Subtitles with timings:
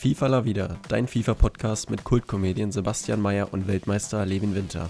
[0.00, 4.88] FIFA La Vida, dein FIFA-Podcast mit Kultkomedien Sebastian Mayer und Weltmeister Levin Winter.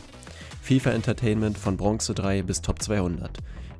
[0.62, 3.38] FIFA Entertainment von Bronze 3 bis Top 200.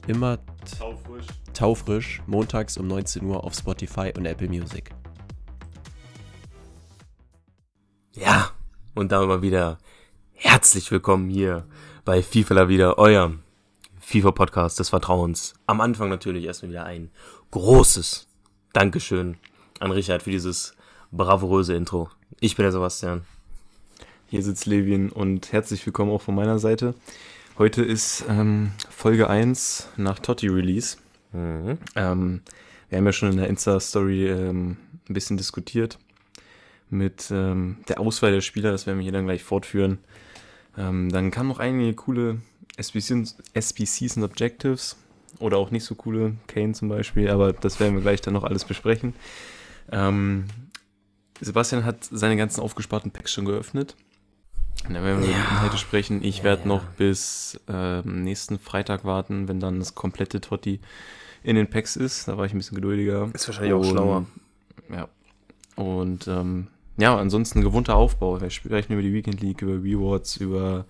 [0.08, 0.40] Immer
[0.76, 1.26] Taufrisch.
[1.54, 4.90] taufrisch, montags um 19 Uhr auf Spotify und Apple Music.
[8.12, 8.50] Ja,
[8.96, 9.78] und damit mal wieder
[10.32, 11.64] herzlich willkommen hier
[12.04, 13.44] bei FIFA La Vida, eurem
[14.00, 15.54] FIFA-Podcast des Vertrauens.
[15.68, 17.12] Am Anfang natürlich erstmal wieder ein
[17.52, 18.26] großes
[18.72, 19.36] Dankeschön
[19.78, 20.74] an Richard für dieses
[21.12, 22.08] bravouröse Intro.
[22.38, 23.22] Ich bin der Sebastian.
[24.28, 26.94] Hier sitzt Levin und herzlich willkommen auch von meiner Seite.
[27.58, 30.98] Heute ist ähm, Folge 1 nach Totti Release.
[31.32, 31.78] Mhm.
[31.96, 32.42] Ähm,
[32.88, 34.76] wir haben ja schon in der Insta-Story ähm,
[35.08, 35.98] ein bisschen diskutiert
[36.90, 39.98] mit ähm, der Auswahl der Spieler, das werden wir hier dann gleich fortführen.
[40.78, 42.40] Ähm, dann kamen noch einige coole
[42.76, 44.96] SBCs, SBCs und Objectives
[45.38, 48.44] oder auch nicht so coole, Kane zum Beispiel, aber das werden wir gleich dann noch
[48.44, 49.14] alles besprechen.
[49.92, 50.46] Ähm,
[51.40, 53.96] Sebastian hat seine ganzen aufgesparten Packs schon geöffnet.
[54.86, 55.44] Und dann werden wir über Ja.
[55.44, 56.22] Inhalte sprechen.
[56.24, 56.68] Ich Ja, werde ja.
[56.68, 60.80] noch bis ähm, nächsten Freitag warten, wenn dann das komplette Totti
[61.42, 62.28] in den Packs ist.
[62.28, 63.30] Da war ich ein bisschen geduldiger.
[63.32, 64.26] Ist wahrscheinlich auch Und- schlauer.
[64.90, 65.08] Ja.
[65.76, 66.68] Und ähm,
[66.98, 68.40] ja, ansonsten gewohnter Aufbau.
[68.40, 70.84] Wir sprechen über die Weekend League, über Rewards, über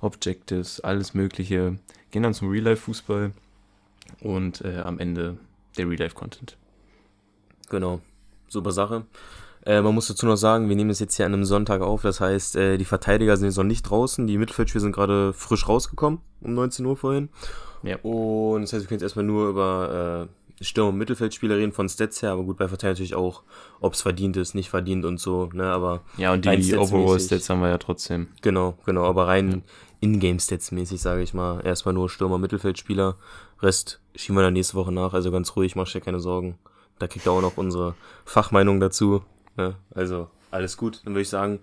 [0.00, 1.78] Objectives, alles Mögliche.
[2.10, 3.32] Gehen dann zum Real-Life-Fußball
[4.20, 5.36] und äh, am Ende
[5.76, 6.56] der Real-Life-Content.
[7.68, 8.00] Genau,
[8.48, 9.04] super Sache.
[9.68, 12.00] Äh, man muss dazu noch sagen, wir nehmen es jetzt hier an einem Sonntag auf,
[12.00, 15.68] das heißt, äh, die Verteidiger sind jetzt noch nicht draußen, die Mittelfeldspieler sind gerade frisch
[15.68, 17.28] rausgekommen, um 19 Uhr vorhin.
[17.82, 17.96] Ja.
[17.96, 20.26] Und das heißt, wir können jetzt erstmal nur über
[20.58, 23.42] äh, Stürmer und Mittelfeldspieler reden von Stats her, aber gut, bei Verteidiger natürlich auch,
[23.80, 26.74] ob es verdient ist, nicht verdient und so, ne, aber Ja, und die.
[26.74, 28.28] Overall-Stats haben wir ja trotzdem.
[28.40, 29.64] genau, genau, aber rein
[30.00, 33.16] in-game-Stats mäßig, sage ich mal, erstmal nur Stürmer, Mittelfeldspieler,
[33.60, 36.56] Rest schieben wir dann nächste Woche nach, also ganz ruhig, mach dir keine Sorgen.
[36.98, 37.94] Da kriegt ihr auch noch unsere
[38.24, 39.22] Fachmeinung dazu.
[39.58, 39.74] Ne?
[39.94, 41.02] Also alles gut.
[41.04, 41.60] Dann würde ich sagen,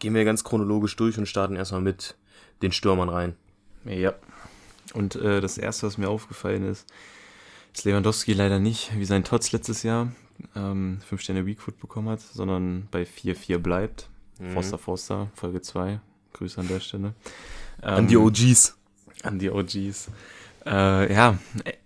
[0.00, 2.16] gehen wir ganz chronologisch durch und starten erstmal mit
[2.62, 3.36] den Stürmern rein.
[3.84, 4.14] Ja.
[4.94, 6.86] Und äh, das Erste, was mir aufgefallen ist,
[7.72, 10.08] ist Lewandowski leider nicht, wie sein Tots letztes Jahr,
[10.56, 14.08] ähm, 5 Sterne Weakfoot bekommen hat, sondern bei 4-4 bleibt.
[14.40, 14.50] Mhm.
[14.50, 16.00] Forster Forster, Folge 2.
[16.32, 17.14] Grüße an der Stelle.
[17.82, 18.76] An die Ähm, OGs.
[19.22, 20.08] An die OGs.
[20.66, 21.38] Äh, ja,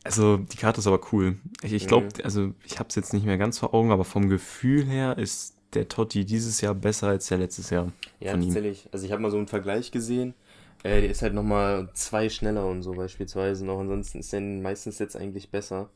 [0.02, 1.36] also die Karte ist aber cool.
[1.62, 4.28] Ich, ich glaube, also ich habe es jetzt nicht mehr ganz vor Augen, aber vom
[4.28, 7.92] Gefühl her ist der Totti dieses Jahr besser als der letztes Jahr.
[8.20, 8.88] Ja, tatsächlich.
[8.92, 10.34] Also ich habe mal so einen Vergleich gesehen.
[10.82, 13.80] Äh, der ist halt nochmal zwei schneller und so beispielsweise noch.
[13.80, 15.88] Ansonsten ist der in den meisten Stats eigentlich besser.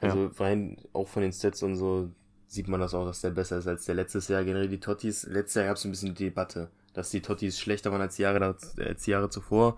[0.00, 2.10] Also rein auch von den Stats und so
[2.46, 4.44] sieht man das auch, dass der besser ist als der letztes Jahr.
[4.44, 7.90] Generell die Tottis, letztes Jahr gab es ein bisschen die Debatte, dass die Tottis schlechter
[7.90, 9.76] waren als die Jahre, als die Jahre zuvor.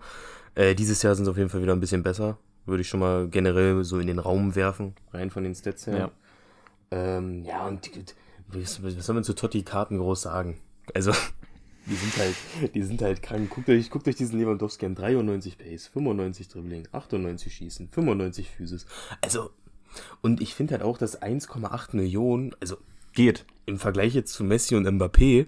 [0.57, 2.39] Äh, dieses Jahr sind sie auf jeden Fall wieder ein bisschen besser.
[2.65, 5.97] Würde ich schon mal generell so in den Raum werfen, rein von den Stats her.
[5.97, 6.11] Ja.
[6.89, 7.91] Ähm, ja, und
[8.47, 10.59] was, was soll man zu Totti-Karten groß sagen?
[10.95, 11.11] Also,
[11.85, 12.35] die sind halt,
[12.73, 13.51] die sind halt krank.
[13.51, 14.95] Guckt euch, guckt euch diesen Lewandowski an.
[14.95, 18.87] 93 Pace, 95 Dribbling, 98 Schießen, 95 Physis.
[19.21, 19.51] Also,
[20.21, 22.77] und ich finde halt auch, dass 1,8 Millionen, also
[23.13, 23.45] Geht.
[23.67, 25.45] im Vergleich jetzt zu Messi und Mbappé,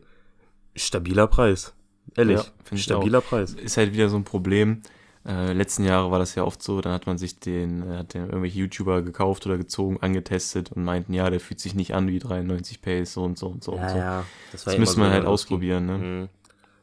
[0.75, 1.73] stabiler Preis.
[2.15, 3.55] Ehrlich, Ja, stabiler Preis.
[3.55, 4.83] Ist halt wieder so ein Problem.
[5.25, 8.13] Äh, letzten Jahre war das ja oft so, dann hat man sich den, äh, hat
[8.13, 12.07] den irgendwelche YouTuber gekauft oder gezogen, angetestet und meinten, ja, der fühlt sich nicht an
[12.07, 13.95] wie 93 Pace, so und so und so und so.
[13.95, 15.97] das, Das war immer müssen so wir halt ausprobieren, ne?
[15.97, 16.29] Mhm.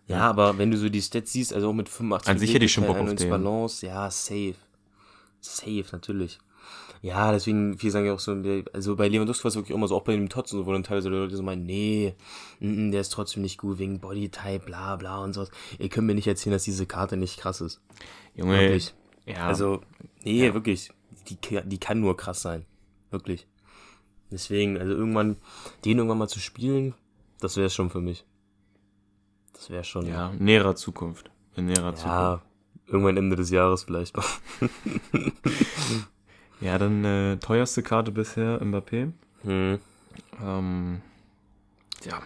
[0.09, 2.65] Ja, aber wenn du so die Stats siehst, also auch mit 85 An sich hätte
[2.65, 3.19] ich schon Bock auf den.
[3.19, 4.55] 91 Balance, ja, safe.
[5.41, 6.39] Safe, natürlich.
[7.06, 8.37] Ja, deswegen, viele sagen ja auch so,
[8.72, 10.72] also bei Lewandowski war es wirklich immer so, auch bei dem Tots und so, wo
[10.72, 12.17] dann teilweise Leute so meinen, nee,
[12.59, 15.53] mm, mm, der ist trotzdem nicht gut wegen Bodytype, bla bla und sowas.
[15.78, 17.81] Ihr könnt mir nicht erzählen, dass diese Karte nicht krass ist.
[18.34, 18.93] Junge, Wirklich.
[19.25, 19.83] ja, Also,
[20.25, 20.91] nee, wirklich.
[21.28, 22.67] Die, die kann nur krass sein.
[23.12, 23.47] Wirklich.
[24.33, 25.37] Deswegen, also irgendwann,
[25.84, 26.93] den irgendwann mal zu spielen,
[27.38, 28.25] das wäre schon für mich.
[29.53, 30.09] Das wäre schon.
[30.09, 31.31] ja, in näherer Zukunft.
[31.55, 32.05] In näherer Zukunft.
[32.05, 32.43] Ja,
[32.88, 34.17] irgendwann Ende des Jahres vielleicht.
[36.61, 39.12] Ja, dann äh, teuerste Karte bisher, Mbappé.
[39.43, 39.78] Hm.
[40.43, 41.03] Ähm,
[42.05, 42.23] ja,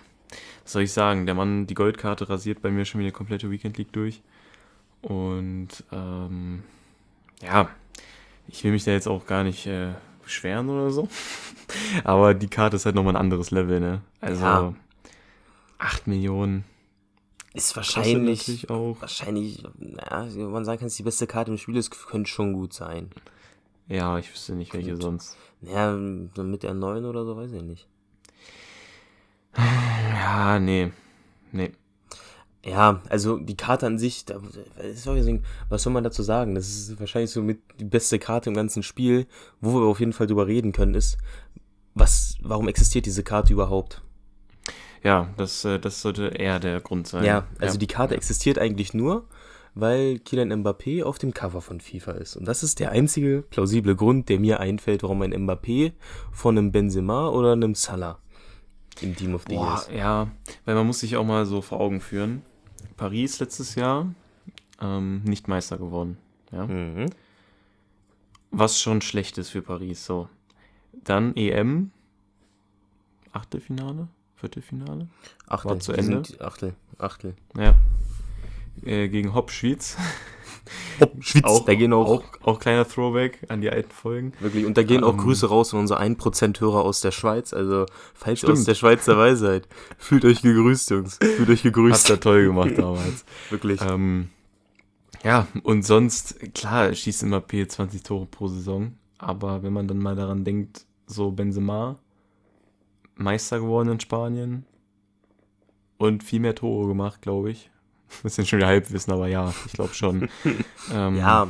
[0.63, 1.27] was soll ich sagen?
[1.27, 4.23] Der Mann, die Goldkarte rasiert bei mir schon wieder komplette Weekend League durch.
[5.03, 6.63] Und ähm,
[7.43, 7.69] ja,
[8.47, 11.09] ich will mich da jetzt auch gar nicht äh, beschweren oder so.
[12.05, 14.03] Aber die Karte ist halt nochmal ein anderes Level, ne?
[14.21, 14.75] Also Ja.
[15.79, 16.65] 8 Millionen.
[17.53, 18.97] Ist wahrscheinlich, auch.
[19.01, 22.31] wahrscheinlich, naja, wenn man sagen kann, es ist die beste Karte im Spiel, das könnte
[22.31, 23.11] schon gut sein.
[23.91, 25.03] Ja, ich wüsste nicht, welche Gut.
[25.03, 25.37] sonst.
[25.61, 25.99] Naja,
[26.35, 27.89] so mit der 9 oder so, weiß ich nicht.
[29.57, 30.93] Ja, nee.
[31.51, 31.73] Nee.
[32.65, 34.41] Ja, also die Karte an sich, da,
[35.69, 36.55] was soll man dazu sagen?
[36.55, 39.27] Das ist wahrscheinlich so mit die beste Karte im ganzen Spiel.
[39.61, 41.19] Wo wir auf jeden Fall drüber reden können, ist,
[41.95, 44.03] was, warum existiert diese Karte überhaupt?
[45.03, 47.25] Ja, das, äh, das sollte eher der Grund sein.
[47.25, 49.27] Ja, also die Karte existiert eigentlich nur,
[49.81, 52.37] weil Kylian Mbappé auf dem Cover von FIFA ist.
[52.37, 55.93] Und das ist der einzige plausible Grund, der mir einfällt, warum ein Mbappé
[56.33, 58.19] von einem Benzema oder einem Salah
[59.01, 59.91] im Team of the Boah, Years.
[59.97, 60.31] ja,
[60.65, 62.43] weil man muss sich auch mal so vor Augen führen.
[62.97, 64.13] Paris letztes Jahr
[64.81, 66.19] ähm, nicht Meister geworden.
[66.53, 66.67] Ja?
[66.67, 67.07] Mhm.
[68.51, 70.05] Was schon schlecht ist für Paris.
[70.05, 70.29] So.
[71.05, 71.93] Dann EM.
[73.33, 74.09] Achtelfinale?
[74.35, 75.09] Viertelfinale?
[75.47, 76.23] Achtel, War zu Ende?
[76.41, 77.35] Achtel, Achtel.
[77.57, 77.75] Ja.
[78.85, 79.97] Äh, gegen Hopp Schwyz.
[81.21, 84.33] Schwitz, Auch, da gehen auch, auch, auch kleiner Throwback an die alten Folgen.
[84.41, 87.53] wirklich, und da gehen auch Ähm, Grüße raus an unsere 1% Hörer aus der Schweiz.
[87.53, 89.67] Also, falls ihr aus der Schweiz dabei seid,
[89.99, 91.19] fühlt euch gegrüßt, Jungs.
[91.21, 92.11] Fühlt euch Habt gegrüßt.
[92.11, 93.25] ihr toll gemacht damals.
[93.51, 93.81] Wirklich.
[93.83, 94.29] ähm,
[95.25, 98.93] ja, und sonst, klar, schießt immer P 20 Tore pro Saison.
[99.19, 101.99] Aber wenn man dann mal daran denkt, so Benzema,
[103.17, 104.65] Meister geworden in Spanien
[105.99, 107.71] und viel mehr Tore gemacht, glaube ich.
[108.23, 110.29] Bisschen schon wieder Halbwissen, aber ja, ich glaube schon.
[110.93, 111.49] ähm, Ja.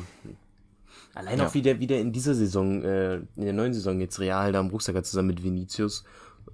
[1.15, 1.47] Allein Ja.
[1.47, 4.53] auch wie der, wie der in dieser Saison, äh, in der neuen Saison jetzt Real
[4.53, 6.05] da am Rucksacker zusammen mit Vinicius,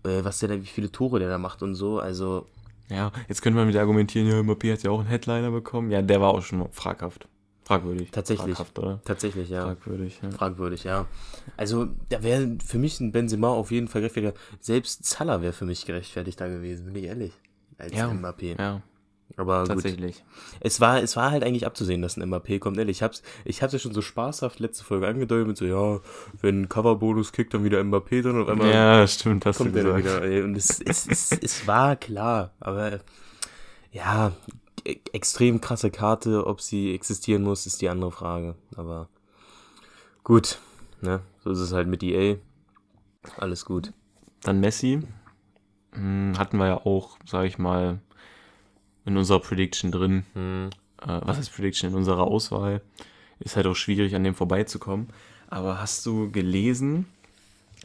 [0.04, 2.46] äh, was der da, wie viele Tore der da macht und so, also,
[2.88, 5.90] Ja, jetzt könnte man wieder argumentieren, ja, Mbappé hat ja auch einen Headliner bekommen.
[5.90, 7.28] Ja, der war auch schon fraghaft.
[7.64, 8.12] Fragwürdig.
[8.12, 8.54] Tatsächlich.
[8.54, 9.00] Fraghaft, oder?
[9.04, 9.62] tatsächlich, ja.
[9.64, 10.30] Fragwürdig, ja.
[10.30, 11.06] Fragwürdig, ja.
[11.56, 14.36] Also, da wäre für mich ein Benzema auf jeden Fall gerechtfertigt.
[14.60, 17.32] Selbst Salah wäre für mich gerechtfertigt da gewesen, bin ich ehrlich.
[17.76, 18.56] Als Ja, Mbappé.
[18.56, 18.82] Ja,
[19.36, 19.68] Aber gut.
[19.68, 20.24] tatsächlich.
[20.60, 22.78] Es war, es war halt eigentlich abzusehen, dass ein Mbappé kommt.
[22.78, 26.00] Ehrlich, ich hab's, ich hab's ja schon so spaßhaft letzte Folge angedeutet mit so, ja,
[26.40, 29.64] wenn ein Coverbonus kickt, dann wieder Mbappé drin und auf einmal Ja, stimmt, hast du
[29.64, 30.22] kommt der wieder.
[30.22, 30.42] ey.
[30.42, 33.00] Und es, es, es, es war klar, aber
[33.92, 34.32] ja,
[34.84, 38.56] e- extrem krasse Karte, ob sie existieren muss, ist die andere Frage.
[38.76, 39.08] Aber
[40.24, 40.58] gut,
[41.00, 42.36] ne, so ist es halt mit EA.
[43.38, 43.92] Alles gut.
[44.42, 45.02] Dann Messi.
[45.92, 48.00] Hm, hatten wir ja auch, sag ich mal,
[49.06, 50.26] in unserer Prediction drin.
[50.34, 50.70] Hm.
[51.00, 51.90] Äh, was heißt Prediction?
[51.90, 52.82] In unserer Auswahl.
[53.38, 55.08] Ist halt auch schwierig, an dem vorbeizukommen.
[55.48, 57.06] Aber hast du gelesen,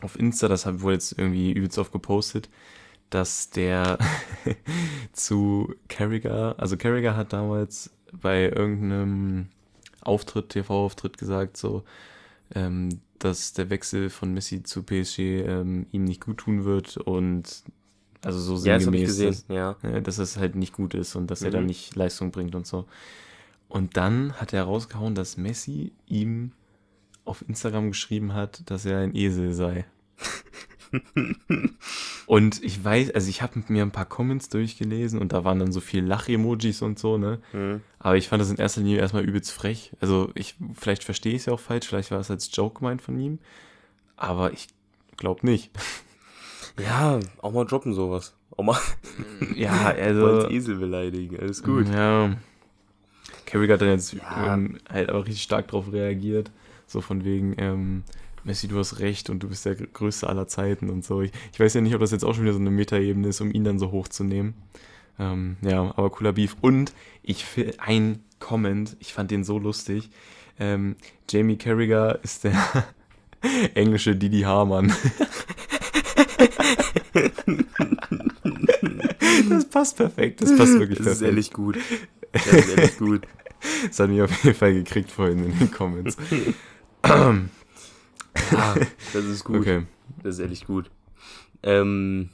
[0.01, 2.49] auf Insta, das habe ich wohl jetzt irgendwie übelst oft gepostet,
[3.09, 3.99] dass der
[5.13, 9.49] zu Carragher, also Carragher hat damals bei irgendeinem
[10.01, 11.83] Auftritt, TV-Auftritt gesagt, so,
[12.55, 17.63] ähm, dass der Wechsel von Messi zu PSG ähm, ihm nicht gut tun wird und
[18.23, 19.75] also so Ja, das sinngemäß, gesehen, dass, ja.
[19.83, 21.53] äh, dass es halt nicht gut ist und dass er Mhm.
[21.53, 22.85] dann nicht Leistung bringt und so.
[23.67, 26.51] Und dann hat er rausgehauen, dass Messi ihm
[27.25, 29.85] auf Instagram geschrieben hat, dass er ein Esel sei.
[32.25, 35.71] und ich weiß, also ich habe mir ein paar Comments durchgelesen und da waren dann
[35.71, 37.39] so viel Lach-Emojis und so, ne?
[37.51, 37.81] Hm.
[37.99, 39.93] Aber ich fand das in erster Linie erstmal übelst frech.
[40.01, 43.01] Also ich, vielleicht verstehe ich es ja auch falsch, vielleicht war es als Joke gemeint
[43.01, 43.39] von ihm.
[44.17, 44.67] Aber ich
[45.17, 45.71] glaube nicht.
[46.83, 48.33] Ja, auch mal droppen sowas.
[48.57, 48.77] Auch mal
[49.55, 50.25] Ja, also.
[50.25, 51.39] als Esel beleidigen.
[51.39, 51.87] Alles gut.
[51.89, 52.35] Ja.
[53.45, 54.53] Carrick hat dann jetzt Ja.
[54.53, 56.51] ähm, halt aber richtig stark drauf reagiert.
[56.87, 58.03] So von wegen, ähm,
[58.43, 61.21] Messi, du hast recht und du bist der größte aller Zeiten und so.
[61.21, 63.39] Ich, ich weiß ja nicht, ob das jetzt auch schon wieder so eine Metaebene ist,
[63.41, 64.55] um ihn dann so hochzunehmen.
[65.19, 66.55] Ähm, ja, aber cooler Beef.
[66.61, 66.93] Und
[67.23, 70.09] ich fi- ein Comment, ich fand den so lustig.
[70.59, 70.95] Ähm,
[71.29, 72.55] Jamie Carragher ist der
[73.75, 74.91] englische Didi Hamann.
[79.49, 80.41] das passt perfekt.
[80.41, 81.29] Das passt wirklich Das ist perfekt.
[81.29, 81.77] ehrlich gut.
[82.33, 83.27] Das ist ehrlich gut.
[83.87, 86.15] Das hat mich auf jeden Fall gekriegt vorhin in den Comments.
[87.05, 88.75] Ja,
[89.13, 89.59] das ist gut.
[89.59, 89.81] Okay.
[90.23, 90.89] Das ist ehrlich gut.
[91.61, 92.29] Ähm,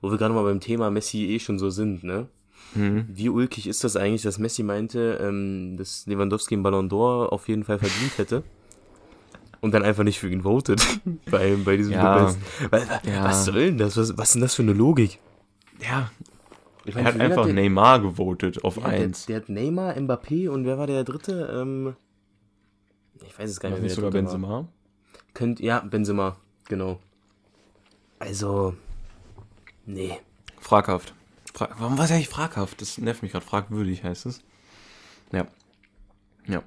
[0.00, 2.28] wo wir gerade mal beim Thema Messi eh schon so sind, ne?
[2.74, 3.04] Hm.
[3.08, 7.48] Wie ulkig ist das eigentlich, dass Messi meinte, ähm, dass Lewandowski einen Ballon d'Or auf
[7.48, 8.44] jeden Fall verdient hätte?
[9.62, 10.82] Und dann einfach nicht für ihn votet
[11.30, 12.24] bei, bei diesem Ja.
[12.24, 12.38] Best.
[12.70, 13.24] Weil, Ja.
[13.24, 13.96] Was soll denn das?
[13.96, 15.18] Was, was ist denn das für eine Logik?
[15.80, 16.10] Ja,
[16.84, 19.24] Ich er hat einfach der, Neymar gewotet auf ja, der, eins.
[19.26, 21.48] der hat Neymar, Mbappé und wer war der dritte?
[21.62, 21.94] Ähm,
[23.24, 24.10] ich weiß es gar War nicht nicht mehr.
[24.10, 24.32] sogar dritte war.
[24.32, 24.68] Benzema?
[25.34, 26.36] Könnt, ja, Benzema,
[26.68, 26.98] genau.
[28.18, 28.74] Also,
[29.86, 30.18] nee.
[30.60, 31.14] Fraghaft.
[31.54, 32.80] Fra Warum war es eigentlich fraghaft?
[32.80, 33.44] Das nervt mich gerade.
[33.44, 34.40] Fragwürdig heißt es.
[35.32, 35.46] Ja.
[36.46, 36.62] Ja.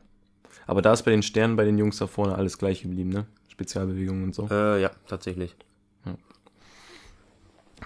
[0.67, 3.25] Aber da ist bei den Sternen, bei den Jungs da vorne alles gleich geblieben, ne?
[3.49, 4.47] Spezialbewegungen und so.
[4.49, 5.55] Äh, ja, tatsächlich.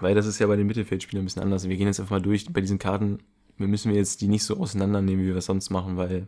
[0.02, 1.68] Weil das ist ja bei den Mittelfeldspielern ein bisschen anders.
[1.68, 2.46] Wir gehen jetzt einfach mal durch.
[2.52, 3.20] Bei diesen Karten,
[3.58, 6.28] wir müssen wir jetzt die nicht so auseinandernehmen, wie wir es sonst machen, weil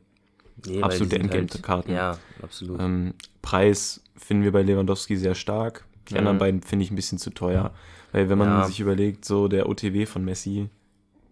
[0.66, 1.94] Nee, Absolute sind Entgeltkarten.
[1.94, 2.80] ja, absolut.
[2.82, 5.86] Ähm, Preis finden wir bei Lewandowski sehr stark.
[6.10, 6.18] Die Mhm.
[6.20, 7.74] anderen beiden finde ich ein bisschen zu teuer.
[8.12, 8.64] Weil wenn man Ja.
[8.66, 10.70] sich überlegt, so der OTW von Messi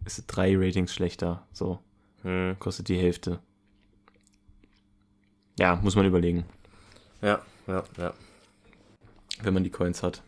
[0.05, 1.45] ist drei Ratings schlechter.
[1.51, 1.79] So,
[2.23, 2.55] Hm.
[2.59, 3.39] kostet die Hälfte.
[5.59, 6.45] Ja, muss man überlegen,
[7.21, 8.13] Ja, ja, ja.
[9.43, 10.21] wenn man die Coins hat.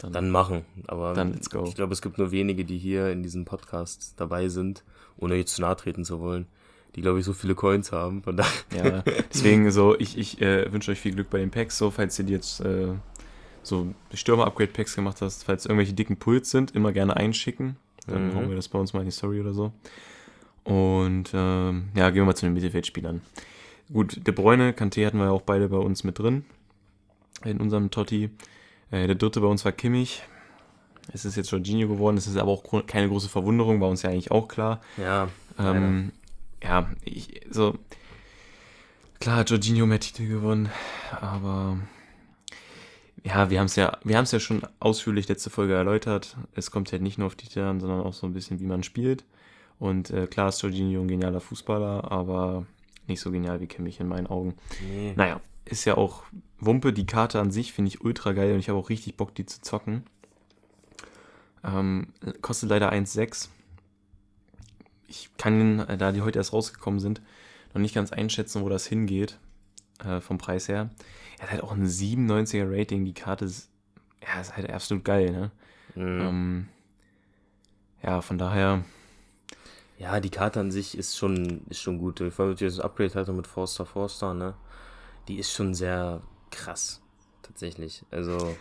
[0.00, 0.64] dann, dann machen.
[0.86, 1.64] Aber dann let's go.
[1.66, 4.82] ich glaube, es gibt nur wenige, die hier in diesem Podcast dabei sind,
[5.18, 6.46] ohne jetzt zu nahe treten zu wollen,
[6.96, 8.22] die, glaube ich, so viele Coins haben.
[8.22, 8.52] Von daher.
[8.74, 9.02] Ja,
[9.32, 12.24] deswegen so, ich, ich äh, wünsche euch viel Glück bei den Packs, so, falls ihr
[12.24, 12.94] die jetzt äh,
[13.62, 17.76] so Stürmer-Upgrade-Packs gemacht hast, falls irgendwelche dicken Puls sind, immer gerne einschicken.
[18.06, 18.34] Dann mhm.
[18.34, 19.72] hauen wir das bei uns mal in die Story oder so.
[20.64, 23.20] Und ähm, ja, gehen wir mal zu den Mittelfeldspielern.
[23.92, 26.44] Gut, De Bruyne, Kanté hatten wir ja auch beide bei uns mit drin.
[27.44, 28.30] In unserem Totti.
[28.90, 30.22] Äh, der dritte bei uns war Kimmich.
[31.12, 32.16] Es ist jetzt Jorginho geworden.
[32.16, 34.80] Es ist aber auch keine große Verwunderung, war uns ja eigentlich auch klar.
[34.96, 35.28] Ja.
[35.58, 36.12] Ähm,
[36.62, 37.78] ja, ich, so.
[39.20, 40.68] Klar hat Jorginho mehr Titel gewonnen,
[41.20, 41.78] aber
[43.24, 46.36] ja, wir haben es ja, wir haben es ja schon ausführlich letzte Folge erläutert.
[46.54, 48.84] Es kommt halt nicht nur auf Titel an, sondern auch so ein bisschen, wie man
[48.84, 49.24] spielt.
[49.80, 52.66] Und äh, klar ist Jorginho ein genialer Fußballer, aber
[53.08, 54.54] nicht so genial wie Kimmich in meinen Augen.
[54.86, 55.14] Nee.
[55.16, 56.22] Naja, ist ja auch
[56.60, 59.34] Wumpe, die Karte an sich finde ich ultra geil und ich habe auch richtig Bock,
[59.34, 60.04] die zu zocken.
[61.64, 62.08] Ähm,
[62.40, 63.48] kostet leider 1,6.
[65.06, 67.22] Ich kann, äh, da die heute erst rausgekommen sind,
[67.74, 69.38] noch nicht ganz einschätzen, wo das hingeht,
[70.04, 70.90] äh, vom Preis her.
[71.38, 73.70] Er hat halt auch ein 97er Rating, die Karte ist,
[74.22, 75.50] ja, ist halt absolut geil, ne?
[75.94, 76.20] Mhm.
[76.20, 76.68] Ähm,
[78.02, 78.84] ja, von daher.
[79.98, 82.22] Ja, die Karte an sich ist schon, ist schon gut.
[82.30, 84.54] Vor allem das Upgrade hatte mit Forster Forster, ne?
[85.26, 87.02] Die ist schon sehr krass.
[87.42, 88.04] Tatsächlich.
[88.10, 88.56] Also.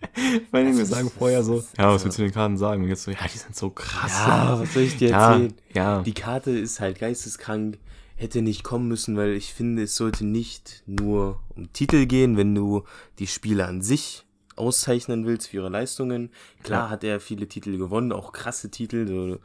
[0.50, 2.82] Weil wir sagen vorher so, ja, was willst du den Karten sagen?
[2.82, 4.12] Und jetzt so, ja, die sind so krass.
[4.26, 5.54] Ja, was soll ich dir erzählen?
[5.72, 6.02] Ja, ja.
[6.02, 7.78] Die Karte ist halt geisteskrank,
[8.14, 12.54] hätte nicht kommen müssen, weil ich finde, es sollte nicht nur um Titel gehen, wenn
[12.54, 12.84] du
[13.18, 14.24] die Spiele an sich
[14.54, 16.30] auszeichnen willst für ihre Leistungen.
[16.62, 16.90] Klar ja.
[16.90, 19.38] hat er viele Titel gewonnen, auch krasse Titel, so,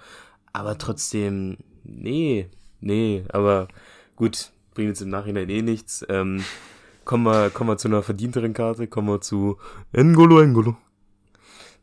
[0.54, 3.68] aber trotzdem, nee, nee, aber
[4.16, 6.06] gut, bringt jetzt im Nachhinein eh nichts.
[6.10, 6.44] Ähm,
[7.06, 9.58] kommen, wir, kommen wir zu einer verdienteren Karte, kommen wir zu
[9.92, 10.78] Engolo Engolo.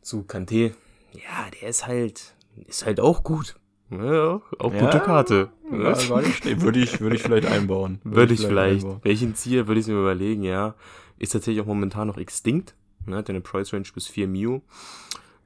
[0.01, 0.75] Zu Kante.
[1.13, 2.35] Ja, der ist halt,
[2.67, 3.55] ist halt auch gut.
[3.91, 5.49] Ja, auch ja, gute Karte.
[5.71, 7.99] Ja, war nicht Würde ich, würde ich vielleicht einbauen.
[8.03, 8.81] Würde, würde ich vielleicht.
[8.81, 9.05] vielleicht.
[9.05, 10.75] Welchen Zieher würde ich mir überlegen, ja.
[11.17, 12.75] Ist tatsächlich auch momentan noch extinct.
[13.05, 14.61] Ne, hat eine Price Range bis 4 Mio.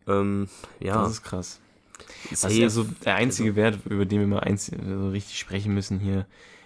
[0.08, 0.50] Ähm,
[0.80, 1.02] ja.
[1.04, 1.62] Das ist krass.
[2.32, 5.74] Was hey, also der einzige also, Wert, über den wir mal eins, also richtig sprechen
[5.74, 6.26] müssen hier,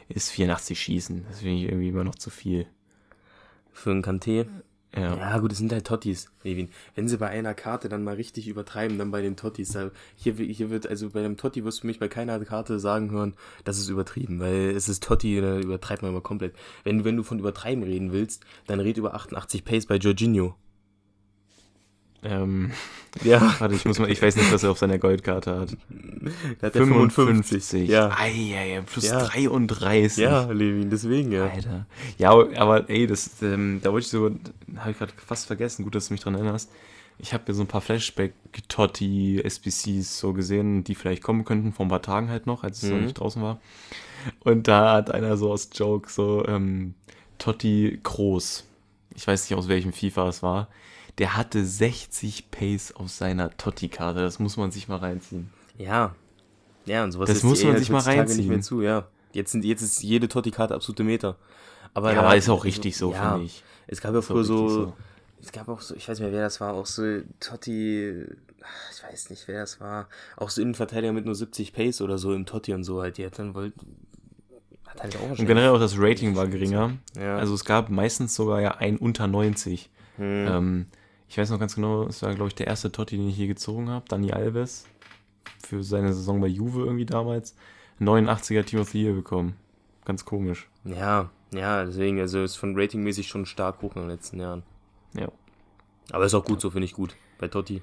[0.10, 1.26] ist 84 Schießen.
[1.30, 2.68] Das finde ich irgendwie immer noch zu viel.
[3.72, 4.48] Für einen Kanté?
[4.96, 5.16] Ja.
[5.16, 6.70] ja, gut, es sind halt Tottis, Levin.
[6.96, 9.78] Wenn sie bei einer Karte dann mal richtig übertreiben, dann bei den Tottis.
[10.16, 13.36] Hier, hier wird, also bei einem Totti wirst du mich bei keiner Karte sagen hören,
[13.64, 16.56] das ist übertrieben, weil es ist Totti, da übertreibt man immer komplett.
[16.84, 20.56] Wenn, wenn du von übertreiben reden willst, dann red über 88 Pace bei Jorginho.
[22.24, 22.72] Ähm,
[23.24, 23.56] ja.
[23.60, 25.78] Warte, ich muss mal, ich weiß nicht, was er auf seiner Goldkarte hat.
[26.60, 27.14] Da hat 55.
[27.14, 27.90] 55.
[27.90, 28.12] Ja.
[28.18, 29.24] Eieiei, plus ja.
[29.24, 30.18] 33.
[30.24, 31.48] Ja, Levin, deswegen, ja.
[31.48, 31.86] Alter.
[32.18, 34.32] Ja, aber ey, das, ähm, da wollte ich so,
[34.78, 36.72] habe ich gerade fast vergessen, gut, dass du mich dran erinnerst.
[37.20, 41.86] Ich habe mir so ein paar Flashback-Totti, SBCs so gesehen, die vielleicht kommen könnten, vor
[41.86, 42.96] ein paar Tagen halt noch, als es mhm.
[42.96, 43.60] noch nicht draußen war.
[44.42, 46.94] Und da hat einer so aus Joke so, ähm,
[47.40, 48.66] Totti groß.
[49.16, 50.68] Ich weiß nicht, aus welchem FIFA es war
[51.18, 54.22] der hatte 60 Pace auf seiner Totti-Karte.
[54.22, 55.50] Das muss man sich mal reinziehen.
[55.78, 56.16] Ja.
[56.86, 58.38] Ja, und sowas das muss man sich mal reinziehen.
[58.38, 59.08] nicht mehr zu, ja.
[59.34, 61.36] Jetzt, sind, jetzt ist jede Totti-Karte absolute Meter.
[61.94, 63.64] Aber, ja, aber ist auch richtig so, ja, finde ich.
[63.88, 64.94] Es gab ja früher so, so,
[65.42, 68.26] es gab auch so, ich weiß nicht mehr, wer das war, auch so Totti,
[68.92, 72.34] ich weiß nicht, wer das war, auch so Innenverteidiger mit nur 70 Pace oder so
[72.34, 73.74] im Totti und so halt, die hat dann wollt,
[74.86, 76.98] hat halt auch Und generell auch das Rating war geringer.
[77.18, 77.38] Ja.
[77.38, 79.90] Also es gab meistens sogar ja ein unter 90.
[80.18, 80.48] Hm.
[80.48, 80.86] Ähm,
[81.30, 83.48] ich weiß noch ganz genau, es war, glaube ich, der erste Totti, den ich hier
[83.48, 84.06] gezogen habe.
[84.08, 84.86] Dani Alves.
[85.66, 87.56] Für seine Saison bei Juve irgendwie damals.
[88.00, 89.56] 89er Team of the Year bekommen.
[90.06, 90.70] Ganz komisch.
[90.86, 94.64] Ja, ja, deswegen, also ist von ratingmäßig schon stark hoch in den letzten Jahren.
[95.14, 95.30] Ja.
[96.12, 97.16] Aber ist auch gut, so finde ich gut.
[97.40, 97.82] Bei Totti.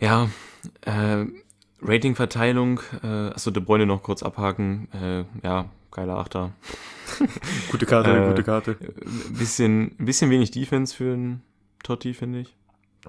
[0.00, 0.28] Ja,
[0.82, 1.26] äh,
[1.82, 4.88] Ratingverteilung, äh, achso, De Bruyne noch kurz abhaken.
[4.92, 6.52] Äh, ja, geiler Achter.
[7.70, 8.76] gute Karte, äh, gute Karte.
[9.30, 11.42] Bisschen, bisschen wenig Defense für einen
[11.84, 12.56] Totti, finde ich.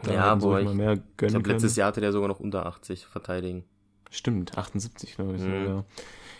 [0.03, 2.65] Da ja, aber ich, mehr gönnen ich glaube, letztes Jahr hatte der sogar noch unter
[2.65, 3.63] 80 verteidigen.
[4.11, 5.41] Stimmt, 78, glaube ich.
[5.41, 5.65] Mhm.
[5.65, 5.85] So, ja.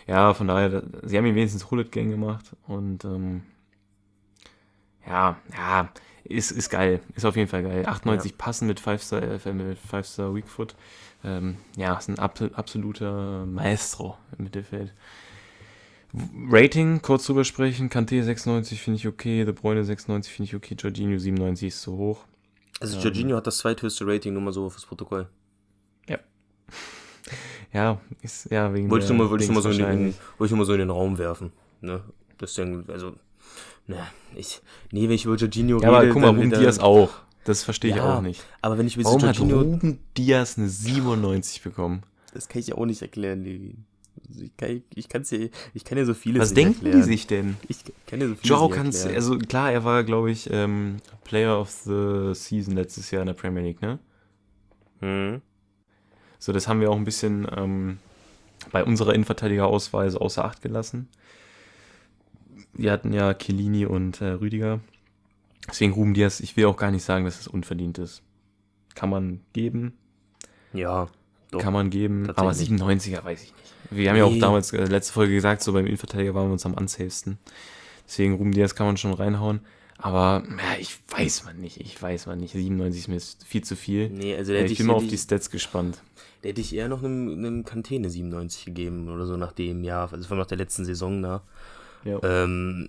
[0.06, 3.42] ja, von daher, sie haben ihn wenigstens Hullet Gang gemacht und ähm,
[5.06, 5.88] ja, ja,
[6.24, 7.00] ist, ist geil.
[7.14, 7.84] Ist auf jeden Fall geil.
[7.86, 8.36] 98 ja.
[8.36, 10.74] passen mit 5-Star äh, mit 5-Star Weakfoot.
[11.24, 14.92] Ähm, ja, ist ein ab, absoluter Maestro im Mittelfeld.
[16.50, 17.90] Rating, kurz drüber sprechen.
[17.90, 21.96] Kanté 96 finde ich okay, De Bruyne 96 finde ich okay, Jorginho 97 ist zu
[21.96, 22.24] hoch.
[22.80, 25.28] Also ähm, Jorginho hat das zweithöchste Rating, nur mal so fürs Protokoll.
[26.08, 26.18] Ja.
[27.72, 30.14] ja, ist ja wegen wollte ich nur mal, wollte ich nur mal so in den,
[30.38, 32.02] wollte ich mal so in den Raum werfen, ne?
[32.40, 33.14] Ist also
[33.86, 34.60] ne, ich
[34.92, 37.10] nee, wenn ich über Jorginho ja, rede, aber guck mal, Ruben Diaz auch.
[37.44, 38.44] Das verstehe ich Ja, auch nicht.
[38.60, 42.02] Aber wenn ich mit Warum hat Jorginho, Ruben Diaz eine 97 bekommen?
[42.34, 43.86] das kann ich ja auch nicht erklären, Levin.
[44.28, 45.38] Also Ich kann, ich kann's ja,
[45.74, 46.96] ich kann so vieles Was denken erklären.
[46.98, 47.56] die sich denn?
[47.68, 49.16] Ich kann ja so vieles Joao kann es, erklären.
[49.16, 53.34] also klar, er war, glaube ich, ähm, Player of the Season letztes Jahr in der
[53.34, 53.98] Premier League, ne?
[55.00, 55.40] Hm.
[56.38, 57.98] So, das haben wir auch ein bisschen ähm,
[58.72, 61.08] bei unserer Innenverteidigerauswahl außer Acht gelassen.
[62.72, 64.80] Wir hatten ja Chiellini und äh, Rüdiger.
[65.68, 68.22] Deswegen Ruben Diaz, ich will auch gar nicht sagen, dass es unverdient ist.
[68.94, 69.94] Kann man geben,
[70.72, 71.08] Ja,
[71.56, 71.62] doch.
[71.62, 72.80] kann man geben, aber tatsächlich.
[72.80, 73.62] 97er weiß ich nicht.
[73.90, 74.38] Wir haben ja auch Nee.
[74.40, 77.38] damals, äh, letzte Folge gesagt, so beim Innenverteidiger waren wir uns am unsafesten.
[78.06, 79.60] Deswegen Ruben Diaz kann man schon reinhauen.
[79.98, 82.52] Aber ja, ich weiß man nicht, ich weiß man nicht.
[82.52, 84.10] 97 ist mir viel zu viel.
[84.10, 85.98] Nee, also Ja, da hätte ich bin mal auf die Stats gespannt.
[86.42, 90.12] da hätte ich eher noch einem, einem Kantene 97 gegeben oder so nach dem Jahr,
[90.12, 91.42] also vor allem nach der letzten Saison da.
[92.04, 92.20] Ja.
[92.22, 92.88] Ähm,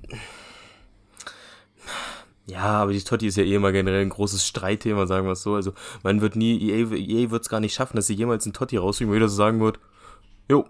[2.49, 5.41] ja, aber die Totti ist ja eh immer generell ein großes Streitthema, sagen wir es
[5.43, 5.55] so.
[5.55, 5.73] Also
[6.03, 8.77] man wird nie, EA, EA wird es gar nicht schaffen, dass sie jemals einen Totti
[8.77, 9.79] rausbringen, wo jeder so sagen wird,
[10.49, 10.65] jo,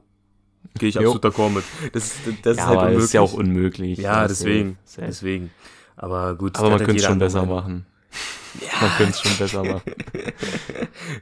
[0.79, 1.63] gehe ich absolut d'accord mit.
[1.93, 3.03] Das, das ja, ist halt unmöglich.
[3.05, 3.97] ist ja auch unmöglich.
[3.99, 5.07] Ja, safe, deswegen, safe.
[5.07, 5.51] deswegen.
[5.95, 6.57] Aber gut.
[6.57, 7.85] Aber man könnte es schon besser machen.
[8.81, 9.81] Man könnte es schon besser machen.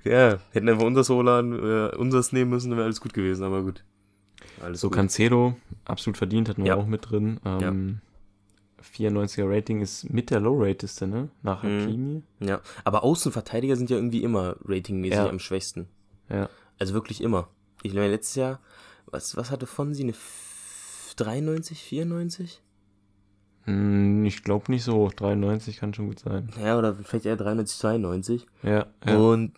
[0.03, 3.62] Ja, hätten einfach unser Solan, äh, unseres nehmen müssen, dann wäre alles gut gewesen, aber
[3.63, 3.83] gut.
[4.62, 4.95] Alles So, gut.
[4.97, 6.75] Cancelo, absolut verdient, hatten wir Ja.
[6.77, 7.39] auch mit drin.
[7.45, 8.00] Ähm,
[8.82, 11.29] 94er Rating ist mit der Low-Rateste, ne?
[11.44, 11.82] Nach Mhm.
[11.82, 12.24] Hakimi.
[12.39, 15.29] Ja, aber Außenverteidiger sind ja irgendwie immer ratingmäßig Ja.
[15.29, 15.88] am schwächsten.
[16.29, 16.50] Ja.
[16.79, 17.48] Also wirklich immer.
[17.84, 18.60] Ich meine, letztes Jahr,
[19.05, 20.03] was, was hatte von sie?
[20.03, 22.62] Eine F- 93, 94?
[23.63, 25.10] Hm, ich glaube nicht so.
[25.15, 26.51] 93 kann schon gut sein.
[26.62, 28.46] Ja, oder vielleicht eher 93, 92.
[28.62, 29.17] Ja, ja.
[29.17, 29.53] Und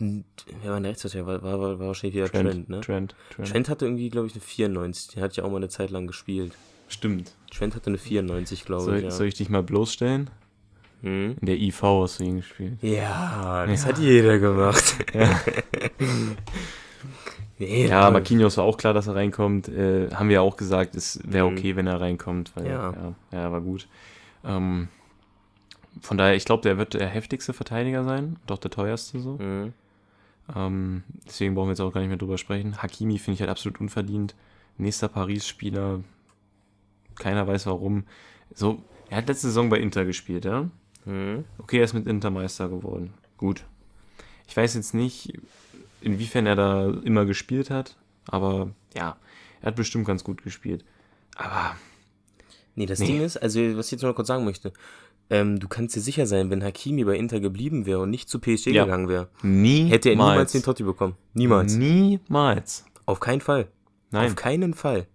[0.63, 1.27] wer war der Rechtsverteidiger?
[1.27, 2.79] War, war, war wahrscheinlich wieder Trent, ne?
[2.81, 3.49] Trent, Trent.
[3.49, 5.07] Trent hatte irgendwie, glaube ich, eine 94.
[5.15, 6.53] Den hatte ich auch mal eine Zeit lang gespielt.
[6.87, 7.33] Stimmt.
[7.51, 9.03] Trent hatte eine 94, glaube Soll, ich.
[9.05, 9.11] Ja.
[9.11, 10.29] soll ich dich mal bloßstellen?
[11.01, 11.35] Hm?
[11.39, 12.77] In der IV hast du ihn gespielt.
[12.81, 13.89] ja, das Ja.
[13.89, 14.95] hat jeder gemacht.
[15.13, 15.39] Ja,
[17.59, 19.67] nee, ja Marquinhos war auch klar, dass er reinkommt.
[19.69, 21.57] Äh, haben wir auch gesagt, es wäre Mhm.
[21.57, 22.51] okay, wenn er reinkommt.
[22.55, 22.93] Weil, Ja.
[22.93, 23.13] ja.
[23.31, 23.87] Ja, war gut.
[24.45, 24.87] Ähm,
[26.01, 28.37] von daher, ich glaube, der wird der heftigste Verteidiger sein.
[28.47, 29.37] Doch der teuerste so.
[29.37, 29.73] Mhm.
[30.55, 32.81] Ähm, deswegen brauchen wir jetzt auch gar nicht mehr drüber sprechen.
[32.81, 34.35] Hakimi finde ich halt absolut unverdient.
[34.77, 36.01] Nächster Paris-Spieler.
[37.19, 38.03] Keiner weiß warum.
[38.53, 40.69] So, er hat letzte Saison bei Inter gespielt, ja?
[41.05, 41.45] Mhm.
[41.57, 43.13] Okay, er ist mit Inter Meister geworden.
[43.37, 43.63] Gut.
[44.47, 45.33] Ich weiß jetzt nicht,
[46.01, 47.95] inwiefern er da immer gespielt hat,
[48.27, 49.17] aber ja,
[49.61, 50.83] er hat bestimmt ganz gut gespielt.
[51.35, 51.75] Aber
[52.75, 53.07] Nee, das Nee.
[53.07, 54.71] Ding ist, also was ich jetzt noch mal kurz sagen möchte,
[55.31, 58.39] ähm, du kannst dir sicher sein, wenn Hakimi bei Inter geblieben wäre und nicht zu
[58.39, 58.83] PSG Ja.
[58.85, 59.91] gegangen wäre, niemals.
[59.93, 61.15] hätte er niemals den Totti bekommen.
[61.33, 61.73] Niemals.
[61.75, 62.85] Niemals.
[63.07, 63.67] Auf keinen Fall.
[64.11, 64.27] Nein.
[64.27, 65.07] Auf keinen Fall.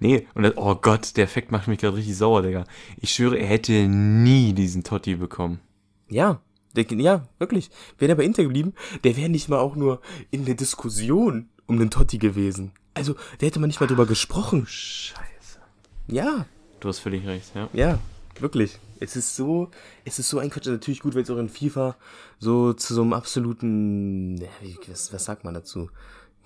[0.00, 2.64] Nee, und das, oh Gott, der Effekt macht mich gerade richtig sauer, Digga.
[2.96, 5.60] Ich schwöre, er hätte nie diesen Totti bekommen.
[6.08, 6.40] Ja.
[6.74, 7.70] Der, ja, wirklich.
[7.98, 11.78] Wäre er bei Inter geblieben, der wäre nicht mal auch nur in der Diskussion um
[11.78, 12.72] den Totti gewesen.
[12.92, 14.66] Also, da hätte man nicht mal drüber gesprochen.
[14.66, 15.60] Scheiße.
[16.08, 16.44] Ja,
[16.80, 17.68] Du hast völlig recht, ja.
[17.72, 17.98] ja,
[18.38, 18.78] wirklich.
[19.00, 19.70] Es ist so,
[20.04, 20.66] es ist so ein Quatsch.
[20.66, 21.96] Natürlich gut, wenn es auch in FIFA
[22.38, 24.40] so zu so einem absoluten,
[24.88, 25.90] was, was sagt man dazu?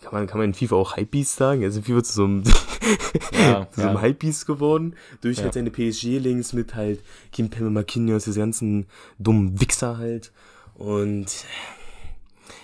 [0.02, 1.62] Kann man, kann man in FIFA auch Hypebeast sagen?
[1.62, 2.42] Also in FIFA zu so einem,
[3.32, 4.02] Ja, zu so einem ja.
[4.02, 4.94] Hypebeast geworden.
[5.20, 5.44] Durch Ja.
[5.44, 8.86] halt seine PSG-Links mit halt Kim Pemme Marquinhos, diese ganzen
[9.18, 10.32] dummen Wichser halt.
[10.74, 11.44] Und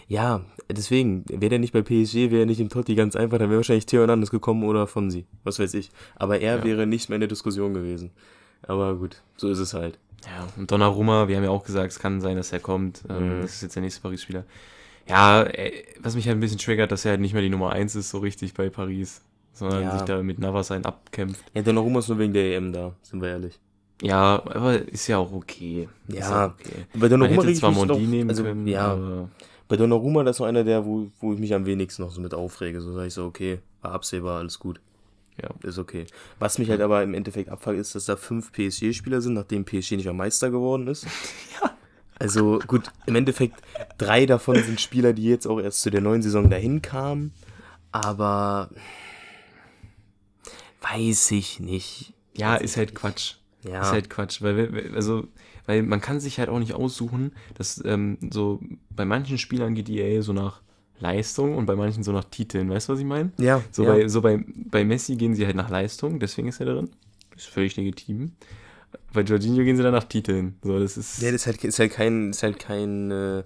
[0.09, 3.51] ja, deswegen, wäre der nicht bei PSG, wäre er nicht im Totti ganz einfach, dann
[3.51, 5.90] wäre wahrscheinlich Theo Hernandez gekommen oder Fonsi, was weiß ich.
[6.14, 6.64] Aber er Ja.
[6.64, 8.11] wäre nicht mehr in der Diskussion gewesen.
[8.66, 9.99] Aber gut, so ist es halt.
[10.25, 13.03] Ja, und Donnarumma, wir haben ja auch gesagt, es kann sein, dass er kommt.
[13.09, 13.42] Ähm, Mhm.
[13.42, 14.44] Das ist jetzt der nächste Paris-Spieler.
[15.08, 17.70] Ja, äh, was mich halt ein bisschen triggert, dass er halt nicht mehr die Nummer
[17.70, 19.22] 1 ist, so richtig bei Paris.
[19.52, 19.92] Sondern Ja.
[19.92, 21.42] sich da mit Navas ein abkämpft.
[21.54, 23.58] Ja, Donnarumma ist nur wegen der EM da, sind wir ehrlich.
[24.02, 25.88] Ja, aber ist ja auch okay.
[26.08, 26.84] Ja, auch okay.
[26.94, 29.30] Bei Donnarumma hätte zwar Mondi noch- nehmen also, können, ja, aber
[29.68, 32.20] bei Donnarumma, das ist noch einer der, wo, wo ich mich am wenigsten noch so
[32.20, 32.82] mit aufrege.
[32.82, 34.78] So sage ich so, okay, war absehbar, alles gut.
[35.42, 35.48] ja.
[35.62, 36.04] Ist okay.
[36.38, 39.92] Was mich halt aber im Endeffekt abfuckt, ist, dass da fünf PSG-Spieler sind, nachdem PSG
[39.96, 41.04] nicht mehr Meister geworden ist.
[41.62, 41.70] ja.
[42.18, 43.57] Also gut, im Endeffekt,
[43.98, 47.33] drei davon sind Spieler, die jetzt auch erst zu der neuen Saison dahin kamen.
[47.92, 48.70] Aber
[50.81, 52.12] weiß ich nicht.
[52.35, 53.00] Ja, Weiß ist halt nicht.
[53.00, 53.35] Quatsch.
[53.64, 53.83] Ja.
[53.83, 55.26] Ist halt Quatsch, weil, wir- also,
[55.66, 59.88] weil man kann sich halt auch nicht aussuchen, dass ähm, so bei manchen Spielern geht
[59.88, 60.61] EA so nach
[61.00, 62.70] Leistung und bei manchen so nach Titeln.
[62.70, 63.33] Weißt du, was ich meine?
[63.38, 63.92] ja, So, ja.
[63.92, 66.90] bei, so bei, bei Messi gehen sie halt nach Leistung, deswegen ist er drin.
[67.35, 68.33] Ist völlig legitim.
[69.12, 70.56] Bei Jorginho gehen sie dann nach Titeln.
[70.62, 71.22] So, das ist.
[71.22, 73.42] Ja, das ist halt, ist halt kein, ist halt kein, äh,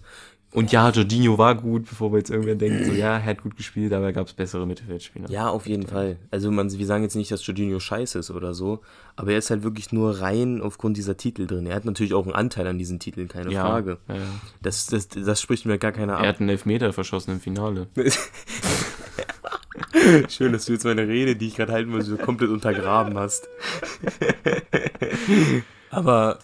[0.53, 3.57] Und ja, Jorginho war gut, bevor wir jetzt irgendwer denkt, so ja, er hat gut
[3.57, 5.31] gespielt, aber gab es bessere Mittelfeldspieler.
[5.31, 6.17] Ja, auf jeden Fall.
[6.33, 8.81] Also man, wir sagen jetzt nicht, dass Jorginho scheiße ist oder so,
[9.15, 11.67] aber er ist halt wirklich nur rein aufgrund dieser Titel drin.
[11.67, 13.99] Er hat natürlich auch einen Anteil an diesen Titeln, keine Ja, Frage.
[14.09, 14.17] ja.
[14.61, 16.27] Das, das, das spricht mir gar keiner Er ab.
[16.27, 17.87] hat einen Elfmeter verschossen im Finale.
[20.29, 23.49] Schön, dass du jetzt meine Rede, die ich gerade halten wollte, so komplett untergraben hast.
[25.91, 26.39] aber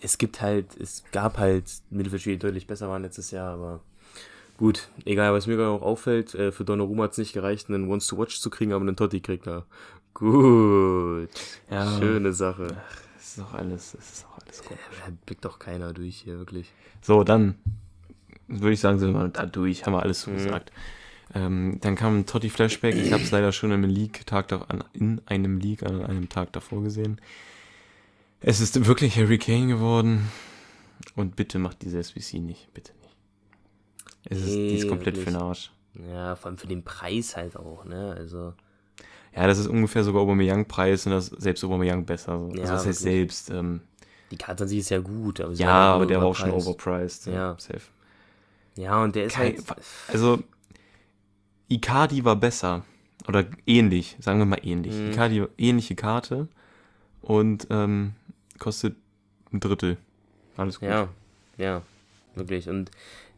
[0.00, 3.80] es gibt halt, es gab halt Mittelfeldspieler, die deutlich besser waren letztes Jahr, aber
[4.56, 7.90] gut, egal, was mir gerade auch auffällt, äh, für Donnarumma hat es nicht gereicht, einen
[7.90, 9.66] Once to Watch zu kriegen, aber einen Totti kriegt er.
[10.14, 11.28] Gut,
[11.70, 11.98] Ja.
[11.98, 12.68] schöne Sache.
[13.16, 14.78] Das ist doch alles, ist doch alles gut.
[15.04, 16.72] Da blickt doch keiner durch hier, wirklich.
[17.02, 17.56] So, dann
[18.48, 20.72] würde ich sagen, sind wir da durch, haben wir alles zugesagt.
[21.34, 22.94] Ähm, dann kam ein Totti Flashback.
[22.96, 26.28] Ich habe es leider schon in einem League Tag an, in einem League an einem
[26.28, 27.20] Tag davor gesehen.
[28.40, 30.28] Es ist wirklich Harry Kane geworden.
[31.16, 33.14] Und bitte macht diese SBC nicht, bitte nicht.
[34.24, 35.24] Es ist, die ist Nee, komplett wirklich.
[35.24, 35.70] für den Arsch.
[36.12, 38.14] Ja, vor allem für den Preis halt auch, ne?
[38.16, 38.52] Also,
[39.34, 42.38] Ja, das ist ungefähr sogar Aubameyang-Preis und das ist selbst Aubameyang besser.
[42.38, 42.54] So.
[42.54, 43.50] Ja, also das heißt selbst.
[43.50, 43.80] Ähm,
[44.30, 46.50] die Karte an sich ist ja gut, aber sie ja, aber der war auch schon
[46.50, 47.26] overpriced.
[47.26, 47.54] Ja.
[47.58, 47.80] Safe.
[48.76, 49.64] Ja, und der ist Kein- halt.
[50.08, 50.42] Also,
[51.68, 52.84] Icardi war besser.
[53.26, 54.94] Oder ähnlich, sagen wir mal ähnlich.
[54.94, 55.10] Mhm.
[55.10, 56.48] Icardi, ähnliche Karte
[57.20, 58.12] und ähm,
[58.58, 58.96] kostet
[59.52, 59.96] ein Drittel.
[60.56, 60.88] Alles gut.
[60.88, 61.08] Ja,
[61.58, 61.82] ja,
[62.34, 62.68] wirklich.
[62.68, 62.90] Und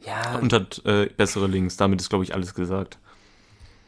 [0.04, 1.76] ja, Und hat äh, bessere Links.
[1.76, 2.98] Damit ist, glaube ich, alles gesagt.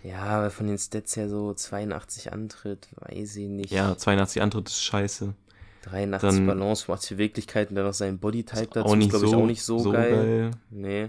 [0.03, 3.71] ja, aber von den Stats her so 82 Antritt, weiß ich nicht.
[3.71, 5.35] Ja, 82 Antritt ist scheiße.
[5.85, 9.47] 83 dann- Balance, macht Beweglichkeiten, dann noch sein Bodytype dazu, ist, glaube ich, so- auch
[9.47, 10.11] nicht so, so geil.
[10.11, 10.51] geil.
[10.71, 11.09] Nee.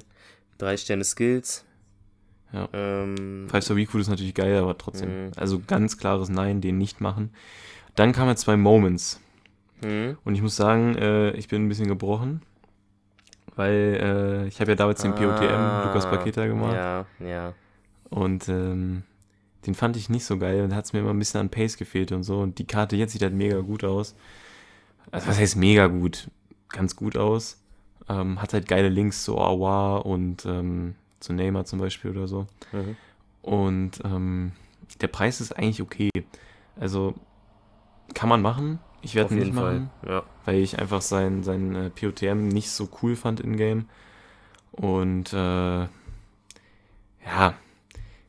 [0.58, 1.66] Drei Sterne Skills.
[2.54, 2.70] Ja.
[2.74, 5.26] Ähm, Five Star Weak Food ist natürlich geil, aber trotzdem.
[5.26, 5.32] Mhm.
[5.36, 7.32] Also ganz klares Nein, den nicht machen.
[7.96, 9.20] Dann kamen zwei Moments.
[9.82, 10.18] hm?
[10.24, 12.42] Und ich muss sagen, äh, ich bin ein bisschen gebrochen.
[13.56, 14.00] Weil
[14.46, 16.74] äh, ich habe ja damals den POTM Lukas Paqueta gemacht.
[16.76, 17.54] Ah, Ja, ja.
[18.10, 19.04] Und ähm,
[19.68, 21.78] den fand ich nicht so geil und hat es mir immer ein bisschen an Pace
[21.78, 22.40] gefehlt und so.
[22.40, 24.16] Und die Karte jetzt sieht halt mega gut aus.
[25.12, 26.30] Also was heißt mega gut?
[26.70, 27.62] Ganz gut aus.
[28.10, 32.48] Ähm, hat halt geile Links zu Awa und ähm, zu Neymar zum Beispiel oder so.
[32.72, 32.96] Mhm.
[33.42, 34.52] Und ähm,
[35.02, 36.10] der Preis ist eigentlich okay.
[36.80, 37.14] Also
[38.14, 38.80] kann man machen.
[39.02, 40.24] Ich werde nicht machen, Ja.
[40.46, 43.90] weil ich einfach sein, sein äh, POTM nicht so cool fand in-game.
[44.72, 45.88] Und äh,
[47.26, 47.54] ja,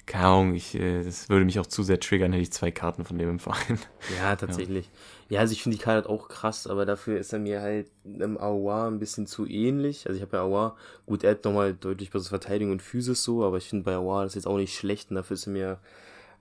[0.07, 3.04] keine Ahnung, ich, äh, das würde mich auch zu sehr triggern, hätte ich zwei Karten
[3.04, 3.78] von dem im Verein.
[4.20, 4.87] Ja, tatsächlich.
[4.87, 4.92] Ja,
[5.32, 8.38] also ich finde die Karte halt auch krass, aber dafür ist er mir halt im
[8.38, 10.06] Aouar ein bisschen zu ähnlich.
[10.06, 13.44] Also ich habe ja Aouar, gut, er hat nochmal deutlich bessere Verteidigung und Physis so,
[13.44, 15.78] aber ich finde bei Aouar das jetzt auch nicht schlecht und dafür ist er mir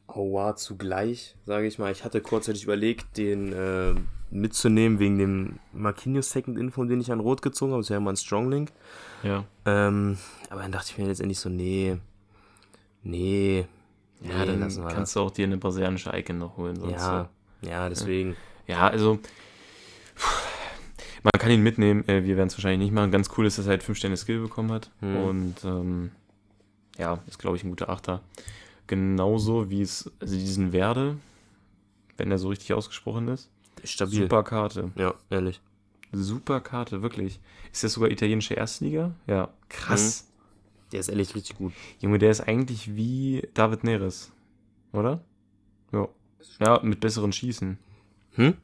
[0.08, 1.92] Aouar zugleich, sage ich mal.
[1.92, 3.96] Ich hatte kurzzeitig überlegt, den äh,
[4.30, 7.82] mitzunehmen wegen dem Marquinhos Second Info, den ich an Rot gezogen habe.
[7.82, 8.72] Das wäre ja mal ein Strong Link.
[9.24, 9.46] Ja.
[9.66, 10.18] Ähm,
[10.50, 11.98] aber dann dachte ich mir letztendlich so, nee,
[13.04, 13.66] nee,
[14.22, 16.76] Ja, nee, dann lassen wir kannst du auch dir eine brasilianische Icon noch holen.
[16.76, 16.84] das.
[16.84, 17.30] Sonst Ja,
[17.62, 18.32] ja, deswegen.
[18.32, 18.36] Ja,
[18.68, 19.20] also
[21.24, 22.08] man kann ihn mitnehmen.
[22.08, 23.12] Äh, wir werden es wahrscheinlich nicht machen.
[23.12, 24.92] Ganz cool ist, dass er halt 5 Sterne Skill bekommen hat.
[25.00, 25.16] Hm.
[25.18, 26.12] Und ähm,
[26.98, 28.22] ja, ist glaube ich ein guter Achter.
[28.88, 31.18] Genauso wie es, also diesen Werde,
[32.18, 33.50] wenn er so richtig ausgesprochen ist.
[33.84, 34.24] Stabil.
[34.24, 34.92] Super Karte.
[34.96, 35.62] Ja, ehrlich.
[36.12, 37.40] Super Karte, wirklich.
[37.72, 39.16] Ist das sogar italienische Erstliga?
[39.26, 40.28] Ja, krass.
[40.92, 41.74] Der ist ehrlich richtig gut.
[42.00, 44.32] Junge, der ist eigentlich wie David Neres.
[44.92, 45.22] Oder?
[45.92, 46.08] Ja.
[46.60, 47.80] Ja, mit besseren Schießen.
[48.34, 48.58] Hm?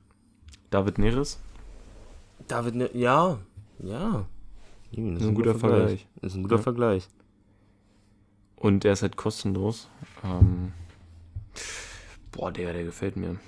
[0.70, 1.40] David Neres?
[2.48, 3.40] David, ne, ja,
[3.80, 4.26] ja.
[4.92, 6.08] Das ist ein guter Vergleich.
[6.22, 6.62] Das ist ein guter Ja.
[6.62, 7.08] Vergleich.
[8.56, 9.90] Und der ist halt kostenlos.
[10.24, 10.74] Ähm,
[12.32, 13.40] boah, der, der gefällt mir.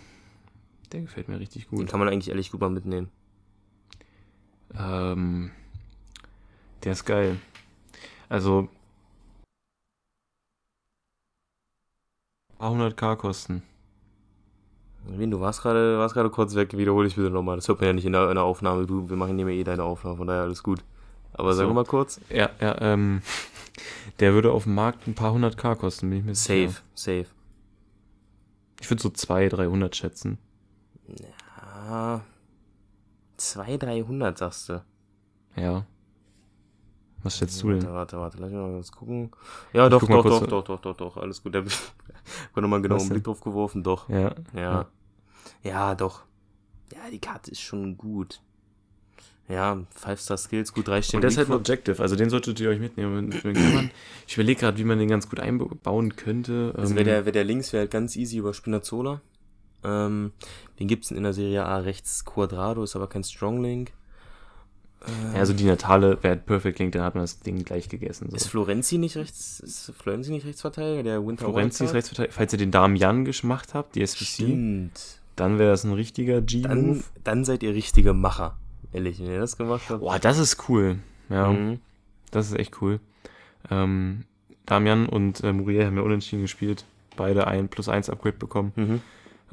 [0.92, 1.90] Der gefällt mir richtig Den gut.
[1.90, 3.10] kann man eigentlich ehrlich gut mal mitnehmen.
[4.78, 5.52] Ähm,
[6.84, 7.40] der ist geil.
[8.30, 8.70] Also,
[12.58, 13.64] paar 100k kosten.
[15.06, 17.56] Wen, du warst gerade warst gerade kurz weg, wiederhole ich bitte nochmal.
[17.58, 18.86] Das hört man ja nicht in der, in der Aufnahme.
[18.86, 20.84] Du, wir machen hier eh deine Aufnahme, von daher alles gut.
[21.34, 21.74] Aber sag So.
[21.74, 22.20] mal kurz.
[22.30, 23.22] Ja, ja, ähm,
[24.20, 26.82] der würde auf dem Markt ein paar 100k kosten, bin ich mir Safe, sicher.
[26.94, 27.26] safe.
[28.80, 30.38] Ich würde so 200, 300 schätzen.
[31.60, 32.22] Ah,
[33.38, 34.84] 200, 300 sagst du.
[35.56, 35.86] Ja.
[37.24, 37.84] Was schätzt du denn?
[37.86, 39.32] Warte, warte, warte, lass mich mal kurz gucken.
[39.74, 41.54] Ja, doch, doch, doch, doch, doch, doch, doch, alles gut.
[41.54, 41.82] Da hab ich
[42.56, 43.10] nochmal genau einen?
[43.10, 44.10] Blick drauf geworfen, doch.
[44.10, 44.34] Ja.
[44.54, 44.88] Ja.
[45.64, 46.24] Ja, doch.
[46.94, 48.42] Ja, die Karte ist schon gut.
[49.48, 51.18] Ja, 5-Star Skills, gut, 3 Sterne.
[51.18, 53.92] Und der ist halt ein Objective, also den solltet ihr euch mitnehmen.
[54.28, 56.74] Ich überlege gerade, wie man den ganz gut einbauen könnte.
[56.78, 59.22] Also Ähm, wäre der, wär der links wäre halt ganz easy über Spinazzola.
[59.84, 60.32] Ähm,
[60.80, 63.88] den gibt's in der Serie A rechts Quadrado, ist aber kein Strong
[65.34, 68.28] Ja, also die Natale wäre Perfect Link, dann hat man das Ding gleich gegessen.
[68.30, 68.36] So.
[68.36, 71.94] Ist Florenzi nicht rechts, ist Florenzi nicht Rechtsverteidiger, der Winter Florenzi ist?
[71.96, 72.34] Rechtsverteidiger.
[72.34, 75.20] Falls ihr den Damian gemacht habt, die SBC, Stimmt.
[75.36, 76.68] dann wäre das ein richtiger G-Move.
[76.70, 78.58] Dann, dann seid ihr richtige Macher.
[78.94, 80.02] Ehrlich, wenn ihr das gemacht habt.
[80.02, 81.00] Boah, das ist cool.
[81.30, 81.80] Ja, Mhm.
[82.30, 83.00] das ist echt cool.
[83.72, 84.26] Ähm,
[84.68, 86.86] Damian und äh, Muriel haben ja unentschieden gespielt.
[87.16, 88.72] Beide ein plus eins Upgrade bekommen.
[88.76, 89.02] Mhm.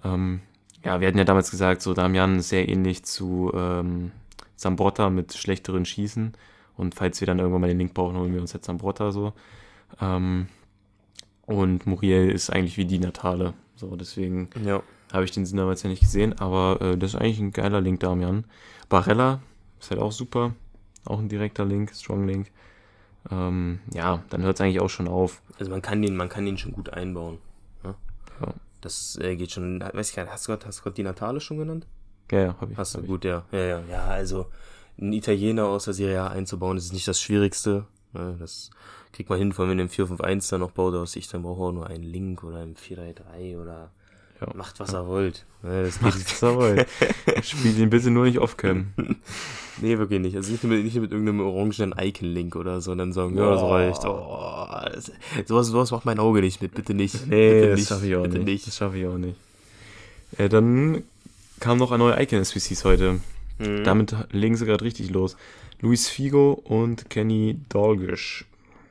[0.04, 0.40] Ähm,
[0.84, 4.12] ja, wir hatten ja damals gesagt, so Damian ist sehr ähnlich zu ähm,
[4.58, 6.32] Zambrotta mit schlechteren Schießen.
[6.76, 9.32] Und falls wir dann irgendwann mal den Link brauchen, holen wir uns jetzt Zambrotta so.
[10.00, 10.48] Ähm,
[11.46, 13.54] und Muriel ist eigentlich wie die Natale.
[13.74, 14.82] So, deswegen Ja.
[15.12, 17.80] habe ich den Sinn damals ja nicht gesehen, aber äh, das ist eigentlich ein geiler
[17.80, 18.44] Link, Damian.
[18.88, 19.40] Barella
[19.80, 20.54] ist halt auch super.
[21.04, 22.50] Auch ein direkter Link, Strong Link.
[23.30, 25.40] Ähm, ja, dann hört es eigentlich auch schon auf.
[25.58, 27.38] Also man kann den, man kann den schon gut einbauen.
[27.82, 27.94] Ne?
[28.40, 28.54] Ja.
[28.80, 29.80] Das äh, geht schon.
[29.80, 31.86] Weiß ich gar nicht, hast du gerade hast du gerade die Natale schon genannt?
[32.30, 32.78] Ja, ja, habe ich.
[32.78, 33.10] Hast du hab ich.
[33.10, 33.44] gut, ja.
[33.52, 34.04] Ja, ja, ja.
[34.06, 34.46] Also
[35.00, 37.84] einen Italiener aus der Serie A einzubauen, ist nicht das Schwierigste.
[38.12, 38.36] Ne?
[38.38, 38.70] Das
[39.12, 41.42] kriegt man hin, vor allem wenn ihr im 4-5-1 dann noch baut aus sich, dann
[41.42, 43.90] braucht er auch nur einen Link oder einen 4-3-3 oder
[44.40, 44.48] Ja.
[44.54, 45.44] macht was er wollt.
[45.62, 45.84] Ne?
[45.84, 46.84] Das Macht das aber.
[47.42, 48.88] Spiel ihn bitte nur nicht off-cam.
[49.80, 50.34] Nee, wirklich nicht.
[50.34, 53.62] Also nicht mit, nicht mit irgendeinem orangenen Icon-Link oder so, und dann sagen, ja, das
[53.62, 53.68] Oh.
[53.70, 54.04] reicht.
[54.06, 55.12] Oh, das,
[55.46, 57.28] sowas, sowas macht mein Auge nicht mit, bitte nicht.
[57.28, 58.66] Nee, bitte das nicht, schaffe ich auch bitte nicht.
[58.66, 59.36] Das schaffe ich auch nicht.
[60.36, 61.04] Äh, dann
[61.60, 63.20] kamen noch neue Icon-SPCs heute.
[63.58, 63.84] Mhm.
[63.84, 65.36] Damit legen sie gerade richtig los.
[65.80, 68.44] Luis Figo und Kenny Dalgish.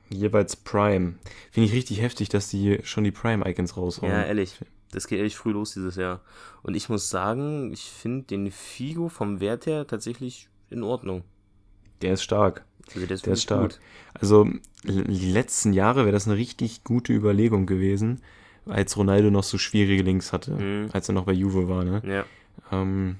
[0.09, 1.15] Jeweils Prime.
[1.51, 4.11] Finde ich richtig heftig, dass die schon die Prime-Icons raushauen.
[4.11, 4.55] Ja, ehrlich.
[4.91, 6.21] Das geht ehrlich früh los dieses Jahr.
[6.63, 11.23] Und ich muss sagen, ich finde den Figo vom Wert her tatsächlich in Ordnung.
[12.01, 12.63] Der ist stark.
[12.95, 13.79] Also der ist, Der ist stark.
[14.13, 14.45] Also
[14.85, 18.21] l- die letzten Jahre wäre das eine richtig gute Überlegung gewesen,
[18.65, 20.89] als Ronaldo noch so schwierige Links hatte, Mhm.
[20.93, 21.83] als er noch bei Juve war.
[21.83, 22.01] Ne?
[22.05, 22.25] Ja.
[22.71, 23.17] Ähm,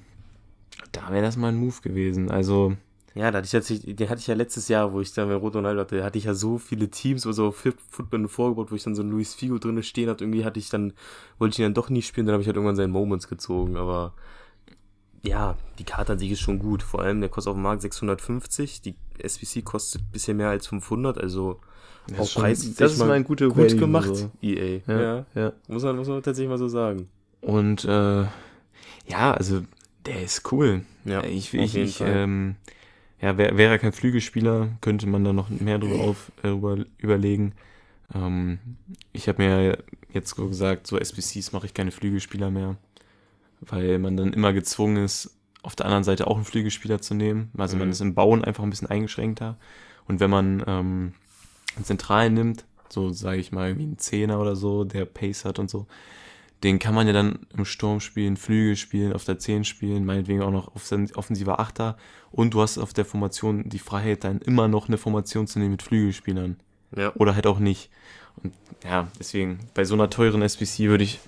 [0.92, 2.30] da wäre das mal ein Move gewesen.
[2.30, 2.76] Also
[3.14, 5.34] Ja, da hatte ich tatsächlich, den hatte ich ja letztes Jahr, wo ich dann bei
[5.34, 8.84] Rot Ronaldo hatte, da hatte ich ja so viele Teams, also Football vorgebaut, wo ich
[8.84, 10.24] dann so einen Luis Figo drinne stehen hatte.
[10.24, 10.92] Irgendwie hatte ich dann,
[11.38, 13.76] wollte ich ihn dann doch nie spielen, dann habe ich halt irgendwann seinen Moments gezogen,
[13.76, 14.14] aber
[15.24, 16.82] ja, die Karte an sich ist schon gut.
[16.82, 20.66] Vor allem, der kostet auf dem Markt 650, die SBC kostet ein bisschen mehr als
[20.68, 21.60] 500, also
[22.06, 24.30] das Auch ist, schon, preislich das ist mal mal ein guter gut Value, gemacht, So.
[24.42, 24.80] EA.
[24.86, 25.52] Ja, Ja, ja.
[25.68, 27.08] Muss, man, muss man tatsächlich mal so sagen.
[27.40, 28.24] Und äh,
[29.08, 29.62] ja, also
[30.06, 30.82] der ist cool.
[31.04, 32.56] Ja, ich, ich, ich ähm,
[33.20, 36.78] ja, wäre wär er kein Flügelspieler, könnte man da noch mehr drüber auf, äh, über,
[36.98, 37.54] überlegen.
[38.14, 38.58] Ähm,
[39.12, 39.78] ich habe mir
[40.12, 42.76] jetzt so gesagt, so SBCs mache ich keine Flügelspieler mehr,
[43.60, 47.50] weil man dann immer gezwungen ist, auf der anderen Seite auch einen Flügelspieler zu nehmen.
[47.58, 47.92] Also man Mhm.
[47.92, 49.56] ist im Bauen einfach ein bisschen eingeschränkter.
[50.08, 51.14] Und wenn man ähm,
[51.76, 55.58] einen Zentralen nimmt, so sage ich mal wie einen Zehner oder so, der Pace hat
[55.58, 55.86] und so,
[56.62, 60.42] den kann man ja dann im Sturm spielen, Flügel spielen, auf der 10 spielen, meinetwegen
[60.42, 61.96] auch noch auf offensiver Achter.
[62.30, 65.72] Und du hast auf der Formation die Freiheit, dann immer noch eine Formation zu nehmen
[65.72, 66.56] mit Flügelspielern.
[66.96, 67.12] Ja.
[67.14, 67.90] Oder halt auch nicht.
[68.42, 71.20] Und ja, deswegen, bei so einer teuren SBC würde ich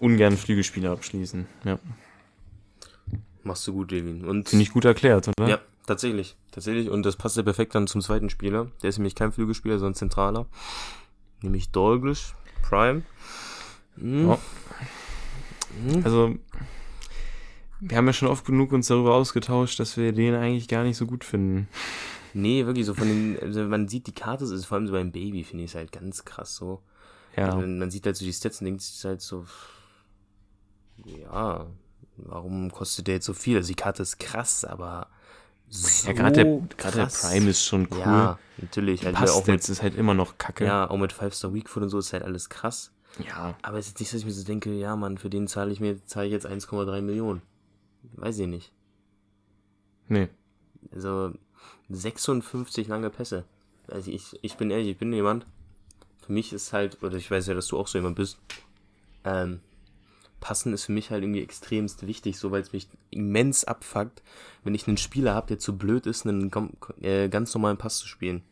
[0.00, 1.46] ungern Flügelspieler abschließen.
[1.64, 1.78] Ja.
[3.44, 4.24] Machst du gut, Levin.
[4.24, 5.48] Und Finde ich gut erklärt, oder?
[5.48, 6.36] Ja, tatsächlich.
[6.50, 6.90] Tatsächlich.
[6.90, 8.70] Und das passt ja perfekt dann zum zweiten Spieler.
[8.82, 10.46] Der ist nämlich kein Flügelspieler, sondern zentraler.
[11.42, 13.02] Nämlich Dalglish Prime.
[13.96, 14.28] Hm.
[14.28, 14.38] Ja.
[15.86, 16.04] Hm.
[16.04, 16.34] Also,
[17.80, 20.96] wir haben ja schon oft genug uns darüber ausgetauscht, dass wir den eigentlich gar nicht
[20.96, 21.68] so gut finden.
[22.32, 25.12] Nee, wirklich so von den, also man sieht die Karte, ist vor allem so beim
[25.12, 26.82] Baby, finde ich es halt ganz krass so.
[27.36, 29.44] Ja, Also man, sieht halt so die Stats und denkt sich halt so,
[31.04, 31.66] ja,
[32.16, 33.56] warum kostet der jetzt so viel?
[33.56, 35.08] Also die Karte ist krass, aber
[35.68, 37.06] so ja gerade der, der.
[37.06, 37.98] Prime ist schon cool.
[37.98, 39.04] Ja, natürlich.
[39.04, 40.64] Halt auch Passt mit, jetzt ist halt immer noch kacke.
[40.64, 42.92] ja, auch mit 5-Star Weakfoot und so ist halt alles krass.
[43.18, 43.56] Ja.
[43.62, 45.80] Aber es ist nicht, dass ich mir so denke, ja, Mann, für den zahle ich
[45.80, 47.42] mir, zahle ich jetzt 1,3 Millionen.
[48.14, 48.72] Weiß ich nicht.
[50.08, 50.28] Nee.
[50.92, 51.32] Also
[51.88, 53.44] 56 lange Pässe.
[53.88, 55.46] Also ich, ich bin ehrlich, ich bin jemand.
[56.24, 58.38] Für mich ist halt, oder ich weiß ja, dass du auch so jemand bist.
[59.24, 59.60] Ähm,
[60.40, 64.22] Passen ist für mich halt irgendwie extremst wichtig, so weil es mich immens abfuckt,
[64.62, 66.50] wenn ich einen Spieler habe, der zu blöd ist, einen
[67.00, 68.42] äh, ganz normalen Pass zu spielen.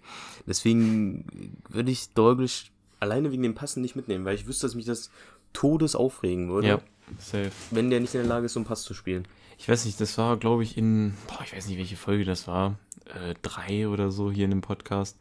[0.47, 4.87] Deswegen würde ich Dolgisch alleine wegen dem Passen nicht mitnehmen, weil ich wüsste, dass mich
[4.87, 5.11] das
[5.53, 6.81] Todes aufregen würde, Ja,
[7.19, 7.51] safe.
[7.71, 9.27] wenn der nicht in der Lage ist, so einen Pass zu spielen.
[9.59, 12.47] Ich weiß nicht, das war, glaube ich, in, boah, ich weiß nicht, welche Folge das
[12.47, 15.19] war, äh, drei oder so hier in dem Podcast,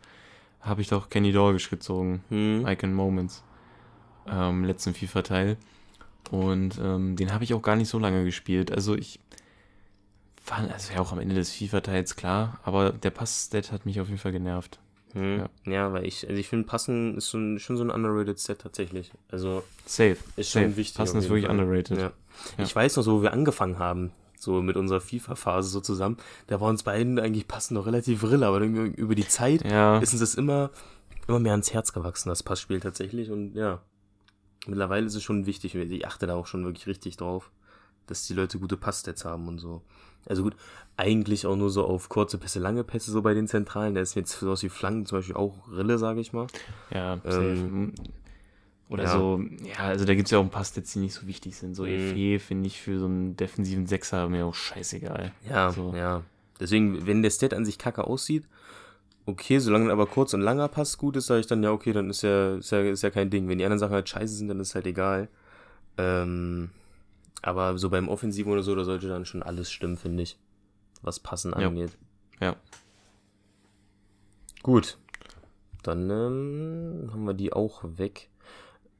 [0.61, 2.65] habe ich doch Kenny Dorgish gezogen, Hm.
[2.67, 3.43] Icon Moments,
[4.27, 5.57] ähm, letzten FIFA-Teil.
[6.29, 8.71] Und ähm, den habe ich auch gar nicht so lange gespielt.
[8.71, 9.19] Also ich
[10.45, 14.07] war, also ja auch am Ende des FIFA-Teils klar, aber der Pass-Stat hat mich auf
[14.07, 14.79] jeden Fall genervt.
[15.13, 15.39] Hm.
[15.65, 15.71] Ja.
[15.71, 15.93] Ja.
[15.93, 19.11] weil ich, also ich finde, Passen ist so ein, schon so ein underrated Set tatsächlich.
[19.29, 20.17] Also Safe.
[20.35, 20.65] ist Safe.
[20.65, 20.97] schon wichtig.
[20.97, 21.59] Passen ist wirklich Fall.
[21.59, 21.97] underrated.
[21.97, 22.11] Ja.
[22.57, 22.63] Ja.
[22.63, 24.11] Ich weiß noch so, wo wir angefangen haben.
[24.37, 26.17] so mit unserer FIFA-Phase so zusammen.
[26.47, 29.99] Da war uns beiden eigentlich passend noch relativ rille, aber über die Zeit ja.
[29.99, 30.71] ist uns das immer,
[31.27, 33.29] immer mehr ans Herz gewachsen, das Passspiel tatsächlich.
[33.29, 33.81] Und ja,
[34.65, 35.75] mittlerweile ist es schon wichtig.
[35.75, 37.51] Ich achte da auch schon wirklich richtig drauf,
[38.07, 39.81] dass die Leute gute Passstats haben und so.
[40.25, 40.55] Also gut,
[40.97, 43.95] eigentlich auch nur so auf kurze Pässe, lange Pässe so bei den Zentralen.
[43.95, 46.47] Da ist jetzt sowas wie Flanken zum Beispiel auch Rille, sage ich mal.
[46.93, 47.93] Ja, ähm,
[48.91, 49.11] oder ja.
[49.11, 51.55] so, ja, also da gibt es ja auch ein paar Stats, die nicht so wichtig
[51.55, 51.75] sind.
[51.75, 52.15] So mhm.
[52.17, 55.31] Efe finde ich für so einen defensiven Sechser mir auch scheißegal.
[55.49, 55.93] Ja, so.
[55.95, 56.23] ja.
[56.59, 58.43] Deswegen, wenn der Stat an sich kacke aussieht,
[59.25, 62.09] okay, solange aber kurz und langer Pass gut ist, sage ich dann, ja, okay, dann
[62.09, 63.47] ist ja, ist ja, ist ja kein Ding.
[63.47, 65.29] Wenn die anderen Sachen halt scheiße sind, dann ist halt egal.
[65.97, 66.69] Ähm,
[67.41, 70.37] aber so beim Offensiven oder so, da sollte dann schon alles stimmen, finde ich.
[71.01, 71.67] Was Passen ja.
[71.67, 71.97] angeht.
[72.39, 72.55] Ja.
[74.63, 74.97] Gut.
[75.83, 78.29] Dann ähm, haben wir die auch weg.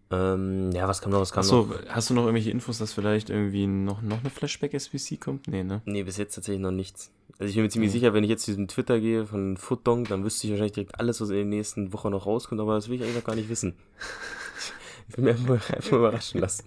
[0.10, 1.22] Ähm, ja, was kam noch?
[1.22, 1.86] Was kam Achso, noch?
[1.90, 5.48] hast du noch irgendwelche Infos, dass vielleicht irgendwie noch, noch eine Flashback-SBC kommt?
[5.48, 5.82] Nee, ne?
[5.86, 7.12] Nee, bis jetzt tatsächlich noch nichts.
[7.40, 8.00] Also ich bin mir ziemlich nee.
[8.00, 11.00] sicher, wenn ich jetzt zu diesem Twitter gehe von Footdong, dann wüsste ich wahrscheinlich direkt
[11.00, 13.36] alles, was in den nächsten Wochen noch rauskommt, aber das will ich eigentlich noch gar
[13.36, 13.76] nicht wissen.
[15.12, 16.64] ich will mir einfach, einfach überraschen lassen.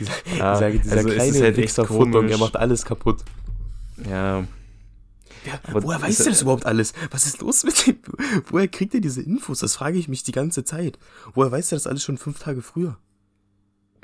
[0.00, 3.24] dieser, ja, dieser, dieser also kleine halt Wichser Footdong, der macht alles kaputt.
[4.08, 4.44] Ja,
[5.46, 6.92] ja, woher weiß der das überhaupt alles?
[7.10, 7.96] Was ist los mit dem?
[8.46, 9.60] Woher kriegt er diese Infos?
[9.60, 10.98] Das frage ich mich die ganze Zeit.
[11.34, 12.98] Woher weiß er das alles schon fünf Tage früher?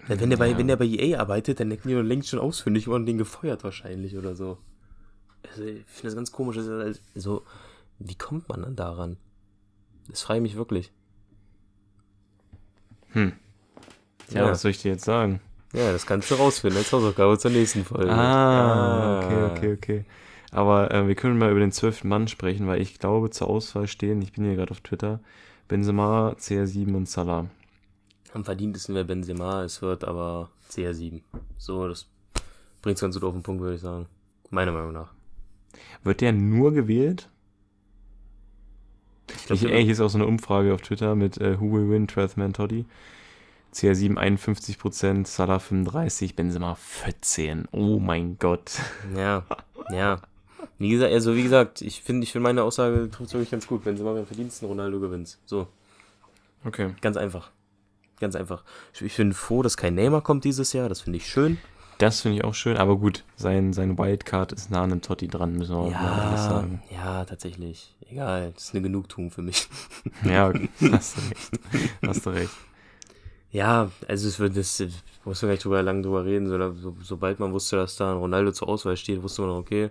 [0.09, 2.89] Ja, wenn der bei, wenn der bei EA arbeitet, dann denken die längst schon ausfindig
[2.89, 4.59] und den gefeuert wahrscheinlich oder so.
[5.51, 6.57] Also, ich finde das ganz komisch.
[6.57, 7.43] Also, so,
[7.99, 9.17] wie kommt man dann daran?
[10.09, 10.93] Das frage ich mich wirklich.
[13.15, 13.33] Hm.
[14.31, 15.41] Ja, ja, was soll ich dir jetzt sagen?
[15.73, 18.13] Ja, das kannst du rausfinden als Hausaufgabe zur nächsten Folge.
[18.13, 19.25] Ah, ah.
[19.25, 20.05] okay, okay, okay.
[20.53, 23.89] Aber äh, wir können mal über den zwölften Mann sprechen, weil ich glaube, zur Auswahl
[23.89, 25.19] stehen, ich bin hier gerade auf Twitter,
[25.67, 27.47] Benzema, CR7 und Salah.
[28.33, 31.23] Am verdientesten wäre Benzema, es wird aber CR7.
[31.59, 32.07] So, das
[32.83, 34.07] bringt es ganz gut auf den Punkt, würde ich sagen.
[34.51, 35.13] Meiner Meinung nach.
[36.05, 37.29] Wird der nur gewählt?
[39.45, 41.91] Ich, glaub, ich hier ist auch so eine Umfrage auf Twitter mit äh, Who Will
[41.91, 42.87] Win 12 Man Toddy.
[43.75, 47.67] CR7 51%, Salah 35%, Benzema 14.
[47.73, 48.79] Oh mein Gott.
[49.17, 49.45] Ja,
[49.91, 50.21] ja.
[50.79, 53.85] Wie gesagt, also wie gesagt, ich finde ich find meine Aussage trifft wirklich ganz gut.
[53.85, 55.39] Wenn sie mal beim Verdiensten Ronaldo gewinnt.
[55.45, 55.67] So.
[56.65, 56.95] Okay.
[57.01, 57.51] Ganz einfach.
[58.21, 58.65] Ganz einfach.
[58.95, 60.89] Ich, ich bin froh, dass kein Neymar kommt dieses Jahr.
[60.89, 61.59] Das finde ich schön.
[61.99, 65.29] Das finde ich auch schön, aber gut, sein, sein Wildcard ist nah an einem Totti
[65.29, 66.83] dran, müssen wir ja, mal sagen.
[66.91, 67.94] Ja, tatsächlich.
[68.11, 69.67] Egal, das ist eine Genugtuung für mich.
[70.25, 70.53] Ja,
[70.93, 71.51] hast du recht.
[72.07, 72.53] Hast du recht.
[73.51, 74.83] Ja, also es wird das,
[75.25, 78.19] muss man gleich drüber lang drüber reden, so, so, sobald man wusste, dass da ein
[78.19, 79.91] Ronaldo zur Auswahl steht, wusste man, okay,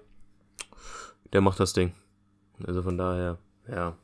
[1.31, 1.93] der macht das Ding.
[2.65, 3.95] Also von daher, ja.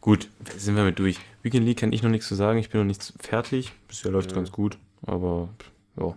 [0.00, 1.18] Gut, sind wir mit durch.
[1.42, 3.72] Weekend League kann ich noch nichts zu sagen, ich bin noch nicht fertig.
[3.88, 4.36] Bisher läuft ja.
[4.36, 5.50] ganz gut, aber
[5.98, 6.16] ja.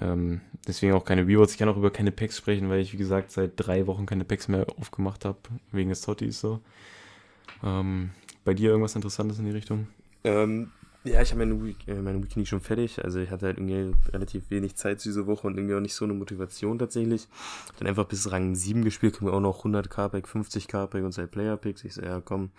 [0.00, 1.52] Ähm, deswegen auch keine Rewards.
[1.52, 4.24] Ich kann auch über keine Packs sprechen, weil ich, wie gesagt, seit drei Wochen keine
[4.24, 5.38] Packs mehr aufgemacht habe,
[5.70, 6.60] wegen des Tottis so.
[7.62, 8.10] Ähm,
[8.44, 9.86] bei dir irgendwas Interessantes in die Richtung?
[10.24, 10.70] Ähm,
[11.04, 13.04] ja, ich habe meine, Week, äh, meine Weekly schon fertig.
[13.04, 16.04] Also ich hatte halt irgendwie relativ wenig Zeit diese Woche und irgendwie auch nicht so
[16.04, 17.28] eine Motivation tatsächlich.
[17.78, 21.12] Dann einfach bis Rang 7 gespielt, kriegen wir auch noch 100 K-Pack, 50 K-Pack und
[21.12, 21.84] zwei Player-Picks.
[21.84, 22.50] Ich so, ja komm,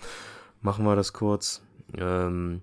[0.62, 1.62] machen wir das kurz.
[1.98, 2.62] Ähm,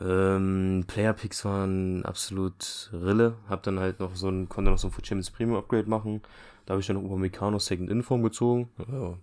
[0.00, 3.34] ähm, Player-Picks waren absolut Rille.
[3.48, 6.22] Hab dann halt noch so ein, konnte noch so ein Champions Premium Upgrade machen.
[6.66, 8.70] Da habe ich dann noch Upamecano Second Inform gezogen.
[8.90, 9.14] Ja,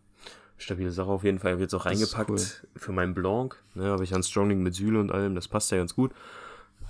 [0.57, 1.53] stabile Sache auf jeden Fall.
[1.53, 2.39] Habe jetzt auch reingepackt cool.
[2.75, 3.57] für meinen Blanc.
[3.73, 5.35] Ne, habe ich ein Strongling mit Sühle und allem.
[5.35, 6.11] Das passt ja ganz gut.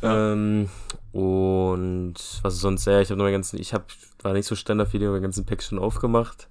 [0.02, 0.34] Ja.
[0.34, 0.70] Ähm,
[1.12, 2.86] und was ist sonst?
[2.86, 3.86] Ja, ich habe noch ganzen, ich habe,
[4.22, 6.50] war nicht so standard wie meine ganzen Packs schon aufgemacht.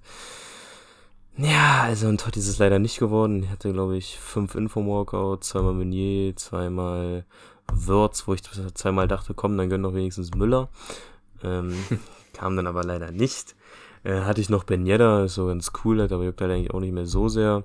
[1.42, 3.42] Ja, also ein Todd ist es leider nicht geworden.
[3.42, 7.24] Ich hatte, glaube ich, fünf Info-Walkout, zweimal Meunier, zweimal
[7.72, 10.68] Würz, wo ich zweimal dachte, komm, dann gönn doch wenigstens Müller.
[11.42, 11.74] Ähm,
[12.35, 13.57] kam dann aber leider nicht.
[14.03, 16.92] Äh, hatte ich noch Ben Yedda, so ganz cool, aber juckt halt eigentlich auch nicht
[16.92, 17.64] mehr so sehr.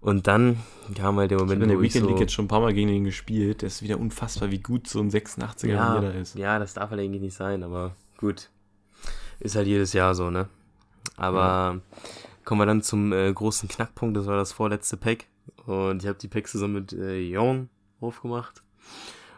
[0.00, 0.58] Und dann
[0.94, 2.60] kam halt der Moment, ich habe in der Weekend League so, jetzt schon ein paar
[2.60, 3.62] Mal gegen ihn gespielt.
[3.62, 6.36] Der ist wieder unfassbar, wie gut so ein 86er ja, Yedda ist.
[6.36, 8.50] Ja, das darf halt eigentlich nicht sein, aber gut.
[9.40, 10.48] Ist halt jedes Jahr so, ne?
[11.16, 11.40] Aber
[11.74, 11.80] ja.
[12.50, 15.26] Kommen wir dann zum äh, großen Knackpunkt, das war das vorletzte Pack.
[15.66, 17.68] Und ich habe die Packs zusammen mit äh, Jon
[18.00, 18.60] aufgemacht.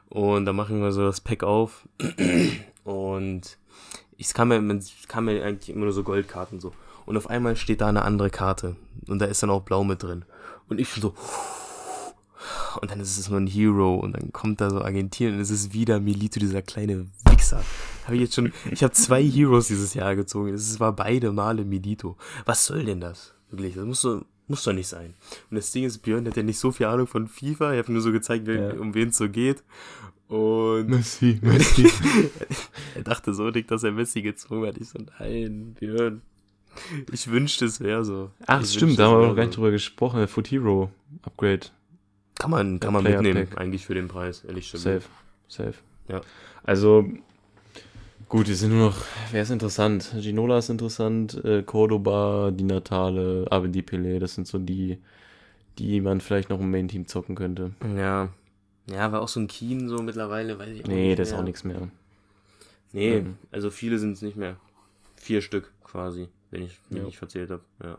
[0.09, 1.87] Und dann machen wir so das Pack auf.
[2.85, 3.59] Und
[4.17, 6.73] ich kam mir, kam mir eigentlich immer nur so Goldkarten so.
[7.05, 8.77] Und auf einmal steht da eine andere Karte.
[9.07, 10.25] Und da ist dann auch blau mit drin.
[10.71, 11.15] Und ich so.
[12.81, 13.97] Und dann ist es nur ein Hero.
[13.97, 17.63] Und dann kommt da so Argentinien und es ist wieder Milito, dieser kleine Wichser.
[18.05, 18.53] Habe ich jetzt schon.
[18.71, 20.53] Ich habe zwei Heroes dieses Jahr gezogen.
[20.53, 22.17] Es war beide Male Milito.
[22.45, 23.35] Was soll denn das?
[23.51, 25.15] Wirklich, das muss so, muss doch nicht sein.
[25.51, 27.73] Und das Ding ist, Björn hat ja nicht so viel Ahnung von FIFA.
[27.73, 28.73] Ich habe nur so gezeigt, ja.
[28.75, 29.63] um wen es so geht.
[30.29, 31.87] Und Messi, Messi.
[32.95, 34.79] er dachte so dick, dass er Messi gezwungen hat.
[34.79, 36.23] Ich so, nein, Björn.
[37.13, 38.31] Ich wünschte, es wäre so.
[38.47, 40.27] Ach, ich stimmt, da haben wir noch gar nicht drüber gesprochen.
[40.27, 40.91] Foot Hero
[41.23, 41.67] Upgrade.
[42.39, 43.59] Kann man, kann man Player mitnehmen, Pack.
[43.61, 45.03] eigentlich für den Preis, ehrlich gesagt.
[45.49, 45.79] Safe, safe.
[46.09, 46.21] Ja.
[46.65, 47.07] Also,
[48.29, 48.97] gut, die sind nur noch,
[49.31, 50.13] wer ist interessant?
[50.19, 54.99] Ginola ist interessant, äh, Cordoba, Di Natale, Abedi Pelé, das sind so die,
[55.79, 57.73] die man vielleicht noch im Main-Team zocken könnte.
[57.97, 58.29] Ja.
[58.91, 61.45] Ja, war auch so ein Keen so mittlerweile, weiß ich auch Nee, das ist auch
[61.45, 61.89] nichts mehr.
[62.93, 63.37] Nee, Mhm.
[63.53, 64.57] also viele sind es nicht mehr.
[65.17, 67.05] Vier Stück quasi, wenn ich mich Ja.
[67.07, 67.63] nicht verzählt habe.
[67.83, 67.99] Ja.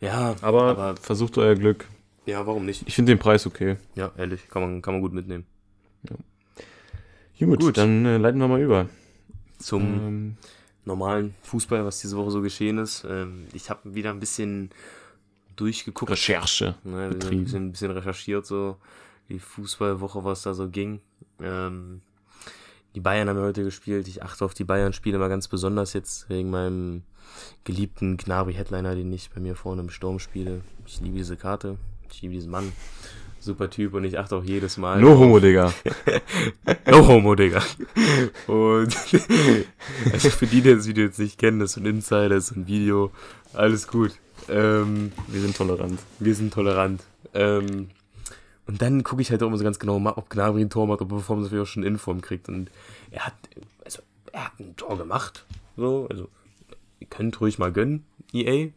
[0.00, 1.86] Ja, Aber, aber versucht euer Glück.
[2.26, 2.84] Ja, warum nicht?
[2.86, 3.76] Ich finde den Preis okay.
[3.94, 5.46] Ja, ehrlich, kann man, kann man gut mitnehmen.
[7.38, 7.76] Gut, Gut.
[7.76, 8.88] dann äh, leiten wir mal über.
[9.58, 10.36] Zum Ähm,
[10.84, 13.04] normalen Fußball, was diese Woche so geschehen ist.
[13.08, 14.70] Ähm, ich habe wieder ein bisschen
[15.56, 16.12] durchgeguckt.
[16.12, 16.76] Recherche.
[16.84, 17.44] Ne, haben ein betrieben.
[17.44, 18.76] bisschen, ein bisschen recherchiert, so
[19.28, 21.00] die Fußballwoche, was da so ging.
[21.40, 22.00] Ähm,
[22.94, 24.06] die Bayern haben ja heute gespielt.
[24.06, 27.02] Ich achte auf die Bayern-Spiele mal ganz besonders jetzt wegen meinem
[27.64, 30.60] geliebten Gnabry-Headliner, den ich bei mir vorne im Sturm spiele.
[30.86, 31.76] Ich liebe diese Karte.
[32.12, 32.72] Ich liebe diesen Mann.
[33.40, 35.00] Super Typ und ich achte auch jedes Mal.
[35.00, 35.72] No homo, Digga.
[36.86, 37.60] No homo, Digga.
[38.46, 38.96] Und
[40.12, 42.56] also für die, die das Video jetzt nicht kennen, das ist ein Insider, das ist
[42.56, 43.10] ein Video.
[43.52, 44.12] Alles gut.
[44.48, 45.98] Ähm, Wir sind tolerant.
[46.20, 47.02] wir sind tolerant.
[47.34, 47.88] Ähm,
[48.66, 51.00] und dann gucke ich halt auch immer so ganz genau, ob Gnabry ein Tor macht,
[51.00, 52.48] ob er man natürlich auch schon Inform kriegt.
[52.48, 52.70] Und
[53.10, 53.34] er hat,
[53.84, 54.02] also,
[54.32, 55.44] er hat ein Tor gemacht.
[55.76, 56.28] So, also,
[57.00, 58.68] ihr könnt ruhig mal gönnen, EA.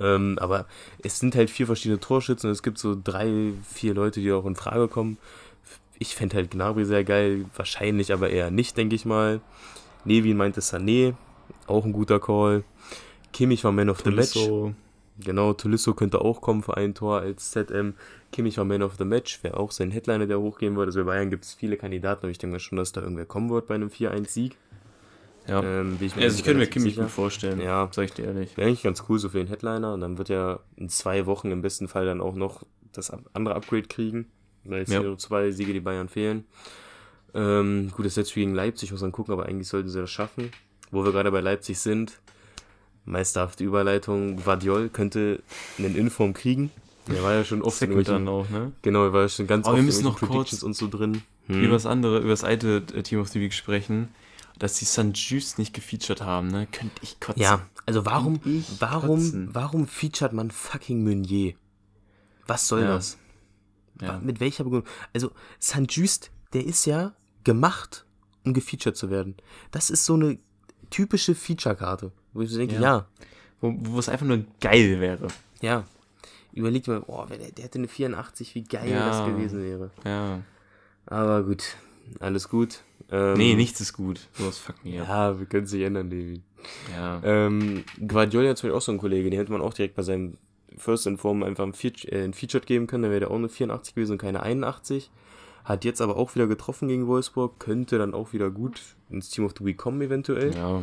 [0.00, 0.66] Ähm, aber
[1.02, 4.46] es sind halt vier verschiedene Torschützen und es gibt so drei, vier Leute, die auch
[4.46, 5.18] in Frage kommen.
[5.98, 9.40] Ich fände halt Gnabry sehr geil, wahrscheinlich aber eher nicht, denke ich mal.
[10.04, 11.14] Nevin meinte Sané,
[11.66, 12.64] auch ein guter Call.
[13.32, 14.32] Kimmich war Man of the Match.
[14.32, 14.74] Tolisso.
[15.18, 17.94] Genau, Tolisso könnte auch kommen für ein Tor als ZM.
[18.32, 20.88] Kimmich war Man of the Match, wäre auch sein Headliner, der hochgehen würde.
[20.88, 23.24] Also bei Bayern gibt es viele Kandidaten, aber ich denke mal schon, dass da irgendwer
[23.24, 24.56] kommen wird bei einem 4-1-Sieg.
[25.46, 25.62] Ja.
[25.62, 27.02] Ähm, ich also ich könnte mir Kimmich sicher.
[27.02, 27.60] gut vorstellen.
[27.60, 27.88] Ja.
[27.92, 28.56] Sag ich dir ehrlich.
[28.56, 29.92] Wäre eigentlich ganz cool so für den Headliner.
[29.94, 33.54] Und dann wird er in zwei Wochen im besten Fall dann auch noch das andere
[33.54, 34.26] Upgrade kriegen.
[34.64, 35.00] Weil jetzt Ja.
[35.00, 36.44] hier nur zwei Siege die Bayern fehlen.
[37.34, 40.50] Ähm, gut, das Spiel gegen Leipzig muss man gucken, aber eigentlich sollten sie das schaffen.
[40.90, 42.20] Wo wir gerade bei Leipzig sind,
[43.04, 45.42] meisterhafte Überleitung, Guardiol könnte
[45.78, 46.70] einen Inform kriegen.
[47.08, 48.72] Der war ja schon oft in Second dann irgendwelchen, auch, ne?
[48.80, 50.88] genau, er war ja schon ganz Aber oft wir in müssen noch kurz und so
[50.88, 51.22] drin.
[51.48, 51.62] Hm.
[51.62, 54.08] Über das andere, über das alte äh, Team of the Week sprechen,
[54.58, 55.16] dass die St.
[55.16, 56.66] Just nicht gefeatured haben, ne?
[56.70, 57.42] Könnte ich kotzen.
[57.42, 58.40] Ja, also warum,
[58.78, 59.48] warum, kotzen.
[59.54, 61.54] warum featuret man fucking Meunier?
[62.46, 62.88] Was soll Ja.
[62.94, 63.18] das?
[64.00, 64.18] Ja.
[64.18, 64.88] Mit welcher Begründung?
[65.12, 65.30] Also,
[65.62, 65.90] St.
[65.90, 68.04] Just, der ist ja gemacht,
[68.44, 69.36] um gefeatured zu werden.
[69.70, 70.38] Das ist so eine
[70.90, 72.80] typische Feature-Karte, wo ich so denke, Ja.
[72.80, 73.06] ja,
[73.60, 75.28] Wo, wo es einfach nur geil wäre.
[75.60, 75.84] ja.
[76.52, 79.90] Überlegt mal, boah, der, der hätte eine 84, wie geil das gewesen wäre.
[80.04, 80.40] Ja.
[81.04, 81.76] Aber gut,
[82.20, 82.80] alles gut.
[83.10, 84.28] Ähm, Nee, nichts ist gut.
[84.32, 84.84] Sowas fuck up.
[84.84, 86.42] Ja, wir können es sich ändern, Levi.
[86.94, 87.20] Ja.
[87.22, 90.02] Ähm, Guardiola hat zum Beispiel auch so einen Kollege, den hätte man auch direkt bei
[90.02, 90.38] seinem
[90.76, 93.48] First Inform einfach ein, Feature, äh, ein Featured geben können, dann wäre der auch eine
[93.48, 95.10] 84 gewesen und keine 81.
[95.64, 98.80] Hat jetzt aber auch wieder getroffen gegen Wolfsburg, könnte dann auch wieder gut
[99.10, 100.54] ins Team of the Week kommen eventuell.
[100.54, 100.82] ja.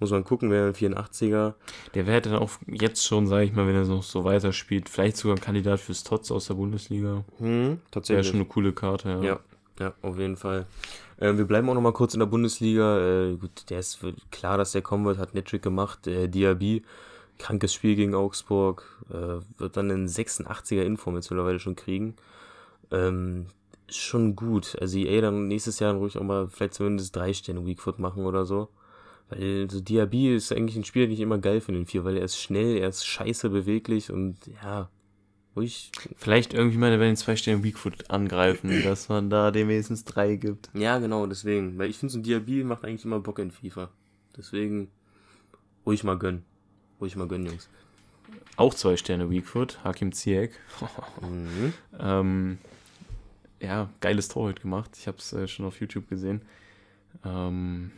[0.00, 1.54] Muss man gucken, wer ein 84er.
[1.94, 5.16] Der wäre dann auch jetzt schon, sage ich mal, wenn er noch so weiterspielt, vielleicht
[5.16, 7.24] sogar ein Kandidat fürs Tots aus der Bundesliga.
[7.38, 8.28] Hm, Wäre tatsächlich.
[8.28, 9.22] schon eine coole Karte, ja.
[9.22, 9.40] Ja,
[9.78, 10.66] ja, auf jeden Fall.
[11.20, 12.98] Ähm, wir bleiben auch noch mal kurz in der Bundesliga.
[12.98, 14.00] Äh, gut, der ist
[14.30, 16.06] klar, dass der kommen wird, hat Nettrick gemacht.
[16.06, 16.82] Äh, Diaby,
[17.38, 22.14] krankes Spiel gegen Augsburg, äh, wird dann einen 86er Inform jetzt mittlerweile schon kriegen.
[22.90, 23.46] Ähm,
[23.88, 24.76] schon gut.
[24.80, 28.44] Also EA dann nächstes Jahr ruhig auch mal vielleicht zumindest drei Sterne Weakfoot machen oder
[28.44, 28.68] so.
[29.30, 32.16] Weil so Diaby ist eigentlich ein Spieler, den ich immer geil finde, den vier, weil
[32.16, 34.88] er ist schnell, er ist scheiße beweglich und ja,
[35.58, 40.04] ruhig Vielleicht irgendwie mal bei den zwei Stellen Weakfoot angreifen, dass man da dem wenigstens
[40.04, 40.70] drei gibt.
[40.74, 41.78] Ja, genau, deswegen.
[41.78, 43.90] Weil ich finde, so ein Diaby macht eigentlich immer Bock in FIFA.
[44.36, 44.88] Deswegen
[45.84, 46.44] ruhig mal gönnen.
[47.00, 47.68] Ruhig mal gönnen, Jungs.
[48.56, 50.50] Auch zwei Sterne Weakfoot, Hakim Ziyech.
[51.20, 51.72] Mhm.
[51.98, 52.58] ähm,
[53.60, 54.90] ja, geiles Tor heute gemacht.
[54.98, 56.42] Ich habe es äh, schon auf YouTube gesehen.
[57.24, 57.90] Ähm,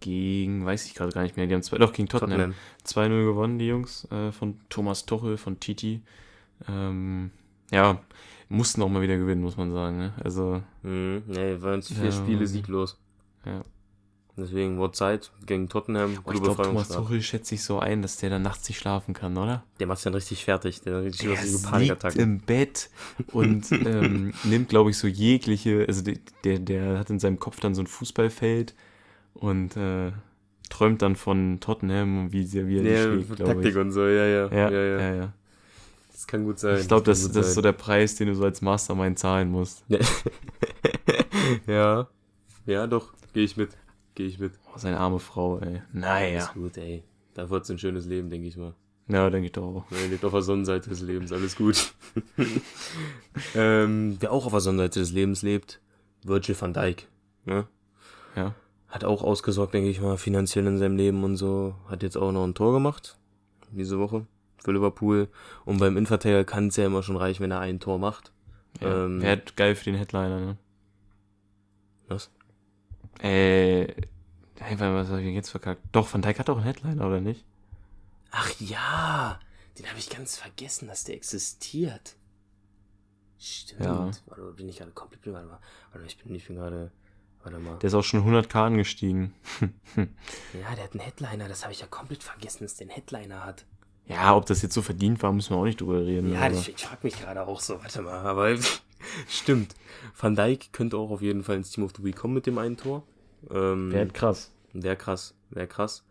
[0.00, 2.54] gegen, weiß ich gerade gar nicht mehr, die haben zwei, doch gegen Tottenham.
[2.86, 3.14] Tottenham.
[3.16, 6.02] 2-0 gewonnen, die Jungs, äh, von Thomas Tuchel, von Titi.
[6.68, 7.30] Ähm,
[7.70, 8.00] ja,
[8.48, 9.98] mussten auch mal wieder gewinnen, muss man sagen.
[9.98, 10.12] Ne?
[10.22, 11.22] Also, Mhm.
[11.26, 12.98] Nee, waren jetzt vier Ja, Spiele sieglos.
[13.44, 13.62] ja.
[14.36, 16.16] Deswegen wurde Zeit gegen Tottenham.
[16.16, 16.88] Gute ich glaube, Thomas.
[16.88, 19.62] Tuchel schätzt sich so ein, dass der dann nachts nicht schlafen kann, oder?
[19.78, 20.80] Der macht's dann richtig fertig.
[20.80, 22.90] Der richtig Der liegt im Bett
[23.28, 27.76] und ähm, nimmt, glaube ich, so jegliche, also der, der, hat in seinem Kopf dann
[27.76, 28.74] so ein Fußballfeld
[29.34, 30.10] und äh,
[30.68, 33.76] träumt dann von Tottenham und wie, sie- wie er die schlägt, glaube Taktik ich.
[33.76, 34.26] und so, ja.
[34.26, 35.00] Ja, ja, ja.
[35.00, 35.32] ja, ja.
[36.14, 36.78] Das kann gut sein.
[36.78, 39.50] Ich glaube, das, gut das ist so der Preis, den du so als Mastermind zahlen
[39.50, 39.84] musst.
[41.66, 42.08] ja.
[42.66, 43.70] Ja, doch, gehe ich mit.
[44.14, 44.52] Gehe ich mit.
[44.72, 45.82] Oh, seine arme Frau, ey.
[45.92, 46.38] Naja.
[46.38, 47.02] Ist gut, ey.
[47.34, 48.74] Da wird's ein schönes Leben, denke ich mal.
[49.08, 49.84] Ja, denke ich doch auch.
[49.90, 51.92] Er lebt auf der Sonnenseite des Lebens, alles gut.
[53.56, 55.80] ähm, wer auch auf der Sonnenseite des Lebens lebt,
[56.22, 57.08] Virgil van Dijk.
[57.44, 57.66] Ne?
[58.36, 58.54] Ja.
[58.86, 61.74] Hat auch ausgesorgt, denke ich mal, finanziell in seinem Leben und so.
[61.88, 63.18] Hat jetzt auch noch ein Tor gemacht.
[63.72, 64.26] Diese Woche.
[64.64, 65.28] Für Liverpool.
[65.64, 68.32] Und beim Innenverteidiger kann es ja immer schon reichen, wenn er ein Tor macht.
[68.80, 69.04] ja.
[69.04, 70.56] Ähm, Wäre geil für den Headliner, ne?
[72.08, 72.30] Was?
[73.20, 73.86] Äh.
[74.58, 75.82] Hey, was habe ich jetzt verkackt?
[75.92, 77.44] Doch, Van Dijk hat auch einen Headliner, oder nicht?
[78.30, 79.38] Ach ja,
[79.78, 82.16] den habe ich ganz vergessen, dass der existiert.
[83.38, 83.80] Stimmt.
[83.84, 84.10] Ja.
[84.26, 85.26] Warte, bin ich gerade komplett.
[85.26, 85.60] Warte mal.
[85.92, 86.90] Warte, ich bin, ich bin gerade.
[87.42, 87.78] Warte mal.
[87.78, 89.34] Der ist auch schon 100k angestiegen.
[89.96, 91.48] Ja, der hat einen Headliner.
[91.48, 93.66] Das habe ich ja komplett vergessen, dass der einen Headliner hat.
[94.06, 96.32] Ja, ob das jetzt so verdient war, müssen wir auch nicht drüber reden.
[96.32, 97.80] Ja, aber- ich, ich frage mich gerade auch so.
[97.80, 98.54] Warte mal, aber
[99.28, 99.74] stimmt.
[100.18, 102.58] Van Dijk könnte auch auf jeden Fall ins Team of the Week kommen mit dem
[102.58, 103.02] einen Tor.
[103.50, 104.50] Ähm, Wäre krass.
[104.72, 106.04] Wäre krass, wäre krass.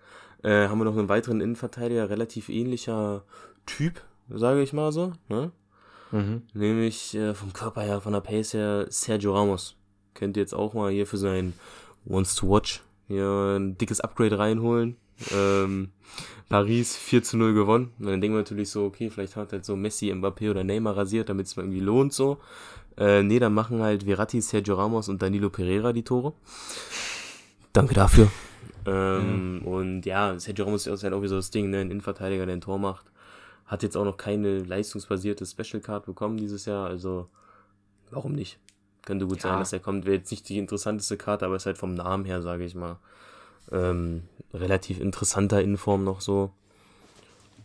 [0.44, 3.24] Äh, haben wir noch einen weiteren Innenverteidiger, relativ ähnlicher
[3.66, 5.14] Typ, sage ich mal so.
[5.30, 5.52] Ne?
[6.12, 6.44] Mhm.
[6.54, 9.76] Nämlich äh, vom Körper her, von der Pace her, Sergio Ramos.
[10.14, 11.54] Könnt ihr jetzt auch mal hier für sein
[12.06, 14.98] Wants to Watch hier ein dickes Upgrade reinholen.
[15.34, 15.90] Ähm,
[16.50, 17.92] Paris 4 zu 0 gewonnen.
[18.00, 20.96] Und dann denken wir natürlich so, okay, vielleicht hat halt so Messi, Mbappé oder Neymar
[20.98, 22.38] rasiert, damit es mal irgendwie lohnt so.
[22.98, 26.34] Äh, nee, dann machen halt Verratti, Sergio Ramos und Danilo Pereira die Tore.
[27.72, 28.30] Danke dafür.
[28.86, 31.80] Ähm, Und ja, Sergio Ramos ist halt auch wieder so das Ding, ne?
[31.80, 33.06] ein Innenverteidiger, der ein Tor macht.
[33.66, 37.30] Hat jetzt auch noch keine leistungsbasierte Special Card bekommen dieses Jahr, also
[38.12, 38.60] warum nicht?
[39.06, 39.50] Könnte gut Ja.
[39.52, 40.06] sein, dass er kommt.
[40.06, 42.98] Wäre jetzt nicht die interessanteste Karte, aber ist halt vom Namen her, sage ich mal,
[43.72, 46.52] ähm, relativ interessanter Innenform noch so.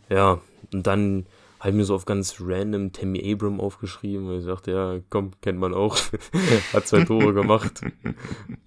[0.09, 0.41] Ja,
[0.73, 1.25] und dann
[1.59, 5.31] habe ich mir so auf ganz random Tammy Abram aufgeschrieben, weil ich sagte, ja, komm,
[5.41, 5.97] kennt man auch.
[6.73, 7.81] Hat zwei Tore gemacht.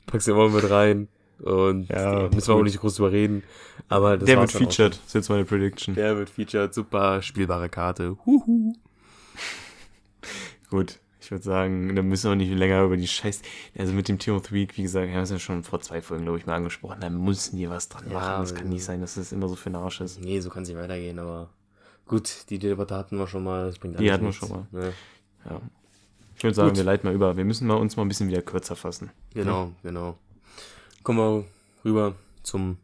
[0.06, 1.08] Pack's immer mit rein.
[1.40, 3.42] Und Ja, müssen wir auch nicht groß drüber reden.
[3.88, 5.94] Aber das Der wird featured, ist jetzt meine Prediction.
[5.94, 8.16] der wird featured, super spielbare Karte.
[8.24, 8.74] Huhu.
[10.70, 11.00] Gut,
[11.32, 13.42] würde sagen, da müssen wir auch nicht länger über die Scheiß.
[13.76, 15.80] Also mit dem Team of the Week, wie gesagt, wir haben es ja schon vor
[15.80, 17.00] zwei Folgen, glaube ich, mal angesprochen.
[17.00, 18.42] Da müssen die was dran Ja, machen.
[18.42, 20.20] Das kann nicht sein, dass das immer so für den Arsch ist.
[20.20, 21.50] Nee, so kann es nicht weitergehen, aber
[22.06, 23.66] gut, die Debatte hatten wir schon mal.
[23.66, 24.66] Das bringt Die hatten wir schon mal.
[24.70, 24.92] Ne?
[25.48, 25.60] Ja.
[26.36, 26.76] Ich würde sagen, Gut.
[26.78, 27.36] wir leiten mal über.
[27.36, 29.10] Wir müssen mal uns mal ein bisschen wieder kürzer fassen.
[29.34, 30.18] Genau, genau.
[31.02, 31.44] Kommen wir
[31.84, 32.78] rüber zum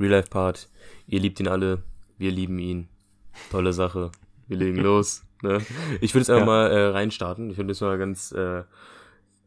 [0.00, 0.68] Real-Life-Part.
[1.06, 1.82] Ihr liebt ihn alle,
[2.18, 2.88] wir lieben ihn.
[3.50, 4.10] Tolle Sache.
[4.48, 5.22] Wir legen los.
[5.44, 5.58] Ne?
[6.00, 6.46] Ich würde jetzt einfach Ja.
[6.46, 7.50] mal äh, reinstarten.
[7.50, 8.62] Ich würde jetzt mal ganz äh,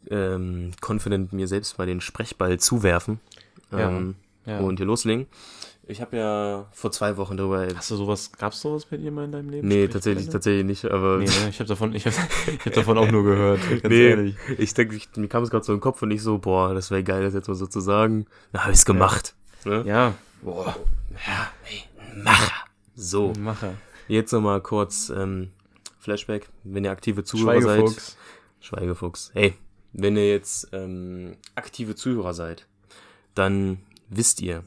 [0.09, 3.19] ähm, confident mir selbst mal den Sprechball zuwerfen.
[3.71, 4.59] Ja, Ähm, ja.
[4.59, 5.27] Und hier loslegen.
[5.89, 7.65] Ich habe ja vor zwei Wochen darüber.
[7.75, 9.67] Hast du sowas, gab's sowas bei dir mal in deinem Leben?
[9.69, 11.49] Nee, tatsächlich, tatsächlich nicht, aber Nee, ne?
[11.49, 12.13] Ich habe davon, ich hab,
[12.47, 13.59] ich hab davon auch nur gehört.
[13.69, 14.09] Ganz Nee.
[14.09, 14.35] ehrlich.
[14.57, 16.91] ich denke, ich, mir kam es gerade so im Kopf und ich so, boah, das
[16.91, 18.25] wäre geil, das jetzt mal so zu sagen.
[18.51, 19.33] Dann habe ich es gemacht.
[19.65, 19.83] Ne?
[19.85, 20.13] Ja.
[20.41, 20.75] Boah.
[21.25, 21.83] Ja, hey,
[22.21, 22.51] Macher.
[22.95, 23.73] So, Macher.
[24.09, 25.51] jetzt nochmal kurz ähm,
[26.07, 27.79] Flashback, wenn ihr aktive Zuhörer seid.
[27.79, 28.17] Schweigefuchs.
[28.61, 29.31] Schweigefuchs.
[29.33, 29.55] Hey,
[29.91, 32.65] wenn ihr jetzt ähm, aktive Zuhörer seid,
[33.35, 34.63] dann wisst ihr,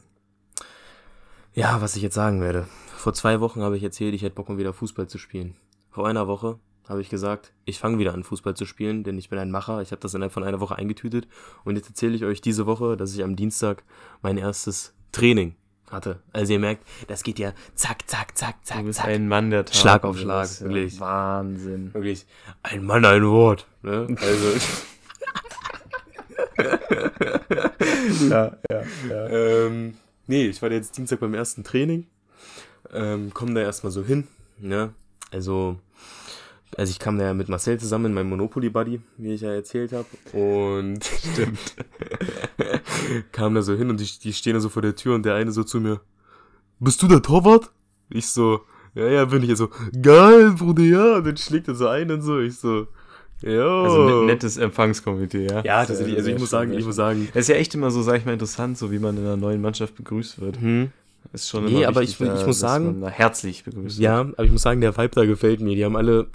[1.55, 2.67] ja, was ich jetzt sagen werde.
[2.95, 5.55] Vor zwei Wochen habe ich erzählt, ich hätte Bock, mal wieder Fußball zu spielen.
[5.89, 9.29] Vor einer Woche habe ich gesagt, ich fange wieder an, Fußball zu spielen, denn ich
[9.29, 9.81] bin ein Macher.
[9.81, 11.27] Ich habe das innerhalb von einer Woche eingetütet.
[11.63, 13.83] Und jetzt erzähle ich euch diese Woche, dass ich am Dienstag
[14.21, 15.55] mein erstes Training
[15.91, 16.19] hatte.
[16.33, 19.07] Also ihr merkt, das geht ja zack, zack, zack, Du zack, bist zack.
[19.09, 19.75] ein Mann der Tat.
[19.75, 20.99] Schlag auf Schlag, ja wirklich.
[20.99, 21.93] Wahnsinn.
[21.93, 22.25] Wirklich,
[22.63, 23.67] ein Mann, ein Wort.
[23.81, 24.07] Ne?
[24.19, 24.47] Also,
[28.29, 29.27] Ja, ja, ja.
[29.29, 29.95] ähm,
[30.27, 32.05] nee, ich war jetzt Dienstag beim ersten Training.
[32.93, 34.27] Ähm, komm da erstmal so hin.
[34.59, 34.93] Ne?
[35.31, 35.77] Also,
[36.77, 40.05] also ich kam da ja mit Marcel zusammen, meinem Monopoly-Buddy, wie ich ja erzählt habe.
[40.37, 41.75] Und stimmt.
[43.31, 45.35] kam da so hin und die, die stehen da so vor der Tür und der
[45.35, 45.99] eine so zu mir,
[46.79, 47.71] bist du der Torwart?
[48.09, 48.61] Ich so,
[48.95, 49.49] ja, ja, bin ich.
[49.49, 49.69] Er so,
[50.01, 51.15] geil, Bruder, ja.
[51.17, 52.39] Und dann schlägt er so ein und so.
[52.39, 52.87] Ich so,
[53.41, 53.83] ja.
[53.83, 55.63] Also net, nettes Empfangskomitee, ja.
[55.63, 56.17] Ja, tatsächlich.
[56.17, 58.25] Also ich muss sagen, ich muss sagen, Es ist ja echt immer so, sag ich
[58.25, 60.59] mal, interessant, so wie man in einer neuen Mannschaft begrüßt wird.
[60.59, 60.91] hm,
[61.33, 64.51] Ist schon Nee, aber wichtig, ich- ich da, muss sagen- herzlich begrüßt Ja, aber ich
[64.51, 65.75] muss sagen, der Vibe da gefällt mir.
[65.75, 66.27] Die haben alle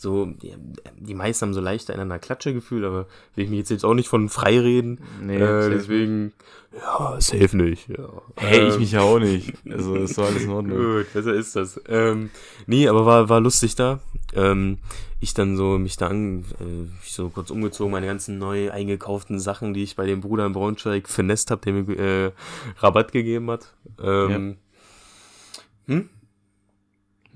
[0.00, 0.54] so, die,
[0.98, 3.92] die meisten haben so leicht einander Klatsche gefühlt, aber will ich mich jetzt selbst auch
[3.92, 4.98] nicht von frei reden.
[5.22, 6.32] Nee, äh, deswegen,
[6.74, 7.86] ja, safe nicht.
[7.88, 8.08] Ja.
[8.36, 9.52] Hey, ich Ähm, mich ja auch nicht.
[9.68, 10.78] Also ist doch alles in Ordnung.
[10.78, 11.78] Gut, besser ist das.
[11.86, 12.30] Ähm,
[12.66, 14.00] nee, aber war, war lustig da.
[14.32, 14.78] Ähm,
[15.20, 19.38] ich dann so, mich da an, äh, ich so kurz umgezogen, meine ganzen neu eingekauften
[19.38, 22.32] Sachen, die ich bei dem Bruder in Braunschweig finest hab, der mir äh,
[22.78, 23.74] Rabatt gegeben hat.
[24.02, 24.56] Ähm,
[25.86, 26.08] hm?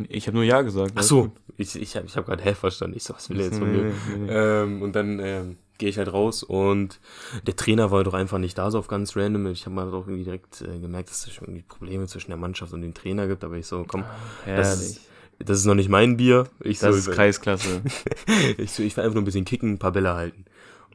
[0.09, 0.93] Ich habe nur Ja gesagt.
[0.95, 2.97] Ach so, ich, ich habe ich hab gerade hä verstanden.
[2.97, 3.85] Ich so, was will er jetzt von mir?
[3.85, 4.33] Nee, nee.
[4.33, 7.01] Ähm, und dann ähm, gehe ich halt raus und
[7.47, 9.47] der Trainer war doch einfach nicht da, so auf ganz random.
[9.49, 12.37] Ich habe mal doch irgendwie direkt äh, gemerkt, dass es schon irgendwie Probleme zwischen der
[12.37, 14.05] Mannschaft und dem Trainer gibt, aber ich so, komm,
[14.47, 15.01] das, Herrlich.
[15.39, 16.49] das ist noch nicht mein Bier.
[16.61, 17.83] Ich Das so, ist Kreisklasse.
[18.59, 20.45] ich, so, ich will einfach nur ein bisschen kicken, ein paar Bälle halten.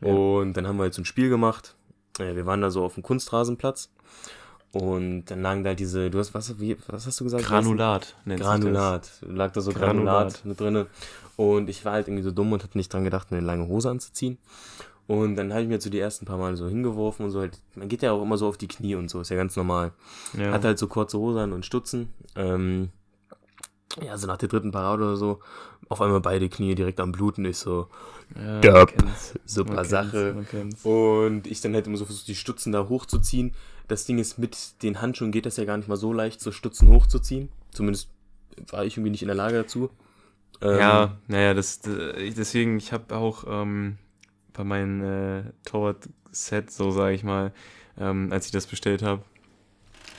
[0.02, 0.14] Ja.
[0.14, 1.76] Und dann haben wir jetzt ein Spiel gemacht.
[2.20, 3.90] Äh, Wir waren da so auf dem Kunstrasenplatz.
[4.72, 7.44] Und dann lagen da diese, du hast, was, wie, was hast du gesagt?
[7.44, 8.60] Granulat nennt sich das.
[8.60, 9.12] Granulat.
[9.22, 10.06] Lag da so Granulat.
[10.06, 10.88] Granulat, mit drinne.
[11.38, 13.90] Und ich war halt irgendwie so dumm und hatte nicht dran gedacht, eine lange Hose
[13.90, 14.38] anzuziehen.
[15.08, 17.40] Und dann habe ich mir jetzt so die ersten paar Mal so hingeworfen und so
[17.40, 19.56] halt, man geht ja auch immer so auf die Knie und so, ist ja ganz
[19.56, 19.92] normal.
[20.38, 20.52] Ja.
[20.52, 22.14] Hat halt so kurze Hose an und Stutzen.
[22.36, 22.90] Ähm,
[24.04, 25.40] ja, so nach der dritten Parade oder so,
[25.88, 27.44] auf einmal beide Knie direkt am Bluten.
[27.46, 27.88] Ich so,
[28.64, 29.34] ja, kennt's.
[29.46, 30.46] super Sache.
[30.84, 33.54] Und ich dann halt immer so versucht, die Stutzen da hochzuziehen.
[33.90, 36.52] Das Ding ist, mit den Handschuhen geht das ja gar nicht mal so leicht, so
[36.54, 37.50] Stutzen hochzuziehen.
[37.72, 38.10] Zumindest
[38.70, 39.90] war ich irgendwie nicht in der Lage dazu.
[40.62, 43.98] Ähm, Ja, naja, das, deswegen, ich habe auch ähm,
[44.54, 47.52] bei meinem äh, Torwart-Set, so sage ich mal,
[47.98, 49.24] ähm, als ich das bestellt habe,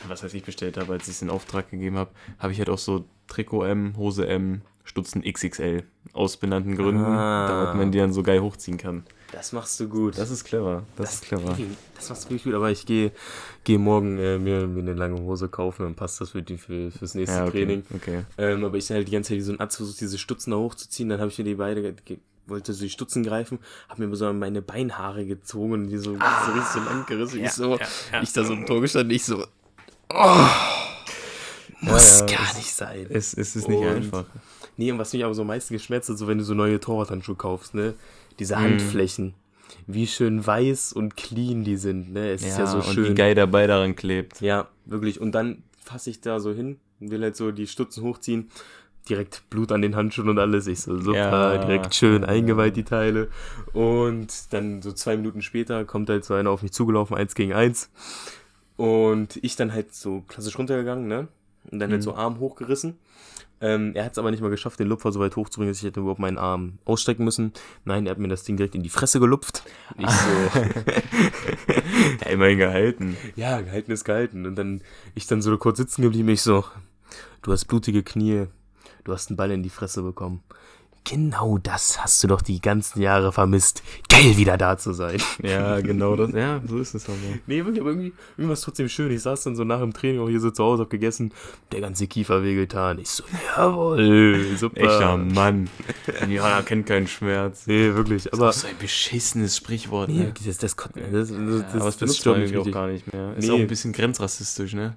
[0.08, 2.70] was heißt ich bestellt habe, als ich es in Auftrag gegeben habe, habe ich halt
[2.70, 7.46] auch so Trikot M, Hose M, Stutzen XXL aus benannten Gründen, Ah.
[7.48, 9.04] damit man die dann so geil hochziehen kann.
[9.32, 10.18] Das machst du gut.
[10.18, 11.56] Das ist clever, das, ist clever.
[11.94, 13.12] Das machst du wirklich gut, aber ich gehe
[13.62, 16.90] geh morgen äh, mir, mir eine lange Hose kaufen, dann passt das für die, für,
[16.90, 17.84] fürs nächste Ja, okay, Training.
[17.94, 18.24] okay.
[18.38, 20.56] Ähm, aber ich halt die ganze Zeit wie so ein Atz versucht, diese Stutzen da
[20.56, 21.08] hochzuziehen.
[21.08, 21.94] Dann habe ich mir die beide,
[22.46, 26.52] wollte so die Stutzen greifen, habe mir so meine Beinhaare gezogen und die so, so
[26.52, 27.44] richtig so lang gerissen.
[27.44, 27.78] ich so,
[28.22, 29.44] ich da so im Tor gestanden, ich so,
[30.12, 30.46] oh,
[31.82, 33.06] muss Ja, ja, gar nicht sein.
[33.10, 34.24] Es, es ist nicht Und- einfach.
[34.76, 36.80] Nee, und was mich aber so am meisten geschmerzt hat, so wenn du so neue
[36.80, 37.92] Torwarthandschuhe kaufst, ne,
[38.40, 38.60] diese Mhm.
[38.62, 39.34] Handflächen,
[39.86, 43.04] wie schön weiß und clean die sind, ne, es ist ja so und schön.
[43.10, 44.40] wie geil dabei daran klebt.
[44.40, 45.20] Ja, wirklich.
[45.20, 48.50] Und dann fasse ich da so hin und will halt so die Stutzen hochziehen.
[49.08, 50.66] Direkt Blut an den Handschuhen und alles.
[50.66, 51.58] Ich so, super, Ja.
[51.58, 52.28] direkt schön Ja.
[52.28, 53.28] eingeweiht, die Teile.
[53.72, 57.52] Und dann so zwei Minuten später kommt halt so einer auf mich zugelaufen, eins gegen
[57.54, 57.90] eins.
[58.76, 61.28] Und ich dann halt so klassisch runtergegangen, ne?
[61.70, 62.04] Und dann halt Mhm.
[62.04, 62.98] so Arm hochgerissen.
[63.62, 65.84] Ähm, er hat es aber nicht mal geschafft, den Lupfer so weit hochzubringen, dass ich
[65.84, 67.52] hätte überhaupt meinen Arm ausstrecken müssen.
[67.84, 69.62] Nein, er hat mir das Ding direkt in die Fresse gelupft.
[69.98, 70.60] Ich so,
[72.24, 73.16] Ja, immerhin gehalten.
[73.36, 74.46] ja, gehalten ist gehalten.
[74.46, 74.80] Und dann,
[75.14, 76.64] ich dann so kurz sitzen geblieben, ich so,
[77.42, 78.46] du hast blutige Knie,
[79.04, 80.42] du hast einen Ball in die Fresse bekommen.
[81.04, 85.20] Genau das hast du doch die ganzen Jahre vermisst, geil wieder da zu sein.
[85.42, 86.32] Ja, genau das.
[86.32, 87.16] Ja, so ist es aber.
[87.46, 89.10] Nee, wirklich, aber irgendwie, irgendwie war es trotzdem schön.
[89.10, 91.32] Ich saß dann so nach dem Training auch hier so zu Hause, hab gegessen,
[91.72, 92.98] der ganze Kiefer wehgetan.
[92.98, 93.24] Ich so,
[93.56, 94.80] jawohl, super.
[94.80, 95.68] Echter Mann.
[96.28, 97.66] Ja, kennt keinen Schmerz.
[97.66, 98.52] Nee, wirklich, aber...
[98.52, 100.34] so ein beschissenes Sprichwort, Nee, ne?
[100.44, 101.36] das, das, das, das, das, Ja,
[101.74, 103.36] aber das benutzt stört man mich auch gar nicht mehr.
[103.36, 103.54] Ist Nee.
[103.54, 104.96] auch ein bisschen grenzrassistisch, ne?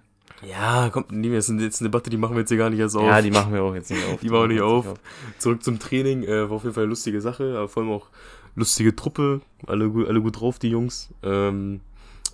[0.50, 2.80] Ja, kommt, nee, das ist jetzt eine Debatte, die machen wir jetzt hier gar nicht
[2.80, 3.04] erst auf.
[3.06, 4.20] Ja, die machen wir auch jetzt nicht auf.
[4.22, 4.94] Die machen wir nicht wir auf.
[5.40, 8.08] Zurück zum Training, äh, war auf jeden Fall eine lustige Sache, aber vor allem auch
[8.56, 11.10] lustige Truppe, alle, gut- alle gut drauf, die Jungs.
[11.24, 11.80] Ähm,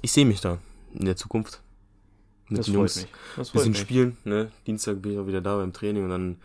[0.01, 0.57] ich sehe mich da
[0.93, 1.62] in der Zukunft.
[2.49, 2.95] Mit Das den freut
[3.38, 3.51] Jungs.
[3.51, 3.80] bisschen mich.
[3.80, 4.51] spielen, ne?
[4.66, 6.38] Dienstag bin ich auch wieder da beim Training und dann,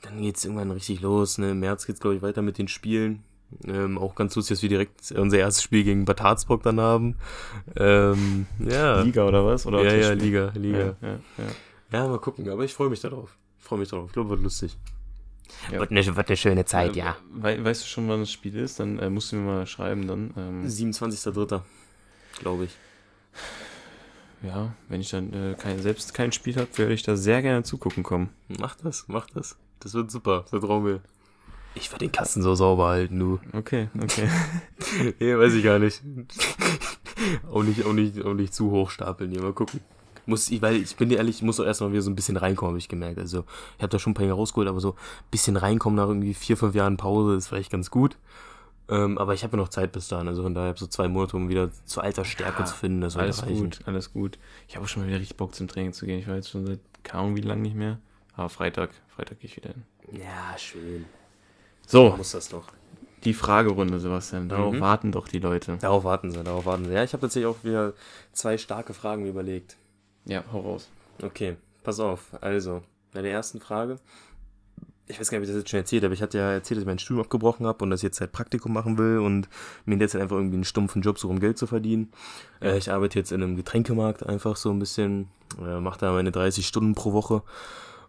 [0.00, 1.50] dann geht's irgendwann richtig los, ne?
[1.50, 3.22] Im März geht's, glaube ich, weiter mit den Spielen.
[3.66, 7.16] Ähm, auch ganz lustig, dass wir direkt unser erstes Spiel gegen Bad Harzburg dann haben.
[7.76, 9.00] Ähm, ja.
[9.02, 9.66] Liga oder was?
[9.66, 10.12] Oder ja, ja?
[10.12, 10.78] Liga, Liga.
[10.78, 11.44] Ja, ja, ja.
[11.92, 13.36] Ja, mal gucken, aber ich freue mich darauf.
[13.58, 14.06] Ich freue mich darauf.
[14.06, 14.76] Ich glaube, wird lustig.
[15.70, 15.78] Ja.
[15.80, 17.16] Wird, eine, wird eine schöne Zeit, Äh, ja.
[17.32, 18.80] wei- weißt du schon, wann das Spiel ist?
[18.80, 20.32] Dann äh, musst du mir mal schreiben dann.
[20.36, 21.60] Ähm, 27.03.
[22.40, 22.70] glaube ich.
[24.42, 27.62] ja, wenn ich dann äh, kein, selbst kein Spiel habe, werde ich da sehr gerne
[27.62, 28.30] zugucken kommen.
[28.58, 29.56] Mach das, mach das.
[29.80, 31.00] Das wird super, vertrau mir.
[31.74, 33.40] Ich werde den Kasten so sauber halten, du.
[33.52, 34.28] Okay, okay.
[35.20, 36.02] nee, weiß ich gar nicht.
[37.50, 39.80] auch nicht, auch nicht, auch nicht zu hoch stapeln hier, mal gucken.
[40.26, 42.36] Muss ich, weil ich bin dir ehrlich, ich muss auch erstmal wieder so ein bisschen
[42.36, 43.18] reinkommen, habe ich gemerkt.
[43.18, 43.44] Also,
[43.76, 46.34] ich habe da schon ein paar Jahre rausgeholt, aber so ein bisschen reinkommen nach irgendwie
[46.34, 48.16] vier, fünf Jahren Pause ist vielleicht ganz gut.
[48.88, 50.86] Ähm, aber ich habe ja noch Zeit bis dahin, also von daher habe ich so
[50.86, 53.00] zwei Monate, um wieder zur alter Stärke Ja, zu finden.
[53.00, 53.62] Das alles reichen.
[53.70, 54.38] gut, alles gut.
[54.68, 56.18] Ich habe auch schon mal wieder richtig Bock zum Training zu gehen.
[56.18, 57.98] Ich war jetzt schon seit Ahnung wie lange nicht mehr.
[58.34, 59.82] Aber Freitag, Freitag gehe ich wieder hin.
[60.12, 61.04] Ja, schön.
[61.86, 62.64] So, Muss das doch.
[63.24, 64.48] die Fragerunde, Sebastian.
[64.48, 64.80] Darauf Mhm.
[64.80, 65.76] warten doch die Leute.
[65.80, 66.92] Darauf warten sie, darauf warten sie.
[66.92, 67.92] Ja, ich habe tatsächlich auch wieder
[68.32, 69.76] zwei starke Fragen überlegt.
[70.24, 70.88] Ja, hau raus.
[71.22, 72.26] Okay, pass auf.
[72.40, 73.98] Also, bei der ersten Frage.
[75.08, 76.14] Ich weiß gar nicht, ob ich das jetzt schon erzählt habe.
[76.14, 78.32] Ich hatte ja erzählt, dass ich mein Studium abgebrochen habe und dass ich jetzt halt
[78.32, 79.48] Praktikum machen will und
[79.84, 82.12] mir jetzt halt einfach irgendwie einen stumpfen Job suche, um Geld zu verdienen.
[82.62, 85.28] Äh, ich arbeite jetzt in einem Getränkemarkt einfach so ein bisschen,
[85.60, 87.42] äh, mache da meine 30 Stunden pro Woche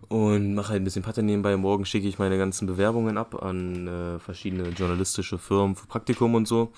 [0.09, 1.55] und mache halt ein bisschen Patte nebenbei.
[1.57, 6.47] Morgen schicke ich meine ganzen Bewerbungen ab an äh, verschiedene journalistische Firmen für Praktikum und
[6.47, 6.71] so.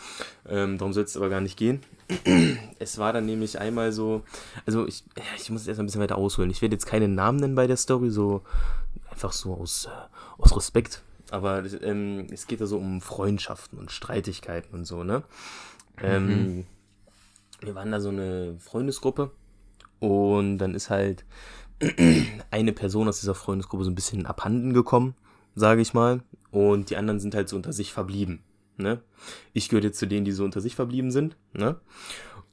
[0.48, 1.82] Ähm, darum soll es aber gar nicht gehen.
[2.80, 4.22] Es war dann nämlich einmal so,
[4.66, 5.04] also ich,
[5.38, 6.52] ich muss erst mal ein bisschen weiter ausholen.
[6.52, 8.42] Ich werde jetzt keine Namen nennen bei der Story, so
[9.10, 11.02] einfach so aus, äh, aus Respekt.
[11.32, 15.24] aber ähm, es geht da so um Freundschaften und Streitigkeiten und so, ne?
[16.04, 16.66] Ähm, Mhm.
[17.62, 19.32] wir waren da so eine Freundesgruppe
[20.00, 21.24] und dann ist halt
[22.52, 25.16] eine Person aus dieser Freundesgruppe so ein bisschen abhanden gekommen,
[25.56, 26.22] sage ich mal,
[26.52, 28.40] und die anderen sind halt so unter sich verblieben,
[28.78, 29.02] ne?
[29.54, 31.78] Ich gehöre jetzt zu denen, die so unter sich verblieben sind, ne?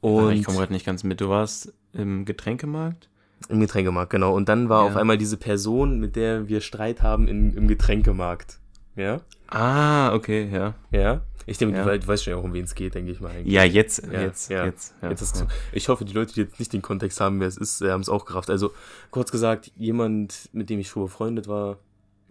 [0.01, 1.21] Und Und ich komme gerade nicht ganz mit.
[1.21, 3.09] Du warst im Getränkemarkt?
[3.49, 4.35] im Getränkemarkt, genau.
[4.37, 4.91] Und dann war Ja.
[4.91, 8.61] auf einmal diese Person, mit der wir Streit haben, in, im Getränkemarkt.
[8.95, 9.21] Ja?
[9.49, 10.75] Ah, okay, ja.
[10.93, 11.23] Ja?
[11.47, 11.85] Ich denke, Ja.
[11.85, 13.31] du, wei- du weißt schon auch, um wen es geht, denke ich mal.
[13.31, 13.53] Eigentlich.
[13.53, 14.65] Ja, jetzt, Ja, jetzt, ja.
[14.67, 14.95] jetzt.
[15.03, 15.47] Ja, Jetzt ja.
[15.73, 18.01] Ich hoffe, die Leute, die jetzt nicht den Kontext haben, wer es ist, äh, haben
[18.01, 18.51] es auch gerafft.
[18.51, 18.73] Also,
[19.11, 21.79] kurz gesagt, jemand, mit dem ich früher befreundet war,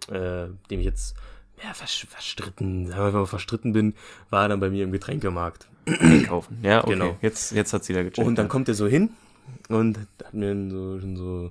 [0.08, 1.14] äh, dem ich jetzt
[1.62, 3.94] ja, vers verstritten, sagen wir mal verstritten bin,
[4.30, 5.68] war dann bei mir im Getränkemarkt.
[5.86, 6.58] einkaufen.
[6.62, 6.92] Ja, okay.
[6.92, 7.16] Genau.
[7.22, 8.26] Jetzt, jetzt hat sie da gecheckt.
[8.26, 8.50] Und dann ja.
[8.50, 9.10] kommt er so hin
[9.68, 11.50] und hat mir dann so, schon so,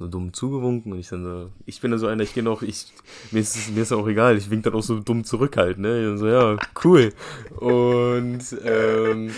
[0.00, 2.62] so dumm zugewunken und ich dann so, ich bin dann so einer, ich gehe noch,
[2.62, 2.90] ich,
[3.32, 6.10] mir ist mir ist auch egal, ich wink dann auch so dumm zurück halt, ne,
[6.10, 7.12] und so, ja, cool.
[7.56, 9.30] Und, ähm,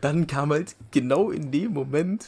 [0.00, 2.26] dann kam halt genau in dem Moment,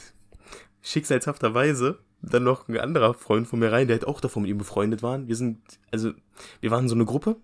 [0.81, 4.57] schicksalshafterweise, dann noch ein anderer Freund von mir rein, der halt auch davon mit ihm
[4.57, 5.25] befreundet war.
[5.25, 5.59] Wir sind,
[5.89, 6.11] also,
[6.59, 7.37] wir waren so eine Gruppe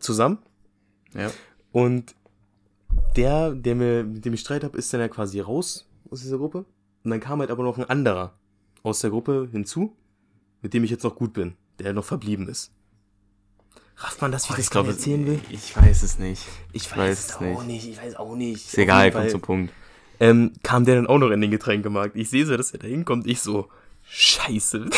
[0.00, 0.38] zusammen
[1.14, 1.30] Ja.
[1.70, 2.16] und
[3.16, 6.38] der, der mir, mit dem ich Streit habe, ist dann ja quasi raus aus dieser
[6.38, 6.64] Gruppe.
[7.04, 8.32] Und dann kam halt aber noch ein anderer
[8.86, 9.96] aus der Gruppe hinzu,
[10.62, 12.72] mit dem ich jetzt noch gut bin, der noch verblieben ist.
[13.98, 15.40] Rafft man das, wie Oh, ich das gerade erzählen will?
[15.50, 16.42] Ich weiß es nicht.
[16.72, 17.84] Ich weiß, weiß es es auch nicht.
[17.84, 17.88] nicht.
[17.88, 18.66] Ich weiß auch nicht.
[18.66, 19.72] Ist egal, kommt zum Punkt.
[20.20, 22.14] ähm, kam der dann auch noch in den Getränkemarkt.
[22.16, 23.26] Ich sehe so, dass er da hinkommt.
[23.26, 23.68] Ich so,
[24.04, 24.90] scheiße.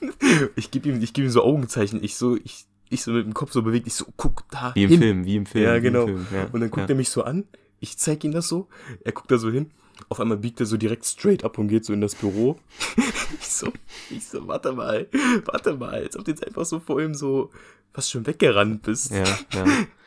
[0.56, 2.02] ich gebe ihm, ich gebe ihm so Augenzeichen.
[2.04, 3.88] Ich so, ich, ich so mit dem Kopf so bewegt.
[3.88, 5.00] Ich so, guck da Wie im hin.
[5.00, 5.64] Film, wie im Film.
[5.64, 6.06] Ja, genau.
[6.06, 6.44] Film, ja.
[6.52, 6.94] Und dann guckt ja.
[6.94, 7.44] er mich so an.
[7.80, 8.68] Ich zeig ihm das so.
[9.04, 9.72] Er guckt da so hin.
[10.08, 12.56] Auf einmal biegt er so direkt straight ab und geht so in das Büro.
[13.40, 13.72] ich so,
[14.10, 15.08] ich so, warte mal,
[15.44, 15.94] warte mal.
[15.94, 17.50] Als ob du jetzt einfach so vor ihm so
[17.92, 19.10] fast schon weggerannt bist.
[19.10, 19.24] Ja,
[19.54, 19.64] ja.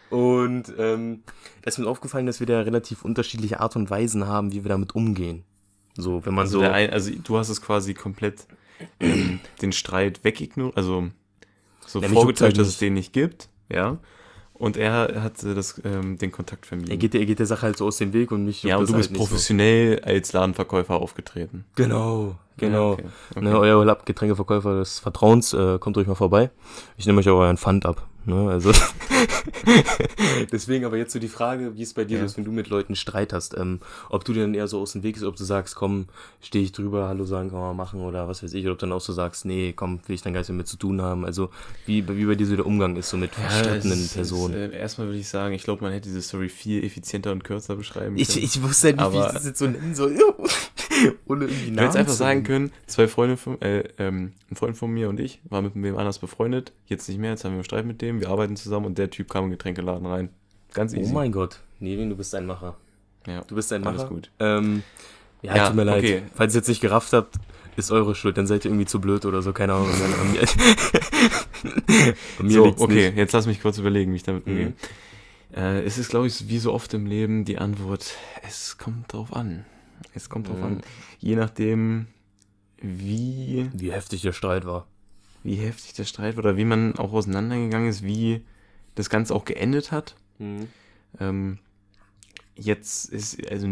[0.10, 1.24] Und ähm,
[1.62, 4.70] da ist mir aufgefallen, dass wir da relativ unterschiedliche Art und Weisen haben, wie wir
[4.70, 5.44] damit umgehen.
[5.96, 6.66] So, wenn man Also, so.
[6.66, 8.48] ein, also du hast es quasi komplett
[9.00, 11.10] ähm, den Streit wegignoriert, also
[11.86, 14.00] so Ja, vorgetäuscht, dass es den nicht gibt, ja.
[14.60, 16.92] Und er hat äh, das, ähm, den Kontakt vermieden.
[16.92, 18.62] er, geht, er geht der Sache halt so aus dem Weg und mich.
[18.62, 21.64] ja, und du das bist halt professionell als Ladenverkäufer aufgetreten.
[21.78, 21.84] So.
[21.84, 22.90] Genau, genau.
[22.90, 23.06] Ja, okay,
[23.36, 23.46] okay.
[23.46, 26.52] Ne, euer Getränkeverkäufer des Vertrauens, äh, kommt ruhig mal vorbei.
[26.98, 28.09] Ich nehme euch auch euren Pfand ab.
[28.26, 28.50] Ne?
[28.50, 28.72] Also
[30.52, 32.26] Deswegen aber jetzt so die Frage, wie es bei dir Ja.
[32.26, 33.58] ist, wenn du mit Leuten Streit hast.
[33.58, 36.06] Ähm, ob du dir dann eher so aus dem Weg ist, ob du sagst, komm,
[36.42, 38.86] stehe ich drüber, Hallo sagen, kann man machen oder was weiß ich, oder ob du
[38.86, 41.02] dann auch so sagst, nee, komm, will ich dann gar nichts mehr mit zu tun
[41.02, 41.26] haben.
[41.26, 41.50] Also
[41.86, 44.54] wie, wie bei dir so der Umgang ist, so mit verstrittenen es ist- Personen.
[44.54, 47.44] Es, äh, erstmal würde ich sagen, ich glaube, man hätte diese Story viel effizienter und
[47.44, 48.44] kürzer beschreiben ich, können.
[48.46, 50.18] ich wusste halt nicht, wie ich Aber- das jetzt so nennen soll.
[51.28, 54.78] Ohne irgendwie Du hättest einfach zu sagen können, zwei Freunde von, äh, ähm, ein Freund
[54.78, 57.58] von mir und ich waren mit wem anders befreundet, jetzt nicht mehr, jetzt haben wir
[57.58, 60.30] einen Streit mit dem, wir arbeiten zusammen und der Typ kam in den Getränkeladen rein.
[60.74, 61.14] Ganz Oh easy.
[61.14, 62.76] mein Gott, Nevin, du bist ein Macher.
[63.28, 63.42] ja.
[63.48, 64.14] Du bist ein Alles Macher.
[64.14, 64.30] gut.
[64.40, 64.84] Ähm,
[65.42, 66.04] ja, Ja, tut mir leid.
[66.04, 66.22] okay.
[66.36, 67.36] Falls ihr jetzt nicht gerafft habt,
[67.78, 68.38] ist eure Schuld.
[68.38, 69.90] Dann seid ihr irgendwie zu blöd oder so, keine Ahnung.
[72.48, 73.18] So, okay, nicht.
[73.18, 74.52] jetzt lass mich kurz überlegen, wie ich damit Mhm.
[74.54, 74.74] umgehe.
[75.56, 78.14] Äh, es ist, glaube ich, wie so oft im Leben die Antwort,
[78.48, 79.66] es kommt drauf an.
[80.14, 80.64] Es kommt drauf Mhm.
[80.64, 80.82] an.
[81.20, 82.08] Je nachdem,
[82.82, 84.88] wie, Wie heftig der Streit war.
[85.44, 88.44] wie heftig der Streit war oder wie man auch auseinandergegangen ist, wie
[88.96, 90.16] das Ganze auch geendet hat.
[91.20, 91.60] Ähm,
[92.56, 93.68] jetzt ist, also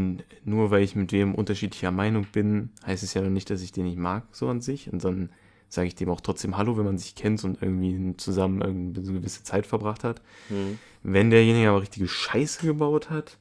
[0.46, 3.72] nur weil ich mit wem unterschiedlicher Meinung bin, heißt es ja noch nicht, dass ich
[3.72, 4.92] den nicht mag, so an sich.
[4.92, 5.30] Und dann
[5.70, 9.44] sage ich dem auch trotzdem Hallo, wenn man sich kennt und irgendwie zusammen eine gewisse
[9.44, 10.22] Zeit verbracht hat.
[10.50, 10.80] Mhm.
[11.04, 13.38] Wenn derjenige aber richtige Scheiße gebaut hat,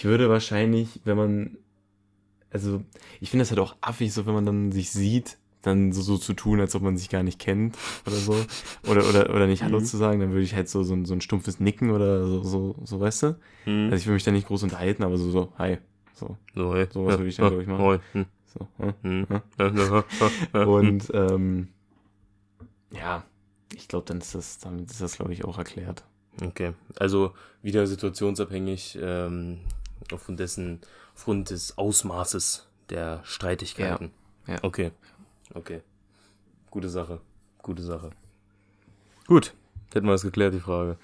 [0.00, 1.58] ich würde wahrscheinlich, wenn man,
[2.50, 2.82] also
[3.20, 6.16] ich finde das halt auch affig, so wenn man dann sich sieht, dann so, so
[6.16, 7.76] zu tun, als ob man sich gar nicht kennt
[8.06, 8.32] oder so.
[8.88, 9.84] Oder, oder, oder nicht Hallo Mhm.
[9.84, 12.42] zu sagen, dann würde ich halt so, so, ein- so ein stumpfes Nicken oder so,
[12.42, 13.26] so, so weißt du?
[13.66, 13.90] Mhm.
[13.90, 15.76] Also ich will mich da nicht groß unterhalten, aber so, so, hi.
[16.14, 16.86] So, so, hey.
[16.90, 17.82] sowas würde ich dann, glaub ich, machen.
[17.84, 18.00] Moin.
[18.12, 18.26] Hm.
[18.46, 18.68] so.
[18.78, 18.94] hm.
[19.02, 19.26] Hm.
[19.28, 19.42] Ja.
[19.58, 20.04] Ja, ja,
[20.54, 20.64] ja.
[20.64, 21.68] Und ähm,
[22.90, 23.22] ja,
[23.74, 26.04] ich glaube, dann ist das, damit ist das, glaube ich, auch erklärt.
[26.42, 29.58] Okay, also wieder situationsabhängig ähm,
[30.12, 30.80] aufgrund dessen,
[31.14, 34.10] aufgrund des Ausmaßes der Streitigkeiten.
[34.46, 34.58] Ja, ja.
[34.62, 34.92] Okay,
[35.54, 35.82] okay.
[36.70, 37.20] Gute Sache,
[37.62, 38.10] gute Sache.
[39.26, 39.54] Gut,
[39.92, 40.96] hätten wir das geklärt, die Frage.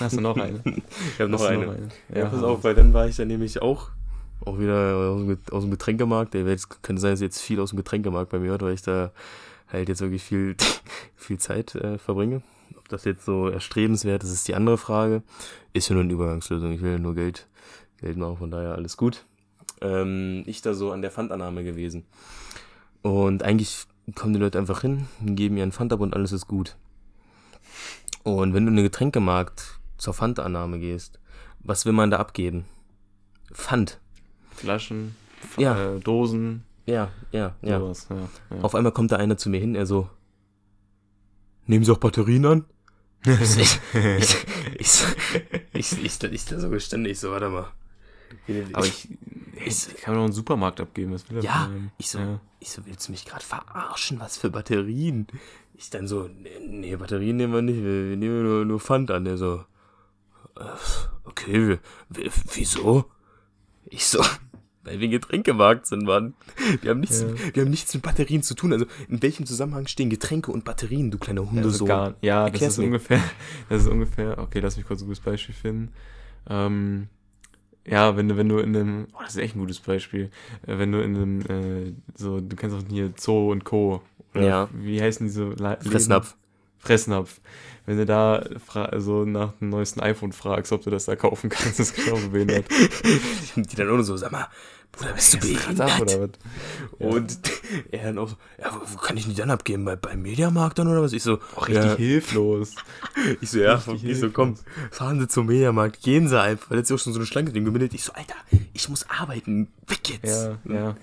[0.00, 0.62] Hast du noch eine?
[1.14, 1.88] Ich habe noch du eine.
[2.14, 3.90] Ja, pass hau auf, weil dann war ich dann nämlich auch,
[4.44, 6.34] auch wieder aus dem, aus dem Getränkemarkt.
[6.34, 8.82] Der jetzt, könnte sein, dass jetzt viel aus dem Getränkemarkt bei mir hört, weil ich
[8.82, 9.12] da
[9.68, 10.56] halt jetzt wirklich viel,
[11.16, 12.42] viel Zeit äh, verbringe.
[12.76, 15.22] Ob das jetzt so erstrebenswert ist, ist die andere Frage.
[15.72, 16.72] Ist ja nur eine Übergangslösung.
[16.72, 17.46] Ich will ja nur Geld,
[18.00, 19.24] Geld machen, von daher alles gut.
[19.80, 22.04] Ähm, ich da so an der Pfandannahme gewesen.
[23.02, 26.76] Und eigentlich kommen die Leute einfach hin, geben ihren Pfand ab und alles ist gut.
[28.24, 31.18] Und wenn du in den Getränkemarkt zur Pfandannahme gehst,
[31.60, 32.64] was will man da abgeben?
[33.52, 34.00] Pfand.
[34.54, 35.94] Flaschen, F Ja.
[35.96, 37.78] äh, Dosen, Ja, ja, ja.
[37.78, 38.06] sowas.
[38.10, 38.16] Ja,
[38.56, 38.62] ja.
[38.62, 40.08] Auf einmal kommt da einer zu mir hin, er so,
[41.66, 42.64] nehmen Sie auch Batterien an?
[43.24, 44.36] ich, ich, ich,
[44.78, 45.04] ich,
[45.72, 47.66] ich, ich, ich da so gestanden, ich so, warte mal.
[48.72, 49.08] Aber ich,
[49.64, 51.12] ich kann doch einen Supermarkt abgeben.
[51.12, 52.40] Was will Ja, ich so, Ja.
[52.60, 54.20] ich so, willst du mich gerade verarschen?
[54.20, 55.26] Was für Batterien?
[55.74, 56.28] Ich dann so,
[56.68, 59.24] nee, Batterien nehmen wir nicht, wir, nehmen nur, nur Pfand an.
[59.24, 59.64] Der so,
[60.56, 60.64] äh,
[61.24, 61.78] okay,
[62.10, 63.04] wieso?
[63.84, 64.22] Ich so,
[64.84, 66.34] weil wir Getränkemarkt sind, Mann.
[66.82, 67.28] Wir haben, nichts, Ja.
[67.54, 68.72] wir haben nichts mit Batterien zu tun.
[68.72, 71.86] Also, in welchem Zusammenhang stehen Getränke und Batterien, du kleiner Also Hundesohn?
[71.88, 72.86] gar, ja, das ist mir.
[72.86, 73.20] ungefähr,
[73.68, 75.92] das ist ungefähr, okay, lass mich kurz ein gutes Beispiel finden.
[76.50, 77.08] Ähm,
[77.90, 80.30] ja, wenn du, wenn du in einem, oh, das ist echt ein gutes Beispiel,
[80.66, 84.02] äh, wenn du in einem, äh, so, du kennst auch hier Zoo und Co.
[84.34, 84.68] Oder Ja.
[84.72, 85.82] Wie heißen diese Läden?
[85.82, 86.36] Fressnapf.
[86.78, 87.40] Fressnapf.
[87.86, 91.48] Wenn du da fra so nach dem neuesten iPhone fragst, ob du das da kaufen
[91.50, 92.66] kannst, ist genauso behindert.
[93.56, 94.48] Die dann nur so, sag mal,
[94.92, 96.00] Bruder, bist du Ist behindert?
[96.00, 96.30] oder was?
[96.98, 97.38] Und
[97.92, 99.84] er dann auch so, ja, wo, wo kann ich die dann abgeben?
[99.84, 101.12] Bei, beim Mediamarkt dann oder was?
[101.12, 102.74] Ich so, Oh, richtig ja, hilflos.
[103.40, 104.56] ich so, ja, richtig ich so, komm,
[104.90, 106.70] fahren Sie zum Mediamarkt, gehen Sie einfach.
[106.70, 107.94] Weil jetzt auch schon so eine Schlange drin gemeldet.
[107.94, 108.34] Ich so, Alter,
[108.72, 110.24] ich muss arbeiten, weg jetzt.
[110.24, 110.96] Ja, ja, ja.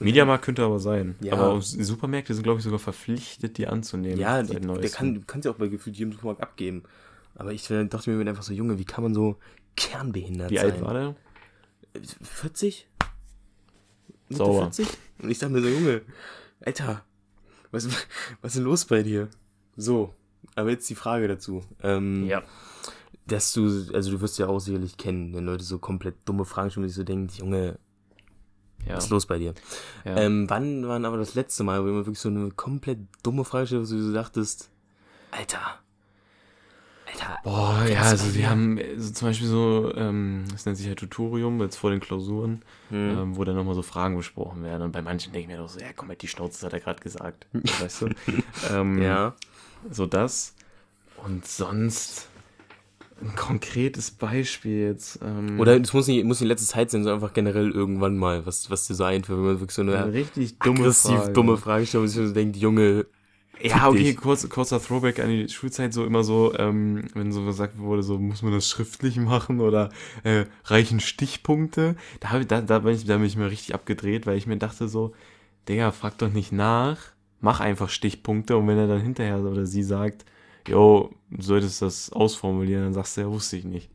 [0.00, 1.16] Mediamarkt könnte aber sein.
[1.20, 1.34] Ja.
[1.34, 4.18] Aber Supermärkte sind, glaube ich, sogar verpflichtet, die anzunehmen.
[4.18, 6.84] Ja, die, der kann, du kannst ja auch bei gefühlt jedem Supermarkt abgeben.
[7.34, 9.36] Aber ich dachte mir einfach so, Junge, wie kann man so
[9.76, 10.72] kernbehindert Wie sein?
[10.72, 11.16] alt war der?
[12.22, 12.86] 40?
[14.28, 14.60] Mitte Sauber.
[14.72, 14.88] 40?
[15.22, 16.02] Und ich dachte mir so, Junge,
[16.64, 17.04] Alter,
[17.70, 17.86] was,
[18.42, 19.28] was ist denn los bei dir?
[19.76, 20.14] So,
[20.54, 21.62] aber jetzt die Frage dazu.
[21.82, 22.26] Ähm,
[23.26, 26.70] Dass du, also du wirst ja auch sicherlich kennen, wenn Leute so komplett dumme Fragen
[26.70, 27.78] stellen sich so denken, Junge,
[28.86, 28.96] Ja.
[28.96, 29.54] was ist los bei dir?
[30.04, 30.16] ja.
[30.16, 33.44] Ähm, wann war denn aber das letzte Mal, wo jemand wirklich so eine komplett dumme
[33.44, 34.70] Frage stellt, wo du so dachtest,
[35.32, 35.60] Alter,
[37.18, 38.50] Alter, Boah, ja, also dir.
[38.50, 42.00] haben äh, so zum Beispiel so, ähm, das nennt sich ja Tutorium, jetzt vor den
[42.00, 44.82] Klausuren, hm, ähm, wo dann nochmal so Fragen besprochen werden.
[44.82, 46.72] Und bei manchen denke ich mir doch so, ja komm, halt die Schnauze, das hat
[46.72, 47.46] er gerade gesagt.
[47.80, 48.08] weißt du?
[48.72, 49.34] ähm, ja,
[49.90, 50.54] So das.
[51.24, 52.28] Und sonst
[53.22, 55.18] ein konkretes Beispiel jetzt.
[55.22, 58.18] Ähm, oder es muss nicht, muss nicht in letzter Zeit sein, sondern einfach generell irgendwann
[58.18, 61.16] mal, was, was dir so einfällt, wenn man wirklich so eine eine richtig dumme aggressiv
[61.16, 61.32] Frage.
[61.32, 63.06] dumme Frage stellt und sich so denkt, Junge,
[63.62, 67.78] Ja, okay, kurz, kurzer Throwback an die Schulzeit, so immer so, ähm, wenn so gesagt
[67.78, 69.88] wurde, so muss man das schriftlich machen oder
[70.24, 71.96] äh, reichen Stichpunkte.
[72.20, 74.46] Da, hab ich, da, da, bin ich, da bin ich mir richtig abgedreht, weil ich
[74.46, 75.12] mir dachte so,
[75.68, 76.98] Digga, frag doch nicht nach,
[77.40, 80.24] mach einfach Stichpunkte und wenn er dann hinterher oder sie sagt,
[80.68, 83.90] yo, du solltest das ausformulieren, dann sagst du, ja, wusste ich nicht.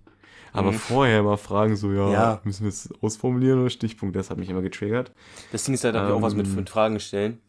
[0.53, 0.79] Aber Mhm.
[0.79, 2.41] vorher mal fragen, so, ja, Ja.
[2.43, 5.11] müssen wir es ausformulieren oder Stichpunkte, das hat mich immer getriggert.
[5.51, 6.55] Das Ding ist halt, da hab ich auch was mit, Ähm.
[6.55, 7.39] mit Fragen stellen.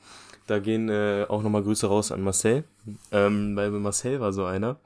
[0.47, 2.65] Da gehen äh, auch nochmal Grüße raus an Marcel.
[3.13, 4.77] Ähm, weil Marcel war so einer.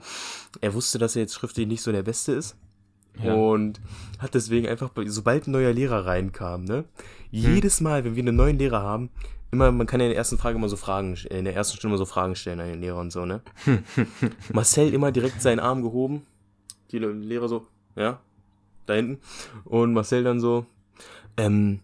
[0.61, 2.57] Er wusste, dass er jetzt schriftlich nicht so der Beste ist.
[3.23, 3.33] Ja.
[3.33, 3.81] Und
[4.19, 6.85] hat deswegen einfach, sobald ein neuer Lehrer reinkam, ne?
[7.31, 9.09] Jedes Mal, wenn wir einen neuen Lehrer haben,
[9.51, 11.95] immer, man kann ja in der ersten Frage immer so Fragen, in der ersten Stunde
[11.95, 13.41] immer so Fragen stellen an den Lehrer und so, ne?
[14.53, 16.27] Marcel immer direkt seinen Arm gehoben.
[16.93, 18.21] Die Le- Lehrer so, ja,
[18.85, 19.19] da hinten.
[19.65, 20.67] Und Marcel dann so,
[21.39, 21.81] ähm,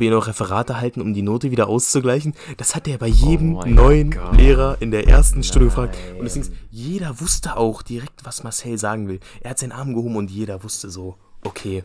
[0.00, 2.34] Ihnen noch Referate halten, um die Note wieder auszugleichen?
[2.56, 4.36] Das hat er bei jedem Oh neuen Gott.
[4.36, 5.96] Lehrer in der ersten Stunde gefragt.
[6.18, 6.48] Und Nein.
[6.70, 9.20] jeder wusste auch direkt, was Marcel sagen will.
[9.40, 11.82] Er hat seinen Arm gehoben und jeder wusste so, okay,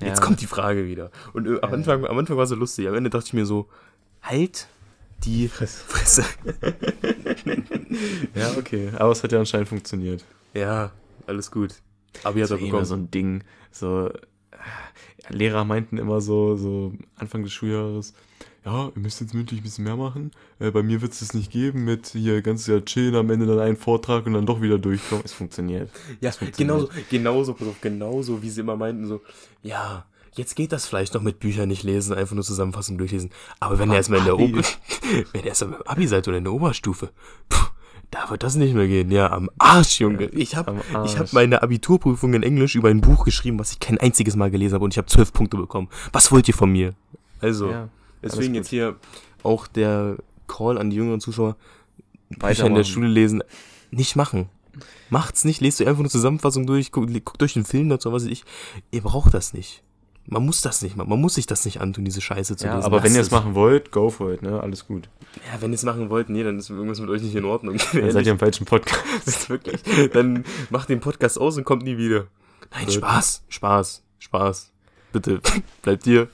[0.00, 0.24] jetzt Ja.
[0.24, 1.10] kommt die Frage wieder.
[1.32, 2.88] Und äh, am, Anfang, am Anfang war es so lustig.
[2.88, 3.68] Am Ende dachte ich mir so,
[4.22, 4.66] halt
[5.24, 6.24] die Fresse.
[8.34, 8.90] Ja, okay.
[8.96, 10.24] Aber es hat ja anscheinend funktioniert.
[10.54, 10.90] ja,
[11.26, 11.74] alles gut.
[12.24, 12.84] Aber hat so er bekommen.
[12.84, 13.44] so ein Ding.
[13.70, 14.10] So,
[15.28, 18.14] Lehrer meinten immer so, so Anfang des Schuljahres,
[18.64, 20.30] ja, ihr müsst jetzt mündlich ein bisschen mehr machen.
[20.58, 23.46] Äh, bei mir wird es das nicht geben mit hier ganz Jahr chillen, am Ende
[23.46, 25.24] dann einen Vortrag und dann doch wieder durchkommen.
[25.24, 25.90] Es funktioniert.
[26.20, 26.56] Ja, funktioniert.
[26.56, 29.22] genauso, genauso, pass auf, genauso, wie sie immer meinten, so,
[29.62, 30.04] ja,
[30.34, 33.30] jetzt geht das vielleicht noch mit Büchern nicht lesen, einfach nur Zusammenfassung durchlesen.
[33.60, 34.38] Aber wenn ihr erstmal in der.
[34.38, 34.62] Ober
[35.32, 37.10] wenn ihr erstmal im Abi seid oder in der Oberstufe,
[37.48, 37.66] puh,
[38.20, 39.10] da wird das nicht mehr gehen.
[39.10, 40.26] Ja, am Arsch, Junge.
[40.26, 44.34] Ich habe hab meine Abiturprüfung in Englisch über ein Buch geschrieben, was ich kein einziges
[44.36, 45.88] Mal gelesen habe und ich habe zwölf Punkte bekommen.
[46.12, 46.94] Was wollt ihr von mir?
[47.40, 47.88] Also, Ja,
[48.22, 48.96] deswegen jetzt hier
[49.42, 50.16] auch der
[50.48, 51.56] Call an die jüngeren Zuschauer,
[52.30, 52.84] Bücher in der.
[52.84, 53.42] Schule lesen,
[53.90, 54.48] nicht machen.
[55.10, 58.24] Macht's nicht, lest euch einfach eine Zusammenfassung durch, guckt, guckt euch einen Film dazu, was
[58.24, 58.44] weiß ich.
[58.90, 59.82] Ihr braucht das nicht.
[60.30, 61.08] Man muss das nicht machen.
[61.08, 62.84] Man muss sich das nicht antun, diese Scheiße zu ja lesen.
[62.84, 64.60] aber wenn ihr es machen wollt, go for it, ne?
[64.60, 65.08] Alles gut.
[65.50, 67.78] Ja, wenn ihr es machen wollt, nee, dann ist irgendwas mit euch nicht in Ordnung.
[67.94, 69.48] Dann seid ihr im falschen Podcast.
[69.48, 69.80] Wirklich.
[70.12, 72.26] Dann macht den Podcast aus und kommt nie wieder.
[72.72, 72.94] Nein, Gut.
[72.94, 73.44] Spaß.
[73.48, 74.02] Spaß.
[74.18, 74.72] Spaß.
[75.12, 75.40] Bitte,
[75.82, 76.28] bleibt hier.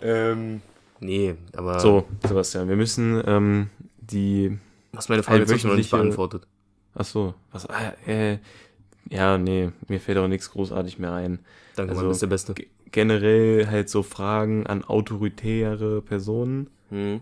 [0.00, 0.62] Ähm,
[1.00, 1.80] nee, aber.
[1.80, 3.68] So, Sebastian, wir müssen ähm,
[3.98, 4.58] die.
[4.94, 6.46] Hast meine Frage jetzt noch nicht beantwortet.
[6.94, 8.38] Ach so, was, ah, äh,
[9.10, 11.40] ja, nee, mir fällt auch nichts großartig mehr ein.
[11.74, 12.54] Danke, Also, Mann, bist der Beste.
[12.92, 17.20] Generell halt so Fragen an autoritäre Personen, Hm.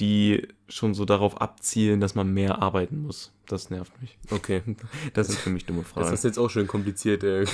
[0.00, 3.32] die schon so darauf abzielen, dass man mehr arbeiten muss.
[3.46, 4.16] Das nervt mich.
[4.30, 4.62] Okay.
[5.14, 6.14] Das sind für mich dumme Das Fragen.
[6.14, 7.44] ist jetzt auch schön kompliziert, äh.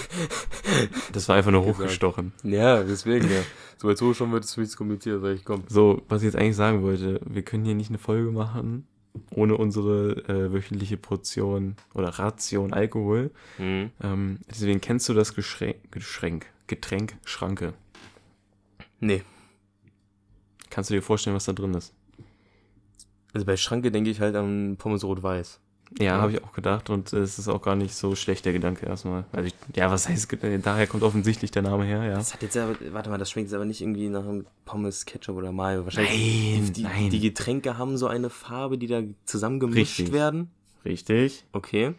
[1.13, 2.33] Das war einfach nur hochgestochen.
[2.45, 3.41] Ja, deswegen, ja.
[3.79, 5.65] So weit so schon wird es für mich kompliziert, sag ich, komm.
[5.69, 8.87] So, was ich jetzt eigentlich sagen wollte, wir können hier nicht eine Folge machen
[9.31, 13.31] ohne unsere äh, wöchentliche Portion oder Ration Alkohol.
[13.57, 13.91] Hm.
[14.03, 17.75] Ähm, deswegen kennst du das Geschränk, Geschränk, Getränk Schranke.
[19.01, 19.23] Nee.
[20.71, 21.93] Kannst du dir vorstellen, was da drin ist?
[23.33, 25.61] Also bei Schranke denke ich halt an Pommes Rot-Weiß.
[25.99, 26.21] Ja, Ja.
[26.21, 28.87] habe ich auch gedacht und äh, es ist auch gar nicht so schlecht, der Gedanke
[28.87, 29.25] erstmal.
[29.31, 32.15] Also ich, ja, was heißt, äh, daher kommt offensichtlich der Name her, ja.
[32.17, 35.05] Das hat jetzt aber, warte mal, das schmeckt jetzt aber nicht irgendwie nach einem Pommes,
[35.05, 35.85] Ketchup oder Mayo.
[35.85, 36.59] Wahrscheinlich.
[36.61, 37.11] Nein, die, nein.
[37.11, 40.13] die Getränke haben so eine Farbe, die da zusammengemischt Richtig.
[40.13, 40.51] werden.
[40.85, 41.45] Richtig.
[41.53, 41.95] Okay.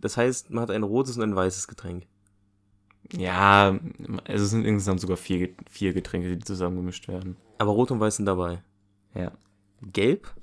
[0.00, 2.06] Das heißt, man hat ein rotes und ein weißes Getränk.
[3.12, 3.78] Ja,
[4.24, 7.36] also es sind insgesamt sogar vier, vier Getränke, die zusammengemischt werden.
[7.58, 8.62] Aber rot und weiß sind dabei.
[9.14, 9.32] Ja.
[9.80, 10.34] Gelb?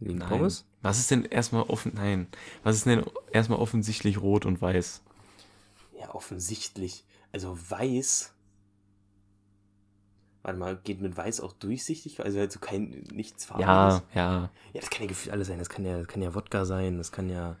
[0.00, 0.28] Wie ein Nein.
[0.28, 0.64] Pommes?
[0.80, 2.26] Was ist denn erstmal offen, nein,
[2.64, 5.02] was ist denn erstmal offensichtlich rot und weiß?
[6.00, 7.04] Ja, offensichtlich.
[7.30, 8.34] Also weiß.
[10.42, 12.18] Warte mal, geht mit weiß auch durchsichtig?
[12.24, 14.08] Also halt so kein, nichts Ja, farbiges?
[14.14, 14.50] ja.
[14.72, 15.58] Ja, das kann ja gefühlt alles sein.
[15.60, 17.56] Das kann ja, das kann ja Wodka sein, das kann ja.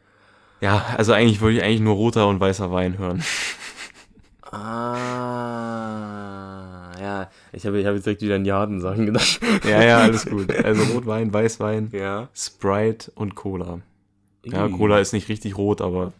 [0.62, 3.22] Ja, also eigentlich wollte ich eigentlich nur roter und weißer Wein hören.
[5.64, 7.30] Ah, ja.
[7.52, 9.40] Ich habe ich hab jetzt direkt wieder an Jarden-Sachen gedacht.
[9.64, 10.52] Ja, ja, alles gut.
[10.64, 12.28] Also Rotwein, Weißwein, Ja.
[12.34, 13.80] Sprite und Cola.
[14.44, 14.72] Ja, Ui.
[14.72, 16.12] Cola ist nicht richtig rot, aber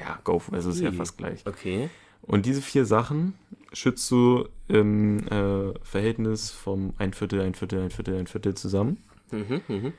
[0.00, 1.44] ja, go, for- es ist ja fast gleich.
[1.46, 1.90] Okay.
[2.22, 3.34] Und diese vier Sachen
[3.72, 8.98] schützt du im äh, Verhältnis vom ein Viertel, ein Viertel, ein Viertel, ein Viertel zusammen.
[9.32, 9.92] Mhm, mhm.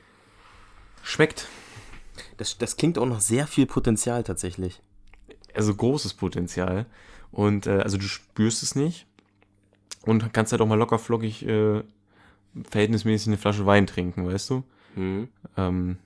[1.02, 1.48] Schmeckt.
[2.36, 4.80] Das, das klingt auch noch sehr viel Potenzial tatsächlich.
[5.54, 6.86] Also großes Potenzial.
[7.30, 9.06] Und äh, also du spürst es nicht.
[10.02, 11.82] Und kannst halt auch mal locker flockig äh,
[12.70, 14.62] verhältnismäßig eine Flasche Wein trinken, weißt du?
[14.96, 15.28] Mhm.
[15.56, 15.98] Ähm,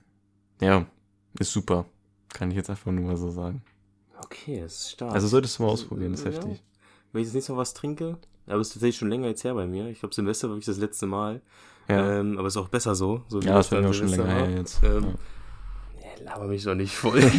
[0.61, 0.85] ja,
[1.39, 1.85] ist super.
[2.33, 3.61] Kann ich jetzt einfach nur mal so sagen.
[4.23, 5.13] Okay, das ist stark.
[5.13, 6.31] Also solltest du mal ausprobieren, ist Ja.
[6.31, 6.63] heftig.
[7.11, 8.17] Wenn ich das nächste Mal was trinke,
[8.47, 9.87] aber es ist tatsächlich schon länger jetzt her bei mir.
[9.87, 11.41] Ich glaube, Silvester war wirklich das letzte Mal.
[11.87, 13.23] Ja, Ähm, aber es ist auch besser so.
[13.27, 14.33] so ja das mir auch schon länger war.
[14.47, 14.81] her jetzt.
[14.83, 15.13] Ähm, ja.
[16.23, 17.21] Laber mich doch nicht voll.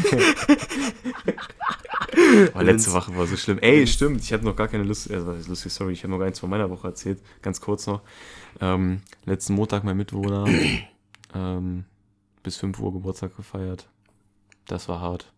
[2.55, 3.59] Aber letzte Woche war so schlimm.
[3.61, 6.11] Ey, stimmt, ich habe noch gar keine Lust, also was ist lustig, sorry, ich habe
[6.11, 8.03] noch gar nichts von meiner Woche erzählt, ganz kurz noch.
[8.61, 10.47] Ähm, letzten Montag mein Mitbewohner
[11.35, 11.85] ähm,
[12.43, 13.89] bis 5 Uhr Geburtstag gefeiert.
[14.67, 15.33] Das war hart.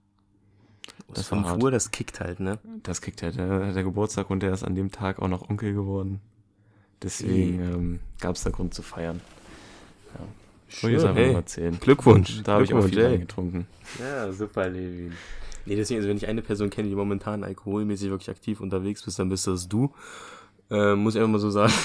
[1.08, 1.62] Das Das war 5 hart.
[1.62, 2.58] Uhr, das kickt halt, ne?
[2.82, 3.32] Das kriegt er.
[3.32, 6.20] Der hat der Geburtstag und der ist an dem Tag auch noch Onkel geworden.
[7.02, 9.20] Deswegen ähm, gab es da Grund zu feiern.
[10.14, 10.20] Ja.
[10.80, 11.26] Wollte ich jetzt einfach hey.
[11.28, 11.78] nur erzählen.
[11.80, 12.42] Glückwunsch.
[12.42, 13.12] Da habe ich auch viel ey.
[13.12, 13.66] Wein getrunken.
[13.98, 15.12] Ja, super, Levin.
[15.64, 19.18] Nee, deswegen, also wenn ich eine Person kenne, die momentan alkoholmäßig wirklich aktiv unterwegs bist,
[19.18, 19.92] dann bist das du.
[20.70, 21.72] Äh, muss ich einfach mal so sagen.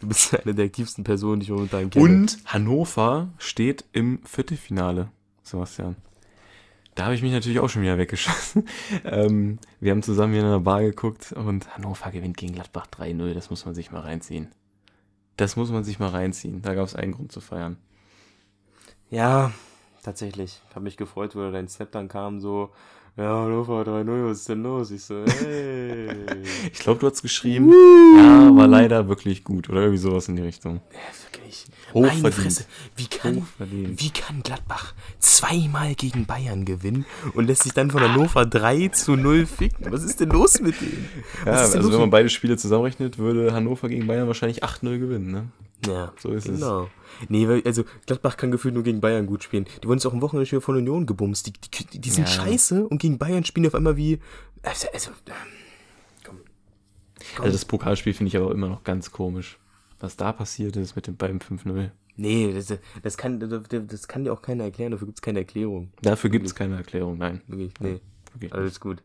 [0.00, 2.04] Du bist eine der aktivsten Personen, die ich momentan kenne.
[2.04, 5.12] Und Hannover steht im Viertelfinale,
[5.44, 5.94] Sebastian.
[6.96, 8.66] Da habe ich mich natürlich auch schon wieder weggeschossen.
[9.04, 13.34] ähm, wir haben zusammen hier in einer Bar geguckt und Hannover gewinnt gegen Gladbach 3-0.
[13.34, 14.48] Das muss man sich mal reinziehen.
[15.38, 16.62] Das muss man sich mal reinziehen.
[16.62, 17.78] Da gab es einen Grund zu feiern.
[19.08, 19.52] Ja,
[20.02, 20.60] tatsächlich.
[20.68, 22.70] Ich habe mich gefreut, wo dein Snap dann kam, so,
[23.18, 24.90] ja, Hannover 3-0, was ist denn los?
[24.90, 26.08] Ich so, hey.
[26.72, 27.70] Ich glaube, du hast geschrieben,
[28.16, 30.80] ja, war leider wirklich gut oder irgendwie sowas in die Richtung.
[30.92, 30.98] ja,
[31.32, 31.66] wirklich.
[31.94, 32.22] Hochverdient.
[32.22, 32.64] Meine Fresse.
[32.96, 38.44] Wie kann, wie kann Gladbach zweimal gegen Bayern gewinnen und lässt sich dann von Hannover
[38.44, 39.90] 3 zu 0 ficken?
[39.90, 41.08] Was ist denn los mit denen?
[41.46, 45.30] Ja, Was also wenn man beide Spiele zusammenrechnet, würde Hannover gegen Bayern wahrscheinlich 8-0 gewinnen,
[45.30, 45.44] ne?
[45.86, 46.58] Ja, So ist es.
[46.58, 46.88] genau.
[47.28, 49.66] Nee, weil, also Gladbach kann gefühlt nur gegen Bayern gut spielen.
[49.82, 51.46] Die wurden jetzt auch am Wochenende schon von Union gebumst.
[51.46, 52.34] Die, die, die sind Ja.
[52.34, 54.18] scheiße und gegen Bayern spielen die auf einmal wie.
[54.62, 55.10] Also, also
[56.24, 56.38] komm.
[57.36, 57.44] komm.
[57.44, 59.58] Also das Pokalspiel finde ich aber immer noch ganz komisch.
[60.00, 61.90] Was da passiert ist mit dem beiden 5-0.
[62.16, 62.72] nee, das,
[63.02, 64.90] das, kann, das, kann dir auch keiner erklären.
[64.92, 65.92] Dafür gibt es keine Erklärung.
[66.02, 67.40] Dafür gibt es keine Erklärung, nein.
[67.46, 68.00] Wirklich, nee.
[68.32, 68.54] Wirklich nicht.
[68.54, 69.02] Alles gut.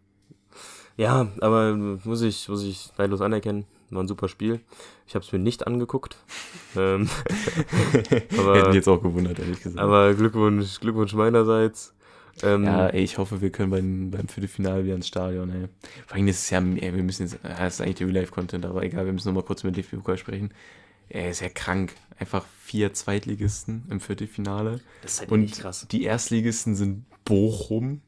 [0.97, 3.65] Ja, aber muss ich, muss ich neidlos anerkennen.
[3.93, 4.59] War ein super Spiel.
[5.07, 6.17] Ich habe es mir nicht angeguckt.
[6.75, 7.09] ähm,
[7.91, 9.79] Hätte aber, mich jetzt auch gewundert, ehrlich gesagt.
[9.79, 11.93] aber Glückwunsch, Glückwunsch meinerseits.
[12.41, 15.67] Ähm, ja, ey, ich hoffe, wir können beim, beim Viertelfinale wieder ins Stadion, ey.
[16.07, 18.81] Vor allem, das ist ja, ey, wir müssen jetzt, das ist eigentlich der Real-Life-Content, aber
[18.83, 20.51] egal, wir müssen nochmal kurz mit DFB-Pokal sprechen.
[21.09, 21.93] Er ist ja krank.
[22.17, 24.79] Einfach vier Zweitligisten im Viertelfinale.
[25.01, 25.87] das ist halt Und krass.
[25.91, 28.01] die Erstligisten sind Bochum.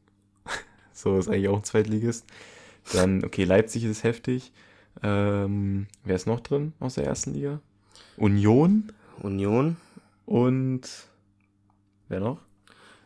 [0.93, 2.25] so ist eigentlich auch ein Zweitligist.
[2.93, 4.51] Dann, okay, Leipzig ist heftig.
[5.03, 7.59] Ähm, wer ist noch drin aus der ersten Liga?
[8.17, 8.91] Union
[9.21, 9.77] Union,
[10.25, 10.81] und
[12.09, 12.39] wer noch?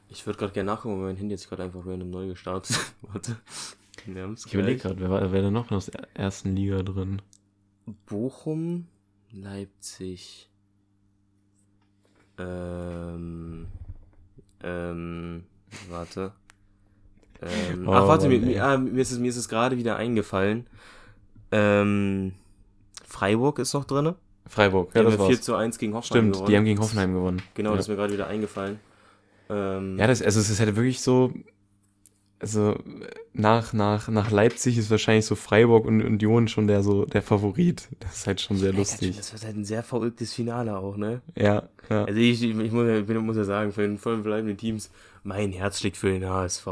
[0.07, 2.77] Ich würde gerade gerne nachgucken, aber mein Handy jetzt gerade einfach random neu gestartet.
[3.01, 3.37] Warte.
[4.45, 7.21] Ich überlege gerade, wer, war- wer da noch in der ersten Liga drin?
[8.07, 8.87] Bochum,
[9.31, 10.49] Leipzig.
[12.39, 13.67] Ähm.
[14.63, 15.43] Ähm.
[15.89, 16.31] Warte.
[17.41, 19.95] Ähm, Oh, ach, warte, mir, mir, ah, mir ist es, mir ist es gerade wieder
[19.97, 20.65] eingefallen.
[21.51, 22.33] Ähm.
[23.05, 24.13] Freiburg ist noch drin.
[24.45, 25.41] Freiburg, Die ja, haben das 4 war's.
[25.41, 26.49] zu 1 gegen Hoffenheim Stimmt, gewonnen.
[26.49, 27.41] die haben gegen Hoffenheim gewonnen.
[27.55, 27.75] Genau, ja.
[27.75, 28.79] das ist mir gerade wieder eingefallen.
[29.49, 31.31] Ähm, Ja, das, also es ist halt wirklich so,
[32.39, 32.75] also
[33.33, 37.89] nach, nach, nach Leipzig ist wahrscheinlich so Freiburg und Union schon der so der Favorit.
[37.99, 39.17] Das ist halt schon sehr lustig.
[39.17, 41.21] Das wird halt ein sehr verrücktes Finale auch, ne?
[41.35, 42.05] Ja, ja.
[42.05, 44.89] Also ich, ich, ich muss, ja, ich muss ja sagen, für den vollen bleibenden Teams,
[45.23, 46.67] mein Herz schlägt für den HSV.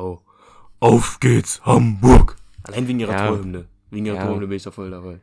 [0.80, 2.38] Auf geht's, Hamburg!
[2.64, 3.28] Allein wegen ihrer Ja.
[3.28, 3.66] Torhymne.
[3.90, 4.26] Wegen ihrer Ja.
[4.26, 5.20] Torhymne bin ich da voll dabei.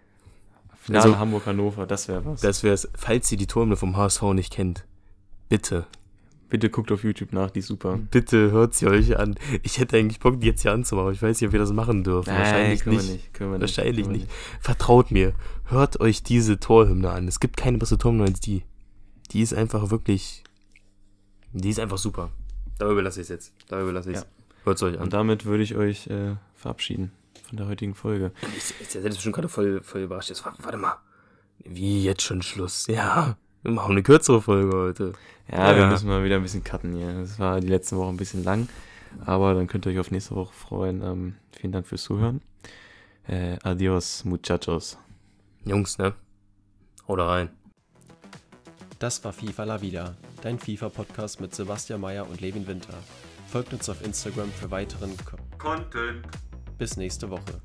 [0.76, 2.40] Finale also- Hamburg-Hannover, das wäre was.
[2.40, 4.84] Das wär's, falls ihr die Torhymne vom HSV nicht kennt,
[5.48, 5.86] bitte,
[6.50, 7.98] Bitte guckt auf YouTube nach, die ist super.
[8.10, 9.34] bitte hört sie euch an.
[9.62, 11.72] Ich hätte eigentlich Bock, die jetzt hier anzumachen, aber ich weiß nicht, ob wir das
[11.72, 12.32] machen dürfen.
[12.32, 13.40] Wahrscheinlich können nicht.
[13.40, 13.60] wir nicht.
[13.60, 14.28] Wahrscheinlich wir nicht.
[14.60, 15.32] Vertraut mir,
[15.64, 17.26] hört euch diese Torhymne an.
[17.28, 18.62] Es gibt keine bessere Torhymne als die.
[19.30, 20.44] Die ist einfach wirklich,
[21.52, 22.30] die ist einfach super.
[22.78, 23.52] Dabei überlasse ich es jetzt.
[23.68, 24.22] Dabei überlasse ich es.
[24.22, 24.28] Ja.
[24.64, 25.04] Hört es euch an.
[25.04, 27.10] Und damit würde ich euch äh, verabschieden
[27.46, 28.32] von der heutigen Folge.
[28.56, 30.28] Ich, ich, ich, ich schon gerade voll, voll überrascht.
[30.30, 30.96] Jetzt, warte, warte mal.
[31.58, 32.86] Wie jetzt schon Schluss?
[32.88, 35.12] Ja, wir machen eine kürzere Folge heute.
[35.50, 35.76] Ja, Ja.
[35.76, 37.12] wir müssen mal wieder ein bisschen cutten hier.
[37.20, 38.68] Das war die letzten Wochen ein bisschen lang.
[39.24, 41.02] Aber dann könnt ihr euch auf nächste Woche freuen.
[41.02, 42.40] Ähm, vielen Dank fürs Zuhören.
[43.28, 44.98] Äh, adios, muchachos.
[45.64, 46.14] Jungs, ne?
[47.06, 47.50] Haut da rein.
[48.98, 52.94] Das war FIFA La Vida, dein FIFA-Podcast mit Sebastian Mayer und Levin Winter.
[53.48, 56.26] Folgt uns auf Instagram für weiteren Ko Content.
[56.78, 57.60] Bis nächste Woche.